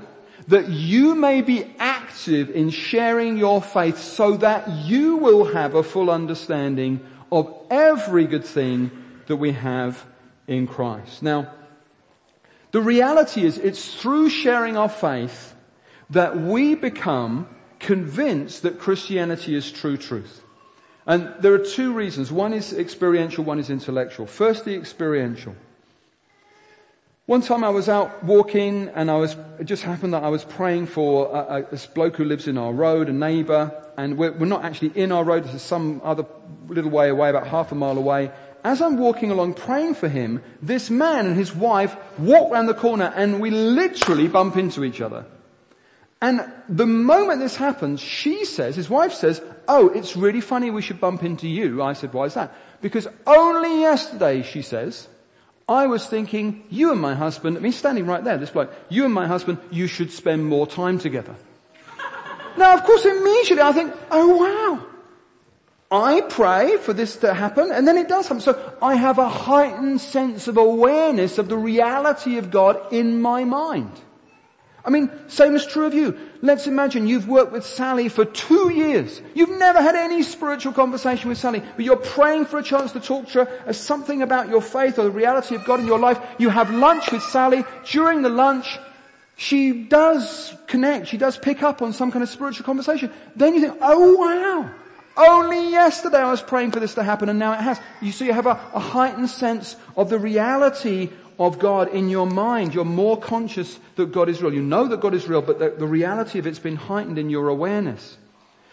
that 0.48 0.68
you 0.68 1.14
may 1.14 1.42
be 1.42 1.66
active 1.78 2.50
in 2.50 2.70
sharing 2.70 3.36
your 3.36 3.60
faith 3.60 3.98
so 3.98 4.36
that 4.38 4.68
you 4.68 5.16
will 5.16 5.44
have 5.52 5.74
a 5.74 5.82
full 5.82 6.10
understanding 6.10 7.00
of 7.30 7.54
every 7.70 8.26
good 8.26 8.44
thing 8.44 8.90
that 9.26 9.36
we 9.36 9.52
have 9.52 10.04
in 10.46 10.66
Christ. 10.66 11.22
Now, 11.22 11.52
the 12.72 12.80
reality 12.80 13.44
is 13.44 13.58
it's 13.58 13.94
through 14.00 14.30
sharing 14.30 14.76
our 14.76 14.88
faith 14.88 15.54
that 16.10 16.36
we 16.36 16.74
become 16.74 17.48
convinced 17.78 18.62
that 18.62 18.78
Christianity 18.78 19.54
is 19.54 19.70
true 19.70 19.96
truth. 19.96 20.42
And 21.06 21.34
there 21.40 21.54
are 21.54 21.58
two 21.58 21.92
reasons. 21.92 22.30
One 22.30 22.52
is 22.52 22.72
experiential, 22.72 23.44
one 23.44 23.58
is 23.58 23.70
intellectual. 23.70 24.26
First, 24.26 24.64
the 24.64 24.74
experiential. 24.74 25.54
One 27.30 27.42
time 27.42 27.62
I 27.62 27.68
was 27.68 27.88
out 27.88 28.24
walking 28.24 28.88
and 28.92 29.08
I 29.08 29.14
was, 29.14 29.36
it 29.60 29.64
just 29.66 29.84
happened 29.84 30.14
that 30.14 30.24
I 30.24 30.30
was 30.30 30.42
praying 30.42 30.86
for 30.86 31.30
a, 31.32 31.58
a, 31.58 31.62
this 31.70 31.86
bloke 31.86 32.16
who 32.16 32.24
lives 32.24 32.48
in 32.48 32.58
our 32.58 32.72
road, 32.72 33.08
a 33.08 33.12
neighbour, 33.12 33.72
and 33.96 34.18
we're, 34.18 34.32
we're 34.32 34.46
not 34.46 34.64
actually 34.64 34.90
in 34.96 35.12
our 35.12 35.22
road, 35.22 35.44
this 35.44 35.54
is 35.54 35.62
some 35.62 36.00
other 36.02 36.26
little 36.66 36.90
way 36.90 37.08
away, 37.08 37.30
about 37.30 37.46
half 37.46 37.70
a 37.70 37.76
mile 37.76 37.96
away. 37.96 38.32
As 38.64 38.82
I'm 38.82 38.96
walking 38.96 39.30
along 39.30 39.54
praying 39.54 39.94
for 39.94 40.08
him, 40.08 40.42
this 40.60 40.90
man 40.90 41.24
and 41.24 41.36
his 41.36 41.54
wife 41.54 41.94
walk 42.18 42.50
round 42.50 42.68
the 42.68 42.74
corner 42.74 43.12
and 43.14 43.40
we 43.40 43.52
literally 43.52 44.26
bump 44.26 44.56
into 44.56 44.82
each 44.82 45.00
other. 45.00 45.24
And 46.20 46.40
the 46.68 46.88
moment 46.88 47.38
this 47.38 47.54
happens, 47.54 48.00
she 48.00 48.44
says, 48.44 48.74
his 48.74 48.90
wife 48.90 49.12
says, 49.12 49.40
oh, 49.68 49.88
it's 49.90 50.16
really 50.16 50.40
funny 50.40 50.72
we 50.72 50.82
should 50.82 50.98
bump 50.98 51.22
into 51.22 51.46
you. 51.46 51.80
I 51.80 51.92
said, 51.92 52.12
why 52.12 52.24
is 52.24 52.34
that? 52.34 52.52
Because 52.82 53.06
only 53.24 53.82
yesterday, 53.82 54.42
she 54.42 54.62
says, 54.62 55.06
I 55.70 55.86
was 55.86 56.04
thinking, 56.04 56.64
you 56.68 56.90
and 56.90 57.00
my 57.00 57.14
husband, 57.14 57.56
I 57.56 57.60
mean 57.60 57.70
standing 57.70 58.04
right 58.04 58.24
there, 58.24 58.36
this 58.36 58.50
bloke, 58.50 58.74
you 58.88 59.04
and 59.04 59.14
my 59.14 59.28
husband, 59.28 59.58
you 59.70 59.86
should 59.86 60.10
spend 60.10 60.44
more 60.44 60.66
time 60.66 60.98
together. 60.98 61.36
now 62.58 62.74
of 62.74 62.82
course 62.82 63.04
immediately 63.06 63.62
I 63.62 63.72
think, 63.72 63.94
oh 64.10 64.34
wow. 64.36 64.86
I 65.92 66.22
pray 66.22 66.76
for 66.78 66.92
this 66.92 67.16
to 67.18 67.34
happen 67.34 67.70
and 67.70 67.86
then 67.86 67.96
it 67.96 68.08
does 68.08 68.26
happen. 68.26 68.40
So 68.40 68.76
I 68.82 68.96
have 68.96 69.18
a 69.18 69.28
heightened 69.28 70.00
sense 70.00 70.48
of 70.48 70.56
awareness 70.56 71.38
of 71.38 71.48
the 71.48 71.56
reality 71.56 72.36
of 72.38 72.50
God 72.50 72.92
in 72.92 73.20
my 73.22 73.44
mind. 73.44 73.92
I 74.84 74.90
mean, 74.90 75.10
same 75.28 75.54
is 75.56 75.66
true 75.66 75.86
of 75.86 75.94
you. 75.94 76.18
Let's 76.40 76.66
imagine 76.66 77.06
you've 77.06 77.28
worked 77.28 77.52
with 77.52 77.66
Sally 77.66 78.08
for 78.08 78.24
two 78.24 78.70
years. 78.70 79.20
You've 79.34 79.58
never 79.58 79.82
had 79.82 79.94
any 79.94 80.22
spiritual 80.22 80.72
conversation 80.72 81.28
with 81.28 81.38
Sally, 81.38 81.62
but 81.76 81.84
you're 81.84 81.96
praying 81.96 82.46
for 82.46 82.58
a 82.58 82.62
chance 82.62 82.92
to 82.92 83.00
talk 83.00 83.28
to 83.28 83.44
her 83.44 83.62
as 83.66 83.78
something 83.78 84.22
about 84.22 84.48
your 84.48 84.62
faith 84.62 84.98
or 84.98 85.04
the 85.04 85.10
reality 85.10 85.54
of 85.54 85.64
God 85.64 85.80
in 85.80 85.86
your 85.86 85.98
life. 85.98 86.18
You 86.38 86.48
have 86.48 86.70
lunch 86.70 87.12
with 87.12 87.22
Sally. 87.22 87.64
During 87.90 88.22
the 88.22 88.30
lunch, 88.30 88.78
she 89.36 89.72
does 89.84 90.54
connect. 90.66 91.08
She 91.08 91.18
does 91.18 91.36
pick 91.36 91.62
up 91.62 91.82
on 91.82 91.92
some 91.92 92.10
kind 92.10 92.22
of 92.22 92.28
spiritual 92.28 92.64
conversation. 92.64 93.10
Then 93.36 93.54
you 93.54 93.60
think, 93.60 93.78
oh 93.80 94.16
wow. 94.16 94.70
Only 95.16 95.70
yesterday 95.70 96.18
I 96.18 96.30
was 96.30 96.40
praying 96.40 96.70
for 96.70 96.80
this 96.80 96.94
to 96.94 97.02
happen 97.02 97.28
and 97.28 97.38
now 97.38 97.52
it 97.52 97.60
has. 97.60 97.80
You 98.00 98.12
see, 98.12 98.26
you 98.26 98.32
have 98.32 98.46
a, 98.46 98.60
a 98.72 98.80
heightened 98.80 99.28
sense 99.28 99.76
of 99.96 100.08
the 100.08 100.18
reality 100.18 101.10
of 101.40 101.58
God 101.58 101.88
in 101.88 102.10
your 102.10 102.26
mind. 102.26 102.74
You're 102.74 102.84
more 102.84 103.18
conscious 103.18 103.80
that 103.96 104.12
God 104.12 104.28
is 104.28 104.42
real. 104.42 104.52
You 104.52 104.62
know 104.62 104.86
that 104.88 105.00
God 105.00 105.14
is 105.14 105.26
real, 105.26 105.40
but 105.40 105.58
the, 105.58 105.70
the 105.70 105.86
reality 105.86 106.38
of 106.38 106.46
it's 106.46 106.58
been 106.58 106.76
heightened 106.76 107.18
in 107.18 107.30
your 107.30 107.48
awareness. 107.48 108.18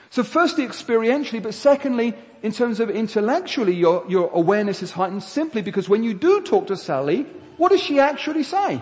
So 0.10 0.22
firstly, 0.22 0.68
experientially, 0.68 1.42
but 1.42 1.54
secondly, 1.54 2.14
in 2.44 2.52
terms 2.52 2.82
of 2.82 2.90
intellectually, 2.90 3.74
your, 3.74 4.06
your 4.10 4.30
awareness 4.34 4.84
is 4.84 4.92
heightened 4.92 5.24
simply 5.24 5.62
because 5.62 5.88
when 5.88 6.04
you 6.04 6.14
do 6.14 6.42
talk 6.42 6.68
to 6.68 6.76
Sally, 6.76 7.26
what 7.56 7.70
does 7.70 7.82
she 7.82 8.02
actually 8.02 8.44
say? 8.44 8.82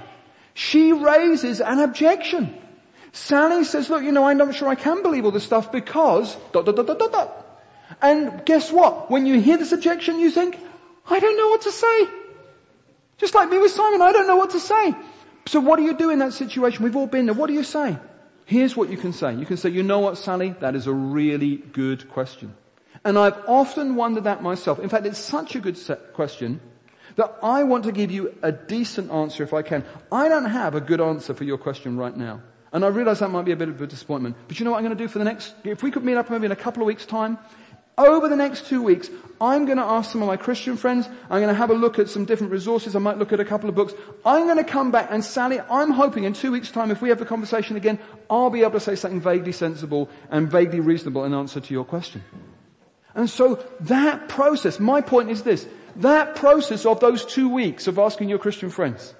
She 0.55 0.91
raises 0.91 1.61
an 1.61 1.79
objection. 1.79 2.57
Sally 3.11 3.63
says, 3.63 3.89
look, 3.91 4.03
you 4.03 4.11
know, 4.11 4.25
I'm 4.25 4.39
not 4.39 4.55
sure 4.55 4.67
I 4.67 4.75
can 4.75 5.03
believe 5.03 5.25
all 5.25 5.31
this 5.31 5.43
stuff 5.43 5.71
because 5.71 6.35
dot, 6.51 6.65
dot, 6.65 6.75
dot, 6.75 6.87
dot, 6.87 6.99
dot, 6.99 7.11
dot. 7.11 7.61
And 8.01 8.43
guess 8.45 8.71
what? 8.71 9.11
When 9.11 9.27
you 9.27 9.39
hear 9.39 9.57
this 9.57 9.71
objection, 9.71 10.19
you 10.19 10.31
think, 10.31 10.59
I 11.07 11.19
don't 11.19 11.37
know 11.37 11.49
what 11.49 11.61
to 11.61 11.71
say. 11.71 12.07
Just 13.17 13.33
like 13.33 13.49
me 13.49 13.57
with 13.57 13.71
Simon, 13.71 14.01
I 14.01 14.11
don't 14.11 14.27
know 14.27 14.35
what 14.35 14.51
to 14.51 14.59
say. 14.59 14.93
So 15.45 15.59
what 15.59 15.77
do 15.77 15.83
you 15.83 15.95
do 15.95 16.09
in 16.09 16.19
that 16.19 16.33
situation? 16.33 16.83
We've 16.83 16.95
all 16.95 17.07
been 17.07 17.27
there. 17.27 17.35
What 17.35 17.47
do 17.47 17.53
you 17.53 17.63
say? 17.63 17.97
Here's 18.45 18.75
what 18.75 18.89
you 18.89 18.97
can 18.97 19.13
say. 19.13 19.33
You 19.33 19.45
can 19.45 19.57
say, 19.57 19.69
you 19.69 19.83
know 19.83 19.99
what, 19.99 20.17
Sally? 20.17 20.55
That 20.59 20.75
is 20.75 20.87
a 20.87 20.93
really 20.93 21.57
good 21.57 22.09
question. 22.09 22.55
And 23.03 23.17
I've 23.17 23.37
often 23.47 23.95
wondered 23.95 24.25
that 24.25 24.41
myself. 24.41 24.79
In 24.79 24.89
fact, 24.89 25.05
it's 25.05 25.19
such 25.19 25.55
a 25.55 25.59
good 25.59 25.79
question 26.13 26.59
that 27.15 27.37
I 27.41 27.63
want 27.63 27.85
to 27.85 27.91
give 27.91 28.11
you 28.11 28.35
a 28.41 28.51
decent 28.51 29.11
answer 29.11 29.43
if 29.43 29.53
I 29.53 29.61
can. 29.61 29.85
I 30.11 30.27
don't 30.27 30.45
have 30.45 30.75
a 30.75 30.81
good 30.81 30.99
answer 30.99 31.33
for 31.33 31.43
your 31.43 31.57
question 31.57 31.97
right 31.97 32.15
now. 32.15 32.41
And 32.73 32.83
I 32.83 32.89
realize 32.89 33.19
that 33.19 33.29
might 33.29 33.45
be 33.45 33.53
a 33.53 33.55
bit 33.55 33.69
of 33.69 33.81
a 33.81 33.87
disappointment. 33.87 34.35
But 34.47 34.59
you 34.59 34.65
know 34.65 34.71
what 34.71 34.77
I'm 34.77 34.83
going 34.83 34.97
to 34.97 35.03
do 35.03 35.07
for 35.07 35.19
the 35.19 35.25
next, 35.25 35.55
if 35.63 35.81
we 35.81 35.91
could 35.91 36.03
meet 36.03 36.15
up 36.15 36.29
maybe 36.29 36.45
in 36.45 36.51
a 36.51 36.57
couple 36.57 36.83
of 36.83 36.87
weeks 36.87 37.05
time, 37.05 37.37
over 37.97 38.27
the 38.27 38.35
next 38.35 38.67
two 38.67 38.81
weeks, 38.81 39.09
I'm 39.39 39.65
going 39.65 39.77
to 39.77 39.83
ask 39.83 40.11
some 40.11 40.21
of 40.21 40.27
my 40.27 40.37
Christian 40.37 40.77
friends, 40.77 41.07
I'm 41.29 41.41
going 41.41 41.49
to 41.49 41.53
have 41.53 41.69
a 41.69 41.73
look 41.73 41.99
at 41.99 42.09
some 42.09 42.25
different 42.25 42.53
resources, 42.53 42.95
I 42.95 42.99
might 42.99 43.17
look 43.17 43.33
at 43.33 43.39
a 43.39 43.45
couple 43.45 43.69
of 43.69 43.75
books. 43.75 43.93
I'm 44.25 44.45
going 44.45 44.57
to 44.57 44.63
come 44.63 44.91
back 44.91 45.07
and 45.11 45.23
Sally, 45.23 45.59
I'm 45.69 45.91
hoping 45.91 46.23
in 46.23 46.33
two 46.33 46.51
weeks 46.51 46.71
time, 46.71 46.89
if 46.89 47.01
we 47.01 47.09
have 47.09 47.19
the 47.19 47.25
conversation 47.25 47.75
again, 47.75 47.99
I'll 48.29 48.49
be 48.49 48.61
able 48.61 48.71
to 48.71 48.79
say 48.79 48.95
something 48.95 49.19
vaguely 49.19 49.51
sensible 49.51 50.09
and 50.29 50.49
vaguely 50.49 50.79
reasonable 50.79 51.25
in 51.25 51.33
answer 51.33 51.59
to 51.59 51.73
your 51.73 51.83
question. 51.83 52.23
And 53.13 53.29
so 53.29 53.63
that 53.81 54.29
process, 54.29 54.79
my 54.79 55.01
point 55.01 55.29
is 55.29 55.43
this, 55.43 55.67
that 55.97 56.35
process 56.35 56.85
of 56.85 56.99
those 56.99 57.25
two 57.25 57.49
weeks 57.49 57.87
of 57.87 57.99
asking 57.99 58.29
your 58.29 58.39
Christian 58.39 58.69
friends, 58.69 59.13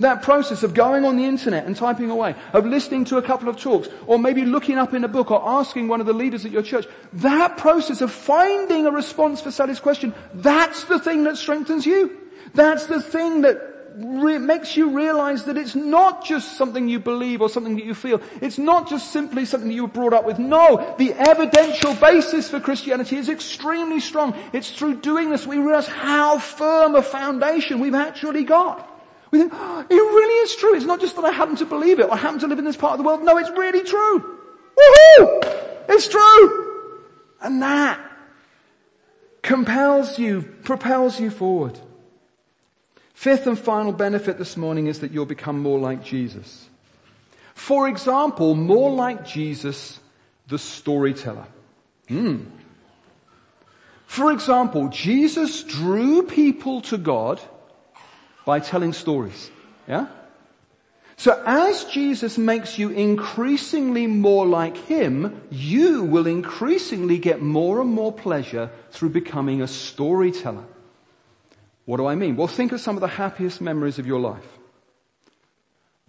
that 0.00 0.22
process 0.22 0.62
of 0.62 0.74
going 0.74 1.04
on 1.04 1.16
the 1.16 1.24
internet 1.24 1.66
and 1.66 1.76
typing 1.76 2.10
away, 2.10 2.34
of 2.52 2.66
listening 2.66 3.04
to 3.06 3.18
a 3.18 3.22
couple 3.22 3.48
of 3.48 3.56
talks, 3.56 3.88
or 4.06 4.18
maybe 4.18 4.44
looking 4.44 4.78
up 4.78 4.94
in 4.94 5.04
a 5.04 5.08
book 5.08 5.30
or 5.30 5.42
asking 5.46 5.88
one 5.88 6.00
of 6.00 6.06
the 6.06 6.12
leaders 6.12 6.44
at 6.44 6.50
your 6.50 6.62
church, 6.62 6.86
that 7.14 7.56
process 7.56 8.00
of 8.00 8.12
finding 8.12 8.86
a 8.86 8.90
response 8.90 9.40
for 9.40 9.50
Sally's 9.50 9.80
question, 9.80 10.14
that's 10.34 10.84
the 10.84 10.98
thing 10.98 11.24
that 11.24 11.36
strengthens 11.36 11.86
you. 11.86 12.18
That's 12.54 12.86
the 12.86 13.00
thing 13.00 13.42
that 13.42 13.76
re- 13.96 14.38
makes 14.38 14.76
you 14.76 14.90
realize 14.90 15.44
that 15.44 15.56
it's 15.56 15.74
not 15.74 16.24
just 16.24 16.56
something 16.56 16.88
you 16.88 16.98
believe 16.98 17.40
or 17.40 17.48
something 17.48 17.76
that 17.76 17.84
you 17.84 17.94
feel. 17.94 18.20
It's 18.40 18.58
not 18.58 18.88
just 18.88 19.12
simply 19.12 19.44
something 19.44 19.68
that 19.68 19.74
you 19.74 19.82
were 19.82 19.88
brought 19.88 20.12
up 20.12 20.24
with. 20.24 20.38
No, 20.38 20.94
the 20.98 21.12
evidential 21.14 21.94
basis 21.94 22.50
for 22.50 22.60
Christianity 22.60 23.16
is 23.16 23.28
extremely 23.28 24.00
strong. 24.00 24.34
It's 24.52 24.70
through 24.70 25.00
doing 25.00 25.30
this 25.30 25.46
we 25.46 25.58
realize 25.58 25.88
how 25.88 26.38
firm 26.38 26.94
a 26.94 27.02
foundation 27.02 27.80
we've 27.80 27.94
actually 27.94 28.44
got. 28.44 28.95
We 29.36 29.42
think, 29.42 29.52
oh, 29.54 29.86
it 29.88 29.94
really 29.94 30.34
is 30.44 30.56
true. 30.56 30.74
It's 30.74 30.86
not 30.86 30.98
just 30.98 31.14
that 31.16 31.24
I 31.24 31.30
happen 31.30 31.56
to 31.56 31.66
believe 31.66 32.00
it 32.00 32.04
or 32.04 32.14
I 32.14 32.16
happen 32.16 32.40
to 32.40 32.46
live 32.46 32.58
in 32.58 32.64
this 32.64 32.76
part 32.76 32.92
of 32.92 32.98
the 32.98 33.04
world. 33.04 33.22
No, 33.22 33.36
it's 33.36 33.50
really 33.50 33.82
true. 33.82 34.38
Woohoo! 34.78 35.84
It's 35.90 36.08
true! 36.08 37.02
And 37.42 37.60
that 37.60 38.00
compels 39.42 40.18
you, 40.18 40.40
propels 40.64 41.20
you 41.20 41.30
forward. 41.30 41.78
Fifth 43.12 43.46
and 43.46 43.58
final 43.58 43.92
benefit 43.92 44.38
this 44.38 44.56
morning 44.56 44.86
is 44.86 45.00
that 45.00 45.12
you'll 45.12 45.26
become 45.26 45.60
more 45.60 45.78
like 45.78 46.02
Jesus. 46.02 46.68
For 47.54 47.86
example, 47.88 48.54
more 48.54 48.90
like 48.90 49.26
Jesus, 49.26 50.00
the 50.48 50.58
storyteller. 50.58 51.46
Hmm. 52.08 52.44
For 54.06 54.32
example, 54.32 54.88
Jesus 54.88 55.62
drew 55.62 56.22
people 56.22 56.80
to 56.82 56.96
God 56.96 57.38
by 58.46 58.60
telling 58.60 58.94
stories. 58.94 59.50
Yeah? 59.86 60.06
So 61.18 61.42
as 61.44 61.84
Jesus 61.84 62.38
makes 62.38 62.78
you 62.78 62.90
increasingly 62.90 64.06
more 64.06 64.46
like 64.46 64.76
Him, 64.76 65.42
you 65.50 66.04
will 66.04 66.26
increasingly 66.26 67.18
get 67.18 67.42
more 67.42 67.80
and 67.80 67.90
more 67.90 68.12
pleasure 68.12 68.70
through 68.90 69.10
becoming 69.10 69.60
a 69.60 69.66
storyteller. 69.66 70.64
What 71.86 71.98
do 71.98 72.06
I 72.06 72.14
mean? 72.14 72.36
Well, 72.36 72.46
think 72.46 72.72
of 72.72 72.80
some 72.80 72.96
of 72.96 73.00
the 73.00 73.08
happiest 73.08 73.60
memories 73.60 73.98
of 73.98 74.06
your 74.06 74.20
life. 74.20 74.46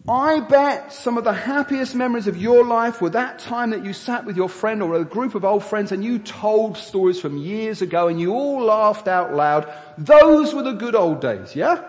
I 0.08 0.40
bet 0.40 0.94
some 0.94 1.18
of 1.18 1.24
the 1.24 1.34
happiest 1.34 1.96
memories 1.96 2.28
of 2.28 2.38
your 2.38 2.64
life 2.64 3.02
were 3.02 3.10
that 3.10 3.40
time 3.40 3.72
that 3.72 3.84
you 3.84 3.94
sat 3.94 4.26
with 4.26 4.38
your 4.38 4.48
friend 4.48 4.82
or 4.82 4.94
a 4.94 5.04
group 5.04 5.36
of 5.36 5.44
old 5.44 5.66
friends 5.66 5.92
and 5.92 6.04
you 6.04 6.20
told 6.20 6.78
stories 6.78 7.20
from 7.20 7.38
years 7.38 7.82
ago 7.82 8.08
and 8.08 8.20
you 8.20 8.34
all 8.34 8.64
laughed 8.64 9.08
out 9.08 9.34
loud. 9.34 9.72
Those 9.98 10.54
were 10.54 10.64
the 10.64 10.74
good 10.74 10.96
old 10.96 11.20
days, 11.20 11.56
yeah? 11.56 11.84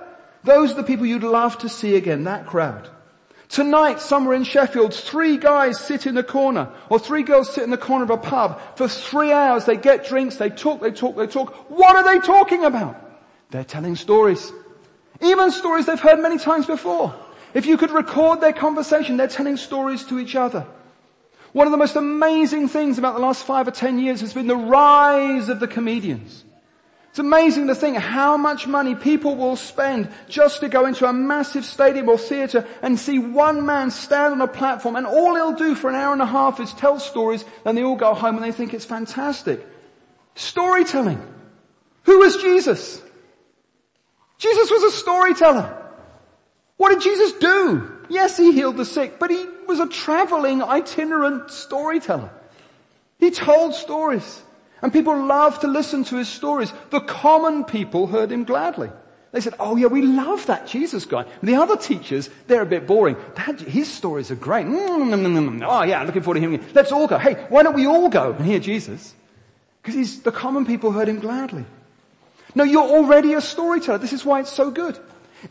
Those 0.44 0.72
are 0.72 0.76
the 0.76 0.82
people 0.82 1.06
you'd 1.06 1.22
love 1.22 1.58
to 1.58 1.68
see 1.68 1.96
again, 1.96 2.24
that 2.24 2.46
crowd. 2.46 2.88
Tonight, 3.48 4.00
somewhere 4.00 4.34
in 4.34 4.44
Sheffield, 4.44 4.92
three 4.92 5.38
guys 5.38 5.80
sit 5.80 6.06
in 6.06 6.14
the 6.14 6.22
corner, 6.22 6.70
or 6.90 6.98
three 6.98 7.22
girls 7.22 7.52
sit 7.52 7.64
in 7.64 7.70
the 7.70 7.78
corner 7.78 8.04
of 8.04 8.10
a 8.10 8.18
pub. 8.18 8.60
For 8.76 8.88
three 8.88 9.32
hours, 9.32 9.64
they 9.64 9.76
get 9.76 10.06
drinks, 10.06 10.36
they 10.36 10.50
talk, 10.50 10.82
they 10.82 10.90
talk, 10.90 11.16
they 11.16 11.26
talk. 11.26 11.70
What 11.70 11.96
are 11.96 12.04
they 12.04 12.24
talking 12.24 12.64
about? 12.64 13.00
They're 13.50 13.64
telling 13.64 13.96
stories. 13.96 14.52
Even 15.22 15.50
stories 15.50 15.86
they've 15.86 15.98
heard 15.98 16.20
many 16.20 16.38
times 16.38 16.66
before. 16.66 17.14
If 17.54 17.64
you 17.64 17.78
could 17.78 17.90
record 17.90 18.42
their 18.42 18.52
conversation, 18.52 19.16
they're 19.16 19.28
telling 19.28 19.56
stories 19.56 20.04
to 20.04 20.18
each 20.18 20.36
other. 20.36 20.66
One 21.52 21.66
of 21.66 21.70
the 21.70 21.78
most 21.78 21.96
amazing 21.96 22.68
things 22.68 22.98
about 22.98 23.14
the 23.14 23.22
last 23.22 23.44
five 23.44 23.66
or 23.66 23.70
ten 23.70 23.98
years 23.98 24.20
has 24.20 24.34
been 24.34 24.46
the 24.46 24.56
rise 24.56 25.48
of 25.48 25.58
the 25.58 25.66
comedians. 25.66 26.44
It's 27.18 27.24
amazing 27.24 27.66
to 27.66 27.74
think 27.74 27.96
how 27.96 28.36
much 28.36 28.68
money 28.68 28.94
people 28.94 29.34
will 29.34 29.56
spend 29.56 30.08
just 30.28 30.60
to 30.60 30.68
go 30.68 30.86
into 30.86 31.04
a 31.04 31.12
massive 31.12 31.64
stadium 31.64 32.08
or 32.08 32.16
theatre 32.16 32.64
and 32.80 32.96
see 32.96 33.18
one 33.18 33.66
man 33.66 33.90
stand 33.90 34.34
on 34.34 34.40
a 34.40 34.46
platform 34.46 34.94
and 34.94 35.04
all 35.04 35.34
he'll 35.34 35.54
do 35.54 35.74
for 35.74 35.90
an 35.90 35.96
hour 35.96 36.12
and 36.12 36.22
a 36.22 36.26
half 36.26 36.60
is 36.60 36.72
tell 36.74 37.00
stories 37.00 37.44
and 37.64 37.76
they 37.76 37.82
all 37.82 37.96
go 37.96 38.14
home 38.14 38.36
and 38.36 38.44
they 38.44 38.52
think 38.52 38.72
it's 38.72 38.84
fantastic. 38.84 39.66
Storytelling. 40.36 41.20
Who 42.04 42.20
was 42.20 42.36
Jesus? 42.36 43.02
Jesus 44.38 44.70
was 44.70 44.84
a 44.84 44.96
storyteller. 44.96 45.76
What 46.76 46.90
did 46.90 47.02
Jesus 47.02 47.32
do? 47.32 47.98
Yes, 48.08 48.36
he 48.36 48.52
healed 48.52 48.76
the 48.76 48.84
sick, 48.84 49.18
but 49.18 49.30
he 49.30 49.44
was 49.66 49.80
a 49.80 49.88
traveling 49.88 50.62
itinerant 50.62 51.50
storyteller. 51.50 52.30
He 53.18 53.32
told 53.32 53.74
stories. 53.74 54.40
And 54.82 54.92
people 54.92 55.16
loved 55.24 55.62
to 55.62 55.66
listen 55.66 56.04
to 56.04 56.16
his 56.16 56.28
stories. 56.28 56.72
The 56.90 57.00
common 57.00 57.64
people 57.64 58.06
heard 58.06 58.30
him 58.30 58.44
gladly. 58.44 58.90
They 59.32 59.40
said, 59.40 59.54
oh 59.60 59.76
yeah, 59.76 59.88
we 59.88 60.02
love 60.02 60.46
that 60.46 60.66
Jesus 60.66 61.04
guy. 61.04 61.22
And 61.22 61.48
the 61.48 61.56
other 61.56 61.76
teachers, 61.76 62.30
they're 62.46 62.62
a 62.62 62.66
bit 62.66 62.86
boring. 62.86 63.16
His 63.66 63.92
stories 63.92 64.30
are 64.30 64.36
great. 64.36 64.66
Mm, 64.66 65.10
mm, 65.10 65.14
mm, 65.14 65.58
mm, 65.58 65.66
oh 65.66 65.82
yeah, 65.82 66.02
looking 66.02 66.22
forward 66.22 66.36
to 66.36 66.40
hearing 66.40 66.62
it. 66.62 66.74
Let's 66.74 66.92
all 66.92 67.06
go. 67.06 67.18
Hey, 67.18 67.34
why 67.48 67.62
don't 67.62 67.74
we 67.74 67.86
all 67.86 68.08
go 68.08 68.32
and 68.32 68.46
hear 68.46 68.58
Jesus? 68.58 69.14
Because 69.82 70.20
the 70.20 70.32
common 70.32 70.64
people 70.64 70.92
heard 70.92 71.08
him 71.08 71.20
gladly. 71.20 71.66
No, 72.54 72.64
you're 72.64 72.82
already 72.82 73.34
a 73.34 73.40
storyteller. 73.40 73.98
This 73.98 74.14
is 74.14 74.24
why 74.24 74.40
it's 74.40 74.52
so 74.52 74.70
good. 74.70 74.98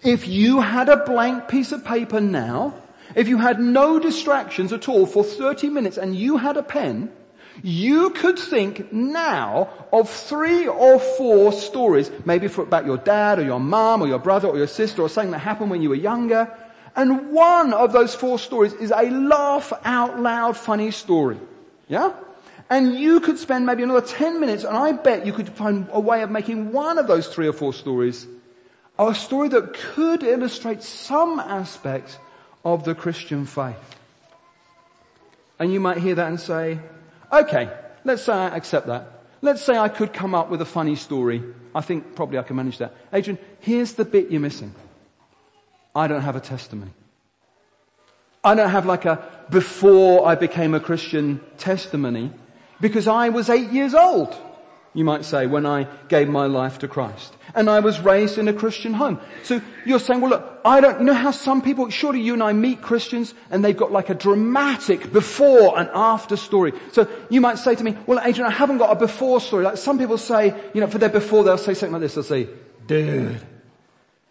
If 0.03 0.27
you 0.27 0.59
had 0.59 0.89
a 0.89 0.97
blank 0.97 1.47
piece 1.47 1.71
of 1.71 1.85
paper 1.85 2.19
now, 2.19 2.73
if 3.15 3.27
you 3.27 3.37
had 3.37 3.59
no 3.59 3.99
distractions 3.99 4.73
at 4.73 4.89
all 4.89 5.05
for 5.05 5.23
30 5.23 5.69
minutes 5.69 5.97
and 5.97 6.15
you 6.15 6.37
had 6.37 6.57
a 6.57 6.63
pen, 6.63 7.11
you 7.63 8.11
could 8.11 8.37
think 8.37 8.91
now 8.93 9.69
of 9.91 10.09
three 10.09 10.67
or 10.67 10.99
four 10.99 11.51
stories, 11.51 12.11
maybe 12.25 12.47
for, 12.47 12.61
about 12.61 12.85
your 12.85 12.97
dad 12.97 13.39
or 13.39 13.43
your 13.43 13.59
mom 13.59 14.01
or 14.01 14.07
your 14.07 14.19
brother 14.19 14.47
or 14.47 14.57
your 14.57 14.67
sister 14.67 15.01
or 15.01 15.09
something 15.09 15.31
that 15.31 15.39
happened 15.39 15.71
when 15.71 15.81
you 15.81 15.89
were 15.89 15.95
younger. 15.95 16.51
And 16.95 17.31
one 17.31 17.73
of 17.73 17.91
those 17.91 18.15
four 18.15 18.39
stories 18.39 18.73
is 18.73 18.91
a 18.91 19.09
laugh 19.09 19.71
out 19.83 20.19
loud 20.19 20.57
funny 20.57 20.91
story. 20.91 21.39
Yeah? 21.87 22.13
And 22.69 22.95
you 22.95 23.19
could 23.19 23.39
spend 23.39 23.65
maybe 23.65 23.83
another 23.83 24.05
10 24.05 24.39
minutes 24.39 24.63
and 24.63 24.75
I 24.75 24.91
bet 24.91 25.25
you 25.25 25.31
could 25.31 25.49
find 25.49 25.87
a 25.91 25.99
way 25.99 26.21
of 26.21 26.31
making 26.31 26.71
one 26.71 26.97
of 26.97 27.07
those 27.07 27.27
three 27.27 27.47
or 27.47 27.53
four 27.53 27.73
stories 27.73 28.27
a 28.99 29.13
story 29.13 29.47
that 29.49 29.73
could 29.73 30.23
illustrate 30.23 30.81
some 30.81 31.39
aspect 31.39 32.19
of 32.65 32.83
the 32.83 32.95
Christian 32.95 33.45
faith. 33.45 33.95
And 35.59 35.71
you 35.71 35.79
might 35.79 35.97
hear 35.97 36.15
that 36.15 36.27
and 36.27 36.39
say, 36.39 36.79
okay, 37.31 37.69
let's 38.03 38.23
say 38.23 38.33
I 38.33 38.55
accept 38.55 38.87
that. 38.87 39.17
Let's 39.41 39.61
say 39.61 39.77
I 39.77 39.89
could 39.89 40.13
come 40.13 40.33
up 40.33 40.49
with 40.49 40.61
a 40.61 40.65
funny 40.65 40.95
story. 40.95 41.43
I 41.75 41.81
think 41.81 42.15
probably 42.15 42.39
I 42.39 42.43
can 42.43 42.55
manage 42.55 42.79
that. 42.79 42.95
Adrian, 43.13 43.37
here's 43.59 43.93
the 43.93 44.05
bit 44.05 44.31
you're 44.31 44.41
missing. 44.41 44.73
I 45.95 46.07
don't 46.07 46.21
have 46.21 46.35
a 46.35 46.39
testimony. 46.39 46.91
I 48.43 48.55
don't 48.55 48.69
have 48.69 48.85
like 48.85 49.05
a 49.05 49.27
before 49.49 50.27
I 50.27 50.35
became 50.35 50.73
a 50.73 50.79
Christian 50.79 51.41
testimony 51.57 52.31
because 52.79 53.07
I 53.07 53.29
was 53.29 53.49
eight 53.49 53.71
years 53.71 53.93
old, 53.93 54.35
you 54.97 55.05
might 55.05 55.23
say, 55.23 55.45
when 55.45 55.67
I 55.67 55.87
gave 56.07 56.27
my 56.27 56.47
life 56.47 56.79
to 56.79 56.87
Christ. 56.87 57.37
And 57.53 57.69
I 57.69 57.81
was 57.81 57.99
raised 57.99 58.39
in 58.39 58.47
a 58.47 58.53
Christian 58.53 58.93
home. 58.93 59.21
So 59.43 59.61
you're 59.85 59.99
saying, 59.99 60.21
well 60.21 60.31
look, 60.31 60.59
I 60.65 60.81
don't, 60.81 60.97
you 60.97 61.05
know 61.05 61.13
how 61.13 61.29
some 61.29 61.61
people, 61.61 61.87
surely 61.91 62.19
you 62.19 62.33
and 62.33 62.41
I 62.41 62.53
meet 62.53 62.81
Christians 62.81 63.35
and 63.51 63.63
they've 63.63 63.77
got 63.77 63.91
like 63.91 64.09
a 64.09 64.15
dramatic 64.15 65.13
before 65.13 65.77
and 65.77 65.87
after 65.93 66.35
story. 66.35 66.73
So 66.93 67.07
you 67.29 67.41
might 67.41 67.59
say 67.59 67.75
to 67.75 67.83
me, 67.83 67.95
well 68.07 68.19
Adrian, 68.25 68.51
I 68.51 68.51
haven't 68.51 68.79
got 68.79 68.91
a 68.91 68.95
before 68.95 69.39
story. 69.39 69.65
Like 69.65 69.77
some 69.77 69.99
people 69.99 70.17
say, 70.17 70.47
you 70.73 70.81
know, 70.81 70.87
for 70.87 70.97
their 70.97 71.09
before 71.09 71.43
they'll 71.43 71.59
say 71.59 71.75
something 71.75 71.93
like 71.93 72.01
this. 72.01 72.15
They'll 72.15 72.23
say, 72.23 72.47
dude, 72.87 73.39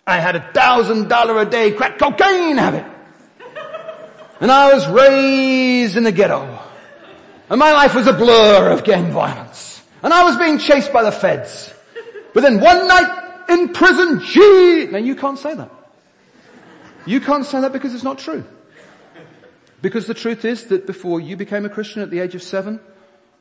I 0.05 0.19
had 0.19 0.35
a 0.35 0.53
thousand 0.53 1.07
dollar 1.07 1.41
a 1.43 1.45
day 1.45 1.71
crack 1.71 1.97
cocaine 1.97 2.57
habit. 2.57 2.85
And 4.41 4.51
I 4.51 4.75
was 4.75 4.85
raised 4.89 5.97
in 5.97 6.03
the 6.03 6.11
ghetto. 6.11 6.59
And 7.49 7.61
my 7.61 7.71
life 7.71 7.95
was 7.95 8.09
a 8.09 8.13
blur 8.13 8.73
of 8.73 8.83
gang 8.83 9.13
violence. 9.13 9.76
And 10.07 10.15
I 10.15 10.23
was 10.23 10.37
being 10.37 10.59
chased 10.59 10.93
by 10.93 11.03
the 11.03 11.11
feds. 11.11 11.75
But 12.33 12.45
then 12.45 12.61
one 12.61 12.87
night 12.87 13.49
in 13.49 13.73
prison, 13.73 14.21
gee, 14.21 14.87
now 14.89 14.99
you 14.99 15.17
can't 15.17 15.37
say 15.37 15.53
that. 15.53 15.69
You 17.07 17.21
can't 17.21 17.45
say 17.45 17.61
that 17.61 17.73
because 17.73 17.93
it's 17.93 18.05
not 18.05 18.21
true. 18.21 18.45
Because 19.83 20.07
the 20.07 20.15
truth 20.15 20.45
is 20.45 20.67
that 20.67 20.87
before 20.87 21.19
you 21.19 21.37
became 21.37 21.65
a 21.65 21.69
Christian 21.69 22.03
at 22.03 22.11
the 22.11 22.21
age 22.21 22.37
of 22.37 22.45
seven, 22.45 22.79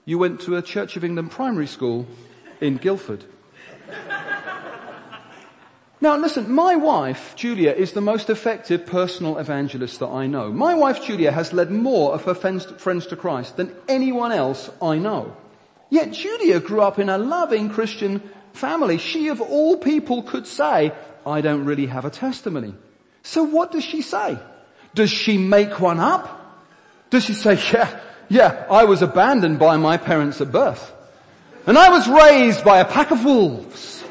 you 0.05 0.18
went 0.18 0.41
to 0.41 0.55
a 0.55 0.63
Church 0.63 0.97
of 0.97 1.03
England 1.03 1.30
primary 1.30 1.68
school 1.68 2.07
in 2.59 2.78
Guildford. 2.78 3.24
Now 6.01 6.18
listen, 6.18 6.51
my 6.51 6.78
wife, 6.78 7.36
Julia, 7.36 7.74
is 7.74 7.91
the 7.91 8.01
most 8.01 8.32
effective 8.32 8.88
personal 8.88 9.38
evangelist 9.38 9.99
that 9.99 10.07
I 10.09 10.26
know. 10.26 10.51
My 10.51 10.74
wife, 10.74 11.05
Julia, 11.05 11.32
has 11.32 11.53
led 11.53 11.70
more 11.70 12.16
of 12.16 12.24
her 12.24 12.34
friends 12.34 13.05
to 13.05 13.16
Christ 13.16 13.55
than 13.57 13.72
anyone 13.88 14.32
else 14.32 14.72
I 14.82 14.97
know. 14.97 15.38
Yet 15.90 16.12
Julia 16.12 16.60
grew 16.60 16.82
up 16.82 17.00
in 17.00 17.10
a 17.10 17.18
loving 17.18 17.70
Christian 17.70 18.22
family. 18.54 18.98
She 18.98 19.28
of 19.28 19.42
all 19.42 19.78
people 19.78 20.24
could 20.24 20.48
say, 20.48 20.92
I 21.26 21.42
don't 21.42 21.66
really 21.66 21.88
have 21.88 22.06
a 22.06 22.10
testimony. 22.10 22.76
So 23.24 23.44
what 23.44 23.72
does 23.72 23.84
she 23.84 24.02
say? 24.02 24.38
Does 24.94 25.10
she 25.10 25.38
make 25.38 25.80
one 25.80 26.00
up? 26.00 26.42
Does 27.10 27.26
she 27.26 27.34
say, 27.34 27.60
yeah, 27.74 28.00
yeah, 28.30 28.66
I 28.70 28.86
was 28.86 29.02
abandoned 29.02 29.60
by 29.60 29.78
my 29.78 29.98
parents 29.98 30.42
at 30.42 30.52
birth. 30.52 30.92
And 31.68 31.78
I 31.78 31.90
was 31.90 32.08
raised 32.08 32.64
by 32.64 32.80
a 32.80 32.86
pack 32.86 33.12
of 33.12 33.26
wolves. 33.26 34.04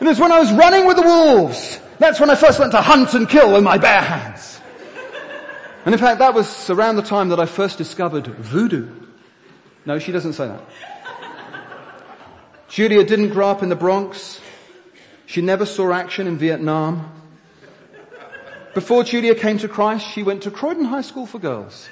And 0.00 0.08
it's 0.08 0.20
when 0.20 0.32
I 0.32 0.38
was 0.38 0.52
running 0.52 0.86
with 0.86 0.96
the 0.96 1.02
wolves. 1.02 1.80
That's 1.98 2.20
when 2.20 2.30
I 2.30 2.36
first 2.36 2.60
learned 2.60 2.72
to 2.72 2.80
hunt 2.80 3.14
and 3.14 3.28
kill 3.28 3.52
with 3.52 3.64
my 3.64 3.78
bare 3.78 4.02
hands. 4.02 4.60
And 5.84 5.94
in 5.94 5.98
fact, 6.00 6.18
that 6.18 6.34
was 6.34 6.70
around 6.70 6.96
the 6.96 7.02
time 7.02 7.30
that 7.30 7.40
I 7.40 7.46
first 7.46 7.78
discovered 7.78 8.26
voodoo. 8.26 9.07
No, 9.84 9.98
she 9.98 10.12
doesn't 10.12 10.34
say 10.34 10.48
that. 10.48 10.62
Julia 12.68 13.04
didn't 13.04 13.30
grow 13.30 13.48
up 13.48 13.62
in 13.62 13.68
the 13.70 13.76
Bronx. 13.76 14.40
She 15.26 15.40
never 15.40 15.66
saw 15.66 15.92
action 15.92 16.26
in 16.26 16.38
Vietnam. 16.38 17.12
Before 18.74 19.02
Julia 19.02 19.34
came 19.34 19.58
to 19.58 19.68
Christ, 19.68 20.06
she 20.06 20.22
went 20.22 20.42
to 20.42 20.50
Croydon 20.50 20.84
High 20.84 21.02
School 21.02 21.26
for 21.26 21.38
Girls. 21.38 21.88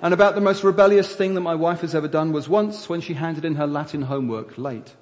And 0.00 0.14
about 0.14 0.34
the 0.34 0.40
most 0.40 0.62
rebellious 0.62 1.14
thing 1.14 1.34
that 1.34 1.40
my 1.40 1.54
wife 1.54 1.80
has 1.80 1.94
ever 1.94 2.06
done 2.06 2.32
was 2.32 2.48
once 2.48 2.88
when 2.88 3.00
she 3.00 3.14
handed 3.14 3.44
in 3.44 3.56
her 3.56 3.66
Latin 3.66 4.02
homework 4.02 4.56
late. 4.56 4.94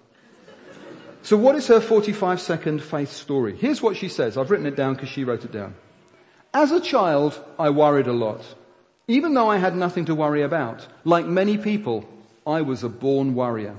So 1.22 1.36
what 1.36 1.57
is 1.57 1.66
her 1.66 1.80
45 1.80 2.40
second 2.40 2.82
faith 2.82 3.12
story? 3.12 3.57
Here's 3.57 3.82
what 3.82 3.97
she 3.97 4.09
says. 4.09 4.38
I've 4.38 4.51
written 4.51 4.66
it 4.66 4.76
down 4.76 4.94
because 4.94 5.09
she 5.09 5.24
wrote 5.24 5.44
it 5.44 5.53
down. 5.53 5.74
As 6.55 6.70
a 6.70 6.80
child, 6.80 7.38
I 7.59 7.70
worried 7.70 8.07
a 8.07 8.12
lot. 8.12 8.42
Even 9.09 9.35
though 9.35 9.49
I 9.49 9.59
had 9.59 9.77
nothing 9.77 10.07
to 10.07 10.17
worry 10.17 10.43
about, 10.43 10.87
like 11.05 11.27
many 11.27 11.57
people, 11.57 12.09
I 12.45 12.63
was 12.63 12.83
a 12.83 12.89
born 12.89 13.37
worrier. 13.37 13.77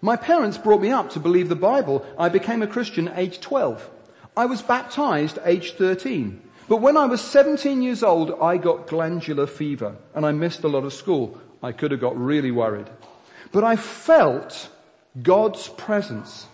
My 0.00 0.16
parents 0.16 0.56
brought 0.56 0.80
me 0.80 0.90
up 0.90 1.10
to 1.10 1.20
believe 1.20 1.50
the 1.50 1.54
Bible. 1.54 2.06
I 2.18 2.30
became 2.30 2.62
a 2.62 2.66
Christian 2.66 3.12
age 3.14 3.40
12. 3.40 3.90
I 4.34 4.46
was 4.46 4.62
baptized 4.62 5.38
age 5.44 5.74
13. 5.74 6.40
But 6.68 6.80
when 6.80 6.96
I 6.96 7.04
was 7.04 7.20
17 7.20 7.82
years 7.82 8.02
old, 8.02 8.32
I 8.40 8.56
got 8.56 8.86
glandular 8.86 9.46
fever 9.46 9.96
and 10.14 10.24
I 10.24 10.32
missed 10.32 10.64
a 10.64 10.68
lot 10.68 10.84
of 10.84 10.94
school. 10.94 11.38
I 11.62 11.72
could 11.72 11.90
have 11.90 12.00
got 12.00 12.18
really 12.18 12.50
worried. 12.50 12.88
But 13.52 13.64
I 13.64 13.76
felt 13.76 14.70
God's 15.22 15.68
presence 15.68 16.46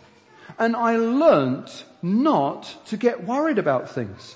and 0.58 0.74
I 0.74 0.96
learnt 0.96 1.84
not 2.02 2.84
to 2.86 2.96
get 2.96 3.24
worried 3.24 3.58
about 3.58 3.90
things. 3.90 4.34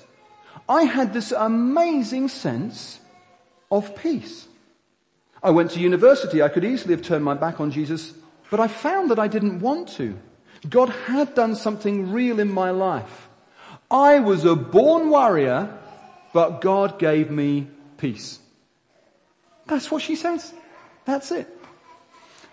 I 0.69 0.83
had 0.83 1.13
this 1.13 1.33
amazing 1.33 2.29
sense 2.29 3.01
of 3.77 3.95
peace. 3.95 4.47
I 5.41 5.49
went 5.49 5.71
to 5.71 5.79
university. 5.79 6.41
I 6.41 6.49
could 6.49 6.63
easily 6.63 6.93
have 6.93 7.03
turned 7.03 7.25
my 7.25 7.33
back 7.33 7.59
on 7.59 7.71
Jesus, 7.71 8.13
but 8.49 8.59
I 8.59 8.67
found 8.67 9.11
that 9.11 9.19
I 9.19 9.27
didn't 9.27 9.59
want 9.59 9.89
to. 9.97 10.17
God 10.69 10.89
had 10.89 11.35
done 11.35 11.55
something 11.55 12.11
real 12.11 12.39
in 12.39 12.51
my 12.51 12.71
life. 12.71 13.27
I 13.91 14.19
was 14.19 14.45
a 14.45 14.55
born 14.55 15.09
warrior, 15.09 15.77
but 16.33 16.61
God 16.61 16.99
gave 16.99 17.29
me 17.29 17.67
peace. 17.97 18.39
That's 19.65 19.91
what 19.91 20.01
she 20.01 20.15
says. 20.15 20.53
That's 21.05 21.31
it. 21.31 21.47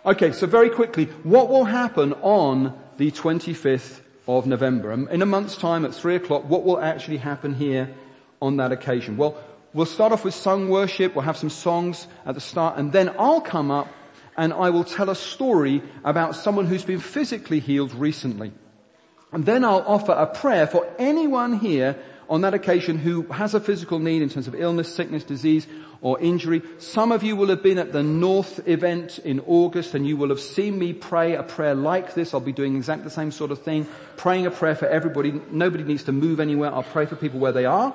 Okay, 0.04 0.32
so 0.32 0.46
very 0.46 0.70
quickly, 0.70 1.04
what 1.22 1.48
will 1.48 1.66
happen 1.66 2.14
on 2.14 2.76
the 2.96 3.10
25th 3.10 4.00
of 4.38 4.46
November. 4.46 4.92
In 4.92 5.22
a 5.22 5.26
month's 5.26 5.56
time 5.56 5.84
at 5.84 5.94
three 5.94 6.16
o'clock, 6.16 6.48
what 6.48 6.64
will 6.64 6.80
actually 6.80 7.16
happen 7.16 7.54
here 7.54 7.90
on 8.40 8.56
that 8.58 8.72
occasion? 8.72 9.16
Well, 9.16 9.36
we'll 9.72 9.86
start 9.86 10.12
off 10.12 10.24
with 10.24 10.34
sung 10.34 10.68
worship. 10.68 11.14
We'll 11.14 11.24
have 11.24 11.36
some 11.36 11.50
songs 11.50 12.06
at 12.26 12.34
the 12.34 12.40
start 12.40 12.78
and 12.78 12.92
then 12.92 13.14
I'll 13.18 13.40
come 13.40 13.70
up 13.70 13.88
and 14.36 14.52
I 14.52 14.70
will 14.70 14.84
tell 14.84 15.10
a 15.10 15.16
story 15.16 15.82
about 16.04 16.34
someone 16.34 16.66
who's 16.66 16.84
been 16.84 17.00
physically 17.00 17.60
healed 17.60 17.94
recently. 17.94 18.52
And 19.32 19.46
then 19.46 19.64
I'll 19.64 19.84
offer 19.86 20.12
a 20.12 20.26
prayer 20.26 20.66
for 20.66 20.88
anyone 20.98 21.58
here 21.58 21.96
on 22.28 22.42
that 22.42 22.54
occasion 22.54 22.96
who 22.96 23.22
has 23.24 23.54
a 23.54 23.60
physical 23.60 23.98
need 23.98 24.22
in 24.22 24.28
terms 24.28 24.46
of 24.46 24.54
illness, 24.54 24.92
sickness, 24.92 25.24
disease, 25.24 25.66
or 26.00 26.18
injury. 26.20 26.62
Some 26.78 27.12
of 27.12 27.22
you 27.22 27.36
will 27.36 27.48
have 27.48 27.62
been 27.62 27.78
at 27.78 27.92
the 27.92 28.02
North 28.02 28.66
event 28.68 29.18
in 29.18 29.40
August 29.40 29.94
and 29.94 30.06
you 30.06 30.16
will 30.16 30.28
have 30.28 30.40
seen 30.40 30.78
me 30.78 30.92
pray 30.92 31.34
a 31.34 31.42
prayer 31.42 31.74
like 31.74 32.14
this. 32.14 32.32
I'll 32.32 32.40
be 32.40 32.52
doing 32.52 32.76
exactly 32.76 33.04
the 33.04 33.10
same 33.10 33.32
sort 33.32 33.50
of 33.50 33.62
thing, 33.62 33.86
praying 34.16 34.46
a 34.46 34.50
prayer 34.50 34.76
for 34.76 34.86
everybody. 34.86 35.40
Nobody 35.50 35.84
needs 35.84 36.04
to 36.04 36.12
move 36.12 36.40
anywhere. 36.40 36.72
I'll 36.72 36.84
pray 36.84 37.06
for 37.06 37.16
people 37.16 37.40
where 37.40 37.52
they 37.52 37.66
are. 37.66 37.94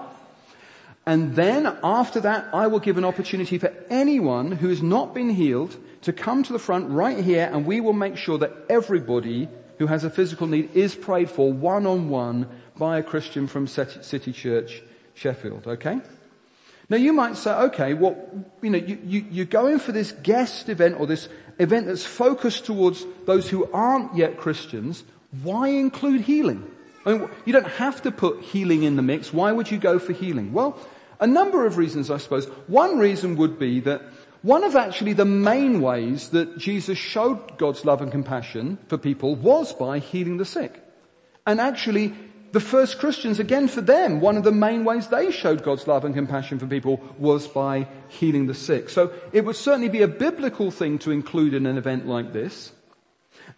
And 1.05 1.35
then 1.35 1.77
after 1.83 2.19
that, 2.21 2.47
I 2.53 2.67
will 2.67 2.79
give 2.79 2.97
an 2.97 3.05
opportunity 3.05 3.57
for 3.57 3.71
anyone 3.89 4.51
who 4.51 4.69
has 4.69 4.81
not 4.81 5.13
been 5.13 5.29
healed 5.29 5.77
to 6.01 6.13
come 6.13 6.43
to 6.43 6.53
the 6.53 6.59
front 6.59 6.89
right 6.89 7.23
here 7.23 7.49
and 7.51 7.65
we 7.65 7.79
will 7.79 7.93
make 7.93 8.17
sure 8.17 8.37
that 8.39 8.53
everybody 8.69 9.47
who 9.77 9.87
has 9.87 10.03
a 10.03 10.09
physical 10.09 10.47
need 10.47 10.69
is 10.73 10.95
prayed 10.95 11.29
for 11.29 11.51
one 11.51 11.85
on 11.85 12.09
one 12.09 12.47
by 12.77 12.97
a 12.97 13.03
Christian 13.03 13.47
from 13.47 13.67
City 13.67 14.31
Church, 14.31 14.81
Sheffield. 15.13 15.67
Okay? 15.67 15.99
Now 16.89 16.97
you 16.97 17.13
might 17.13 17.37
say, 17.37 17.51
okay, 17.51 17.93
well, 17.93 18.17
you 18.61 18.69
know, 18.69 18.77
you, 18.77 18.99
you, 19.03 19.25
you're 19.29 19.45
going 19.45 19.79
for 19.79 19.91
this 19.91 20.11
guest 20.11 20.69
event 20.69 20.99
or 20.99 21.07
this 21.07 21.29
event 21.59 21.87
that's 21.87 22.05
focused 22.05 22.65
towards 22.65 23.05
those 23.25 23.49
who 23.49 23.69
aren't 23.71 24.15
yet 24.15 24.37
Christians. 24.37 25.03
Why 25.43 25.69
include 25.69 26.21
healing? 26.21 26.69
I 27.05 27.13
mean, 27.13 27.29
you 27.45 27.53
don't 27.53 27.67
have 27.67 28.01
to 28.03 28.11
put 28.11 28.41
healing 28.41 28.83
in 28.83 28.95
the 28.95 29.01
mix. 29.01 29.31
Why 29.33 29.51
would 29.51 29.69
you 29.69 29.77
go 29.77 29.99
for 29.99 30.13
healing? 30.13 30.53
Well, 30.53 30.79
a 31.19 31.27
number 31.27 31.65
of 31.65 31.77
reasons, 31.77 32.09
I 32.09 32.17
suppose. 32.17 32.45
One 32.67 32.97
reason 32.97 33.35
would 33.37 33.57
be 33.59 33.79
that 33.81 34.01
one 34.41 34.63
of 34.63 34.75
actually 34.75 35.13
the 35.13 35.25
main 35.25 35.81
ways 35.81 36.29
that 36.29 36.57
Jesus 36.57 36.97
showed 36.97 37.57
God's 37.57 37.83
love 37.83 38.01
and 38.01 38.11
compassion 38.11 38.77
for 38.87 38.97
people 38.97 39.35
was 39.35 39.73
by 39.73 39.99
healing 39.99 40.37
the 40.37 40.45
sick. 40.45 40.83
And 41.47 41.59
actually, 41.59 42.13
the 42.51 42.59
first 42.59 42.99
Christians, 42.99 43.39
again 43.39 43.67
for 43.67 43.81
them, 43.81 44.21
one 44.21 44.37
of 44.37 44.43
the 44.43 44.51
main 44.51 44.85
ways 44.85 45.07
they 45.07 45.31
showed 45.31 45.63
God's 45.63 45.87
love 45.87 46.05
and 46.05 46.15
compassion 46.15 46.59
for 46.59 46.67
people 46.67 47.01
was 47.17 47.47
by 47.47 47.87
healing 48.07 48.47
the 48.47 48.53
sick. 48.53 48.89
So 48.89 49.11
it 49.33 49.45
would 49.45 49.55
certainly 49.55 49.89
be 49.89 50.03
a 50.03 50.07
biblical 50.07 50.71
thing 50.71 50.99
to 50.99 51.11
include 51.11 51.53
in 51.53 51.65
an 51.65 51.77
event 51.77 52.07
like 52.07 52.31
this. 52.31 52.71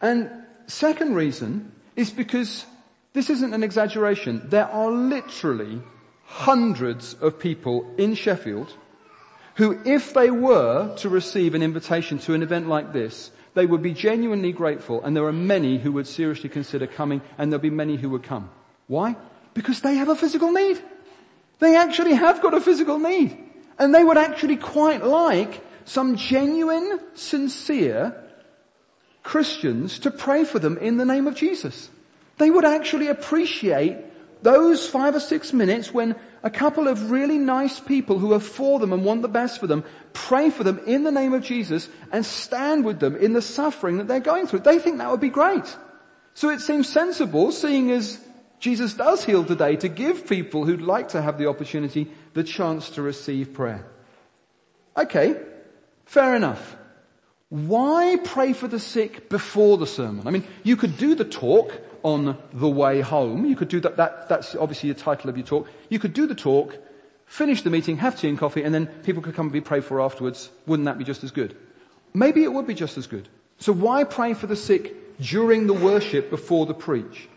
And 0.02 0.32
second 0.68 1.16
reason 1.16 1.72
is 1.96 2.12
because 2.12 2.66
this 3.14 3.30
isn't 3.30 3.54
an 3.54 3.64
exaggeration. 3.64 4.42
There 4.50 4.66
are 4.68 4.90
literally 4.90 5.82
hundreds 6.28 7.14
of 7.16 7.40
people 7.40 7.90
in 7.98 8.14
Sheffield 8.14 8.74
who, 9.56 9.80
if 9.86 10.14
they 10.14 10.30
were 10.30 10.96
to 10.98 11.10
receive 11.10 11.56
an 11.56 11.64
invitation 11.64 12.20
to 12.20 12.34
an 12.34 12.44
event 12.44 12.68
like 12.68 12.94
this, 12.94 13.32
they 13.56 13.66
would 13.66 13.82
be 13.82 13.94
genuinely 13.94 14.52
grateful 14.52 15.04
and 15.04 15.16
there 15.16 15.26
are 15.26 15.34
many 15.34 15.80
who 15.80 15.94
would 15.94 16.06
seriously 16.06 16.50
consider 16.50 16.86
coming 16.86 17.22
and 17.38 17.52
there'll 17.52 17.62
be 17.62 17.72
many 17.72 17.96
who 17.96 18.10
would 18.10 18.24
come. 18.24 18.52
Why? 18.86 19.16
Because 19.56 19.82
they 19.82 19.96
have 19.96 20.10
a 20.10 20.16
physical 20.16 20.52
need. 20.52 20.80
They 21.60 21.76
actually 21.76 22.14
have 22.14 22.42
got 22.42 22.54
a 22.54 22.62
physical 22.62 23.00
need. 23.00 23.36
And 23.80 23.96
they 23.96 24.04
would 24.04 24.18
actually 24.18 24.58
quite 24.58 25.04
like 25.04 25.64
some 25.86 26.18
genuine, 26.18 27.00
sincere 27.16 28.24
Christians 29.24 30.00
to 30.00 30.12
pray 30.12 30.44
for 30.44 30.60
them 30.60 30.78
in 30.78 30.98
the 30.98 31.06
name 31.06 31.26
of 31.26 31.36
Jesus. 31.36 31.90
They 32.38 32.52
would 32.52 32.66
actually 32.66 33.08
appreciate 33.08 33.98
those 34.42 34.88
five 34.88 35.16
or 35.16 35.20
six 35.20 35.54
minutes 35.54 35.94
when 35.94 36.16
a 36.44 36.50
couple 36.50 36.88
of 36.88 37.12
really 37.12 37.38
nice 37.38 37.80
people 37.80 38.20
who 38.20 38.34
are 38.34 38.40
for 38.40 38.80
them 38.80 38.94
and 38.94 39.04
want 39.04 39.22
the 39.22 39.28
best 39.28 39.60
for 39.60 39.68
them 39.68 39.84
pray 40.14 40.50
for 40.50 40.64
them 40.64 40.80
in 40.86 41.04
the 41.04 41.12
name 41.12 41.34
of 41.34 41.44
Jesus 41.44 41.90
and 42.12 42.26
stand 42.26 42.86
with 42.86 43.00
them 43.00 43.16
in 43.16 43.34
the 43.34 43.42
suffering 43.42 43.98
that 43.98 44.08
they're 44.08 44.20
going 44.20 44.48
through. 44.48 44.60
They 44.60 44.80
think 44.80 44.98
that 44.98 45.12
would 45.12 45.22
be 45.22 45.30
great. 45.30 45.78
So 46.34 46.50
it 46.50 46.62
seems 46.62 46.90
sensible, 46.90 47.52
seeing 47.52 47.92
as 47.92 48.20
Jesus 48.60 48.94
does 48.94 49.24
heal 49.24 49.44
today 49.44 49.76
to 49.78 49.88
give 49.88 50.28
people 50.28 50.66
who'd 50.66 50.82
like 50.82 51.10
to 51.10 51.22
have 51.22 51.38
the 51.38 51.48
opportunity 51.48 52.12
the 52.34 52.44
chance 52.44 52.92
to 52.92 53.02
receive 53.02 53.54
prayer. 53.54 53.86
Okay, 54.96 55.40
fair 56.06 56.36
enough. 56.36 56.76
Why 57.50 58.18
pray 58.24 58.54
for 58.54 58.68
the 58.68 58.80
sick 58.80 59.30
before 59.30 59.78
the 59.78 59.88
sermon? 59.88 60.28
I 60.28 60.32
mean, 60.32 60.46
you 60.64 60.76
could 60.76 60.98
do 60.98 61.16
the 61.16 61.26
talk 61.26 61.72
on 62.08 62.38
the 62.54 62.70
way 62.70 63.02
home. 63.02 63.46
You 63.46 63.58
could 63.58 63.68
do 63.68 63.82
that, 63.82 63.98
that 63.98 64.30
that's 64.30 64.56
obviously 64.56 64.94
the 64.94 65.00
title 65.00 65.30
of 65.30 65.36
your 65.36 65.46
talk. 65.46 65.68
You 65.90 66.00
could 66.00 66.14
do 66.14 66.26
the 66.26 66.36
talk, 66.36 66.78
finish 67.26 67.64
the 67.64 67.70
meeting, 67.70 67.98
have 67.98 68.18
tea 68.18 68.30
and 68.30 68.40
coffee, 68.40 68.64
and 68.64 68.74
then 68.74 68.88
people 69.04 69.22
could 69.22 69.36
come 69.36 69.48
and 69.48 69.54
be 69.54 69.60
prayed 69.60 69.84
for 69.84 70.00
afterwards. 70.00 70.50
Wouldn't 70.66 70.86
that 70.86 70.98
be 70.98 71.04
just 71.04 71.26
as 71.26 71.32
good? 71.32 71.58
Maybe 72.14 72.44
it 72.44 72.54
would 72.54 72.66
be 72.66 72.74
just 72.74 72.98
as 72.98 73.08
good. 73.08 73.28
So 73.60 73.74
why 73.74 74.06
pray 74.06 74.34
for 74.34 74.48
the 74.48 74.56
sick 74.56 75.20
during 75.20 75.68
the 75.68 75.74
worship 75.74 76.30
before 76.30 76.66
the 76.66 76.74
preach? 76.74 77.28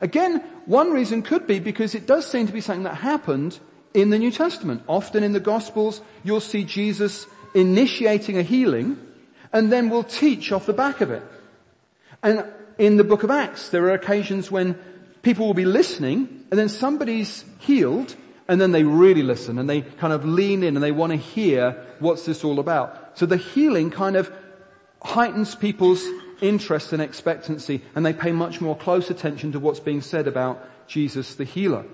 Again, 0.00 0.38
one 0.66 0.92
reason 0.92 1.22
could 1.22 1.48
be 1.48 1.58
because 1.58 1.96
it 1.96 2.06
does 2.06 2.24
seem 2.24 2.46
to 2.46 2.52
be 2.52 2.60
something 2.60 2.84
that 2.84 2.94
happened 2.94 3.58
in 3.92 4.10
the 4.10 4.18
New 4.18 4.30
Testament. 4.30 4.84
Often 4.86 5.24
in 5.24 5.32
the 5.32 5.40
Gospels, 5.40 6.00
you'll 6.22 6.40
see 6.40 6.62
Jesus 6.62 7.26
initiating 7.54 8.38
a 8.38 8.42
healing 8.42 8.98
and 9.52 9.72
then 9.72 9.90
will 9.90 10.04
teach 10.04 10.52
off 10.52 10.64
the 10.66 10.72
back 10.72 11.00
of 11.00 11.10
it. 11.10 11.24
And 12.22 12.44
in 12.78 12.96
the 12.96 13.04
book 13.04 13.22
of 13.22 13.30
Acts, 13.30 13.68
there 13.68 13.84
are 13.84 13.92
occasions 13.92 14.50
when 14.50 14.78
People 15.22 15.46
will 15.46 15.54
be 15.54 15.64
listening 15.64 16.44
and 16.50 16.58
then 16.58 16.68
somebody's 16.68 17.44
healed 17.60 18.14
and 18.48 18.60
then 18.60 18.72
they 18.72 18.82
really 18.82 19.22
listen 19.22 19.58
and 19.58 19.70
they 19.70 19.82
kind 19.82 20.12
of 20.12 20.24
lean 20.24 20.64
in 20.64 20.76
and 20.76 20.82
they 20.82 20.90
want 20.90 21.12
to 21.12 21.16
hear 21.16 21.86
what's 22.00 22.26
this 22.26 22.42
all 22.42 22.58
about. 22.58 23.16
So 23.16 23.24
the 23.24 23.36
healing 23.36 23.90
kind 23.90 24.16
of 24.16 24.32
heightens 25.02 25.54
people's 25.54 26.04
interest 26.40 26.92
and 26.92 27.00
expectancy 27.00 27.82
and 27.94 28.04
they 28.04 28.12
pay 28.12 28.32
much 28.32 28.60
more 28.60 28.76
close 28.76 29.10
attention 29.10 29.52
to 29.52 29.60
what's 29.60 29.80
being 29.80 30.00
said 30.00 30.26
about 30.26 30.88
Jesus 30.88 31.36
the 31.36 31.44
healer. 31.44 31.84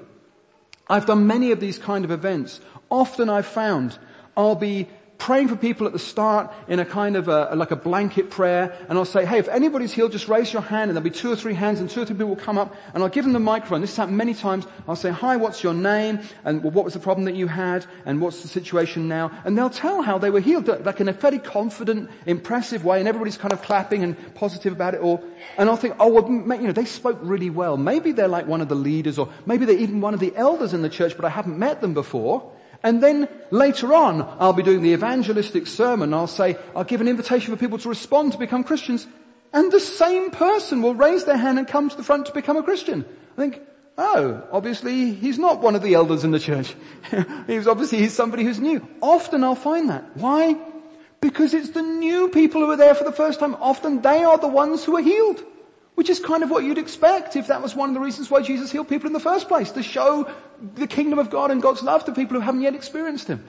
I've 0.88 1.04
done 1.04 1.26
many 1.26 1.52
of 1.52 1.60
these 1.60 1.76
kind 1.76 2.06
of 2.06 2.10
events. 2.10 2.62
Often 2.90 3.28
I've 3.28 3.46
found 3.46 3.98
I'll 4.38 4.54
be 4.54 4.88
praying 5.18 5.48
for 5.48 5.56
people 5.56 5.86
at 5.86 5.92
the 5.92 5.98
start 5.98 6.52
in 6.68 6.78
a 6.78 6.84
kind 6.84 7.16
of 7.16 7.28
a, 7.28 7.54
like 7.56 7.72
a 7.72 7.76
blanket 7.76 8.30
prayer 8.30 8.74
and 8.88 8.96
I'll 8.96 9.04
say, 9.04 9.26
hey, 9.26 9.38
if 9.38 9.48
anybody's 9.48 9.92
healed, 9.92 10.12
just 10.12 10.28
raise 10.28 10.52
your 10.52 10.62
hand 10.62 10.90
and 10.90 10.96
there'll 10.96 11.04
be 11.04 11.10
two 11.10 11.30
or 11.30 11.36
three 11.36 11.54
hands 11.54 11.80
and 11.80 11.90
two 11.90 12.02
or 12.02 12.06
three 12.06 12.14
people 12.14 12.28
will 12.28 12.36
come 12.36 12.56
up 12.56 12.74
and 12.94 13.02
I'll 13.02 13.08
give 13.08 13.24
them 13.24 13.32
the 13.32 13.40
microphone. 13.40 13.80
This 13.80 13.90
has 13.90 13.96
happened 13.96 14.16
many 14.16 14.32
times. 14.32 14.66
I'll 14.86 14.96
say, 14.96 15.10
hi, 15.10 15.36
what's 15.36 15.62
your 15.62 15.74
name? 15.74 16.20
And 16.44 16.62
well, 16.62 16.70
what 16.70 16.84
was 16.84 16.94
the 16.94 17.00
problem 17.00 17.24
that 17.24 17.34
you 17.34 17.48
had? 17.48 17.84
And 18.06 18.20
what's 18.20 18.42
the 18.42 18.48
situation 18.48 19.08
now? 19.08 19.32
And 19.44 19.58
they'll 19.58 19.70
tell 19.70 20.02
how 20.02 20.18
they 20.18 20.30
were 20.30 20.40
healed, 20.40 20.68
like 20.68 21.00
in 21.00 21.08
a 21.08 21.12
fairly 21.12 21.40
confident, 21.40 22.10
impressive 22.24 22.84
way 22.84 23.00
and 23.00 23.08
everybody's 23.08 23.36
kind 23.36 23.52
of 23.52 23.60
clapping 23.60 24.04
and 24.04 24.34
positive 24.34 24.72
about 24.72 24.94
it 24.94 25.00
all. 25.00 25.24
And 25.56 25.68
I'll 25.68 25.76
think, 25.76 25.96
oh, 25.98 26.08
well, 26.08 26.30
you 26.30 26.66
know, 26.66 26.72
they 26.72 26.84
spoke 26.84 27.18
really 27.22 27.50
well. 27.50 27.76
Maybe 27.76 28.12
they're 28.12 28.28
like 28.28 28.46
one 28.46 28.60
of 28.60 28.68
the 28.68 28.76
leaders 28.76 29.18
or 29.18 29.28
maybe 29.46 29.64
they're 29.64 29.76
even 29.76 30.00
one 30.00 30.14
of 30.14 30.20
the 30.20 30.34
elders 30.36 30.74
in 30.74 30.82
the 30.82 30.88
church, 30.88 31.16
but 31.16 31.24
I 31.24 31.30
haven't 31.30 31.58
met 31.58 31.80
them 31.80 31.92
before. 31.92 32.52
And 32.82 33.02
then 33.02 33.28
later 33.50 33.92
on, 33.92 34.22
I'll 34.38 34.52
be 34.52 34.62
doing 34.62 34.82
the 34.82 34.92
evangelistic 34.92 35.66
sermon. 35.66 36.14
I'll 36.14 36.26
say, 36.26 36.56
I'll 36.76 36.84
give 36.84 37.00
an 37.00 37.08
invitation 37.08 37.52
for 37.52 37.58
people 37.58 37.78
to 37.78 37.88
respond 37.88 38.32
to 38.32 38.38
become 38.38 38.62
Christians. 38.62 39.06
And 39.52 39.72
the 39.72 39.80
same 39.80 40.30
person 40.30 40.82
will 40.82 40.94
raise 40.94 41.24
their 41.24 41.36
hand 41.36 41.58
and 41.58 41.66
come 41.66 41.88
to 41.88 41.96
the 41.96 42.04
front 42.04 42.26
to 42.26 42.32
become 42.32 42.56
a 42.56 42.62
Christian. 42.62 43.04
I 43.36 43.40
think, 43.40 43.62
oh, 43.96 44.46
obviously 44.52 45.12
he's 45.12 45.38
not 45.38 45.60
one 45.60 45.74
of 45.74 45.82
the 45.82 45.94
elders 45.94 46.22
in 46.22 46.30
the 46.30 46.38
church. 46.38 46.74
he's 47.46 47.66
obviously 47.66 47.98
he's 47.98 48.14
somebody 48.14 48.44
who's 48.44 48.60
new. 48.60 48.86
Often 49.00 49.42
I'll 49.42 49.54
find 49.54 49.88
that. 49.88 50.16
Why? 50.16 50.56
Because 51.20 51.54
it's 51.54 51.70
the 51.70 51.82
new 51.82 52.28
people 52.28 52.60
who 52.60 52.70
are 52.70 52.76
there 52.76 52.94
for 52.94 53.04
the 53.04 53.12
first 53.12 53.40
time. 53.40 53.56
Often 53.56 54.02
they 54.02 54.22
are 54.22 54.38
the 54.38 54.48
ones 54.48 54.84
who 54.84 54.96
are 54.96 55.02
healed. 55.02 55.42
Which 55.98 56.10
is 56.10 56.20
kind 56.20 56.44
of 56.44 56.50
what 56.50 56.62
you'd 56.62 56.78
expect 56.78 57.34
if 57.34 57.48
that 57.48 57.60
was 57.60 57.74
one 57.74 57.88
of 57.90 57.94
the 57.94 58.00
reasons 58.00 58.30
why 58.30 58.40
Jesus 58.40 58.70
healed 58.70 58.88
people 58.88 59.08
in 59.08 59.12
the 59.12 59.18
first 59.18 59.48
place, 59.48 59.72
to 59.72 59.82
show 59.82 60.30
the 60.76 60.86
kingdom 60.86 61.18
of 61.18 61.28
God 61.28 61.50
and 61.50 61.60
God's 61.60 61.82
love 61.82 62.04
to 62.04 62.12
people 62.12 62.36
who 62.36 62.40
haven't 62.40 62.60
yet 62.60 62.76
experienced 62.76 63.26
Him. 63.26 63.42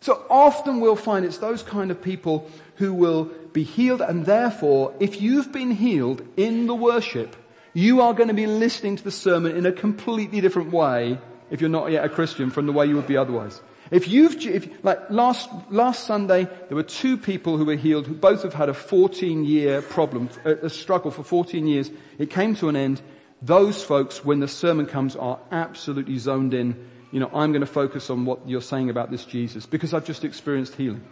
So 0.00 0.24
often 0.30 0.80
we'll 0.80 0.96
find 0.96 1.26
it's 1.26 1.36
those 1.36 1.62
kind 1.62 1.90
of 1.90 2.00
people 2.00 2.50
who 2.76 2.94
will 2.94 3.24
be 3.52 3.62
healed 3.62 4.00
and 4.00 4.24
therefore, 4.24 4.94
if 5.00 5.20
you've 5.20 5.52
been 5.52 5.70
healed 5.70 6.26
in 6.38 6.66
the 6.66 6.74
worship, 6.74 7.36
you 7.74 8.00
are 8.00 8.14
going 8.14 8.28
to 8.28 8.34
be 8.34 8.46
listening 8.46 8.96
to 8.96 9.04
the 9.04 9.10
sermon 9.10 9.54
in 9.54 9.66
a 9.66 9.70
completely 9.70 10.40
different 10.40 10.72
way 10.72 11.18
if 11.50 11.60
you're 11.60 11.68
not 11.68 11.90
yet 11.90 12.06
a 12.06 12.08
Christian 12.08 12.48
from 12.48 12.64
the 12.64 12.72
way 12.72 12.86
you 12.86 12.96
would 12.96 13.06
be 13.06 13.18
otherwise. 13.18 13.60
If 13.92 14.08
you've, 14.08 14.44
if, 14.46 14.82
like 14.82 15.10
last, 15.10 15.50
last 15.68 16.06
Sunday, 16.06 16.44
there 16.68 16.76
were 16.76 16.82
two 16.82 17.18
people 17.18 17.58
who 17.58 17.66
were 17.66 17.76
healed 17.76 18.06
who 18.06 18.14
both 18.14 18.42
have 18.42 18.54
had 18.54 18.70
a 18.70 18.74
14 18.74 19.44
year 19.44 19.82
problem, 19.82 20.30
a, 20.46 20.52
a 20.52 20.70
struggle 20.70 21.10
for 21.10 21.22
14 21.22 21.66
years. 21.66 21.90
It 22.18 22.30
came 22.30 22.56
to 22.56 22.70
an 22.70 22.74
end. 22.74 23.02
Those 23.42 23.84
folks, 23.84 24.24
when 24.24 24.40
the 24.40 24.48
sermon 24.48 24.86
comes, 24.86 25.14
are 25.14 25.38
absolutely 25.50 26.16
zoned 26.16 26.54
in. 26.54 26.88
You 27.10 27.20
know, 27.20 27.30
I'm 27.34 27.52
going 27.52 27.60
to 27.60 27.66
focus 27.66 28.08
on 28.08 28.24
what 28.24 28.48
you're 28.48 28.62
saying 28.62 28.88
about 28.88 29.10
this 29.10 29.26
Jesus 29.26 29.66
because 29.66 29.92
I've 29.92 30.06
just 30.06 30.24
experienced 30.24 30.74
healing. 30.74 31.04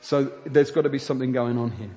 So 0.00 0.32
there's 0.46 0.70
got 0.70 0.82
to 0.82 0.88
be 0.88 1.00
something 1.00 1.32
going 1.32 1.58
on 1.58 1.72
here. 1.72 1.90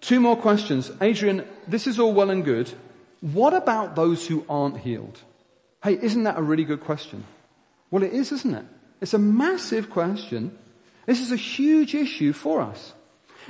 Two 0.00 0.20
more 0.20 0.36
questions. 0.36 0.92
Adrian, 1.00 1.44
this 1.66 1.88
is 1.88 1.98
all 1.98 2.14
well 2.14 2.30
and 2.30 2.44
good. 2.44 2.72
What 3.20 3.54
about 3.54 3.96
those 3.96 4.28
who 4.28 4.46
aren't 4.48 4.78
healed? 4.78 5.20
Hey, 5.82 5.98
isn't 6.00 6.22
that 6.22 6.38
a 6.38 6.42
really 6.42 6.64
good 6.64 6.80
question? 6.80 7.24
Well, 7.90 8.02
it 8.02 8.12
is, 8.12 8.32
isn't 8.32 8.54
it? 8.54 8.64
It's 9.00 9.14
a 9.14 9.18
massive 9.18 9.90
question. 9.90 10.56
This 11.06 11.20
is 11.20 11.32
a 11.32 11.36
huge 11.36 11.94
issue 11.94 12.32
for 12.32 12.60
us. 12.60 12.92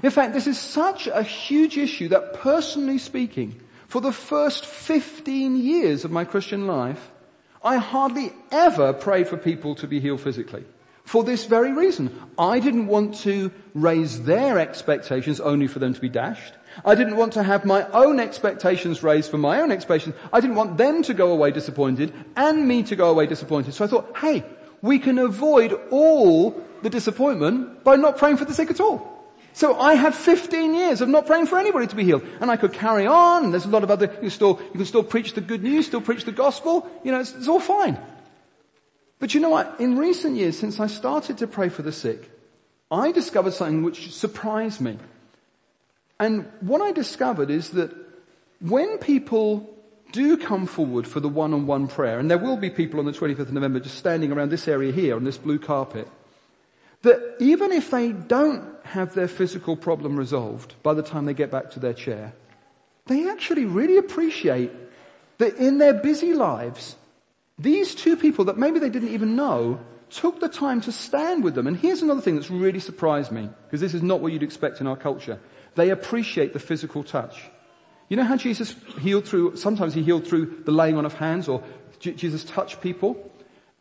In 0.02 0.10
fact, 0.10 0.32
this 0.32 0.46
is 0.46 0.58
such 0.58 1.08
a 1.08 1.22
huge 1.22 1.76
issue 1.76 2.08
that 2.08 2.34
personally 2.34 2.98
speaking, 2.98 3.60
for 3.88 4.00
the 4.00 4.12
first 4.12 4.64
15 4.64 5.56
years 5.56 6.04
of 6.04 6.12
my 6.12 6.24
Christian 6.24 6.66
life, 6.66 7.10
I 7.64 7.78
hardly 7.78 8.32
ever 8.52 8.92
prayed 8.92 9.26
for 9.26 9.36
people 9.36 9.74
to 9.76 9.88
be 9.88 9.98
healed 9.98 10.20
physically. 10.20 10.64
For 11.04 11.24
this 11.24 11.46
very 11.46 11.72
reason. 11.72 12.14
I 12.38 12.60
didn't 12.60 12.86
want 12.86 13.16
to 13.20 13.50
raise 13.74 14.24
their 14.24 14.58
expectations 14.58 15.40
only 15.40 15.66
for 15.66 15.78
them 15.78 15.94
to 15.94 16.00
be 16.00 16.10
dashed. 16.10 16.54
I 16.84 16.94
didn't 16.94 17.16
want 17.16 17.32
to 17.34 17.42
have 17.42 17.64
my 17.64 17.86
own 17.90 18.20
expectations 18.20 19.02
raised 19.02 19.30
for 19.30 19.38
my 19.38 19.60
own 19.60 19.72
expectations. 19.72 20.14
I 20.32 20.40
didn't 20.40 20.56
want 20.56 20.78
them 20.78 21.02
to 21.04 21.14
go 21.14 21.32
away 21.32 21.50
disappointed 21.50 22.12
and 22.36 22.68
me 22.68 22.82
to 22.84 22.96
go 22.96 23.10
away 23.10 23.26
disappointed. 23.26 23.74
So 23.74 23.84
I 23.84 23.88
thought, 23.88 24.16
hey, 24.18 24.44
we 24.82 24.98
can 24.98 25.18
avoid 25.18 25.78
all 25.90 26.62
the 26.82 26.90
disappointment 26.90 27.82
by 27.84 27.96
not 27.96 28.18
praying 28.18 28.36
for 28.36 28.44
the 28.44 28.54
sick 28.54 28.70
at 28.70 28.80
all. 28.80 29.14
So 29.52 29.78
I 29.78 29.94
had 29.94 30.14
15 30.14 30.74
years 30.74 31.00
of 31.00 31.08
not 31.08 31.26
praying 31.26 31.46
for 31.46 31.58
anybody 31.58 31.88
to 31.88 31.96
be 31.96 32.04
healed. 32.04 32.22
And 32.40 32.50
I 32.50 32.56
could 32.56 32.72
carry 32.72 33.06
on, 33.06 33.50
there's 33.50 33.64
a 33.64 33.68
lot 33.68 33.82
of 33.82 33.90
other, 33.90 34.06
you 34.06 34.20
can 34.20 34.30
still, 34.30 34.60
you 34.66 34.78
can 34.78 34.84
still 34.84 35.02
preach 35.02 35.32
the 35.34 35.40
good 35.40 35.62
news, 35.64 35.86
still 35.86 36.00
preach 36.00 36.24
the 36.24 36.32
gospel, 36.32 36.88
you 37.02 37.10
know, 37.10 37.18
it's, 37.18 37.34
it's 37.34 37.48
all 37.48 37.58
fine. 37.58 37.98
But 39.18 39.34
you 39.34 39.40
know 39.40 39.50
what? 39.50 39.80
In 39.80 39.98
recent 39.98 40.36
years, 40.36 40.56
since 40.56 40.78
I 40.78 40.86
started 40.86 41.38
to 41.38 41.48
pray 41.48 41.70
for 41.70 41.82
the 41.82 41.90
sick, 41.90 42.30
I 42.90 43.10
discovered 43.10 43.52
something 43.52 43.82
which 43.82 44.14
surprised 44.14 44.80
me. 44.80 44.96
And 46.20 46.50
what 46.60 46.80
I 46.80 46.92
discovered 46.92 47.50
is 47.50 47.70
that 47.70 47.94
when 48.60 48.98
people 48.98 49.74
do 50.10 50.36
come 50.36 50.66
forward 50.66 51.06
for 51.06 51.20
the 51.20 51.28
one-on-one 51.28 51.86
prayer, 51.88 52.18
and 52.18 52.30
there 52.30 52.38
will 52.38 52.56
be 52.56 52.70
people 52.70 52.98
on 52.98 53.06
the 53.06 53.12
25th 53.12 53.40
of 53.40 53.52
November 53.52 53.78
just 53.78 53.98
standing 53.98 54.32
around 54.32 54.50
this 54.50 54.66
area 54.66 54.90
here 54.90 55.14
on 55.14 55.24
this 55.24 55.38
blue 55.38 55.58
carpet, 55.58 56.08
that 57.02 57.36
even 57.38 57.70
if 57.70 57.90
they 57.90 58.10
don't 58.10 58.64
have 58.84 59.14
their 59.14 59.28
physical 59.28 59.76
problem 59.76 60.16
resolved 60.16 60.74
by 60.82 60.94
the 60.94 61.02
time 61.02 61.26
they 61.26 61.34
get 61.34 61.50
back 61.50 61.70
to 61.70 61.78
their 61.78 61.92
chair, 61.92 62.32
they 63.06 63.28
actually 63.28 63.64
really 63.64 63.98
appreciate 63.98 64.72
that 65.38 65.54
in 65.56 65.78
their 65.78 65.94
busy 65.94 66.32
lives, 66.34 66.96
these 67.58 67.94
two 67.94 68.16
people 68.16 68.46
that 68.46 68.58
maybe 68.58 68.80
they 68.80 68.90
didn't 68.90 69.10
even 69.10 69.36
know 69.36 69.78
took 70.10 70.40
the 70.40 70.48
time 70.48 70.80
to 70.80 70.90
stand 70.90 71.44
with 71.44 71.54
them. 71.54 71.66
And 71.66 71.76
here's 71.76 72.02
another 72.02 72.20
thing 72.22 72.34
that's 72.34 72.50
really 72.50 72.80
surprised 72.80 73.30
me, 73.30 73.48
because 73.66 73.80
this 73.80 73.94
is 73.94 74.02
not 74.02 74.20
what 74.20 74.32
you'd 74.32 74.42
expect 74.42 74.80
in 74.80 74.86
our 74.86 74.96
culture. 74.96 75.38
They 75.78 75.90
appreciate 75.90 76.52
the 76.52 76.58
physical 76.58 77.04
touch. 77.04 77.40
You 78.08 78.16
know 78.16 78.24
how 78.24 78.36
Jesus 78.36 78.74
healed 79.00 79.26
through, 79.26 79.54
sometimes 79.54 79.94
he 79.94 80.02
healed 80.02 80.26
through 80.26 80.64
the 80.64 80.72
laying 80.72 80.96
on 80.96 81.06
of 81.06 81.14
hands 81.14 81.46
or 81.46 81.62
Jesus 82.00 82.42
touched 82.42 82.80
people? 82.80 83.30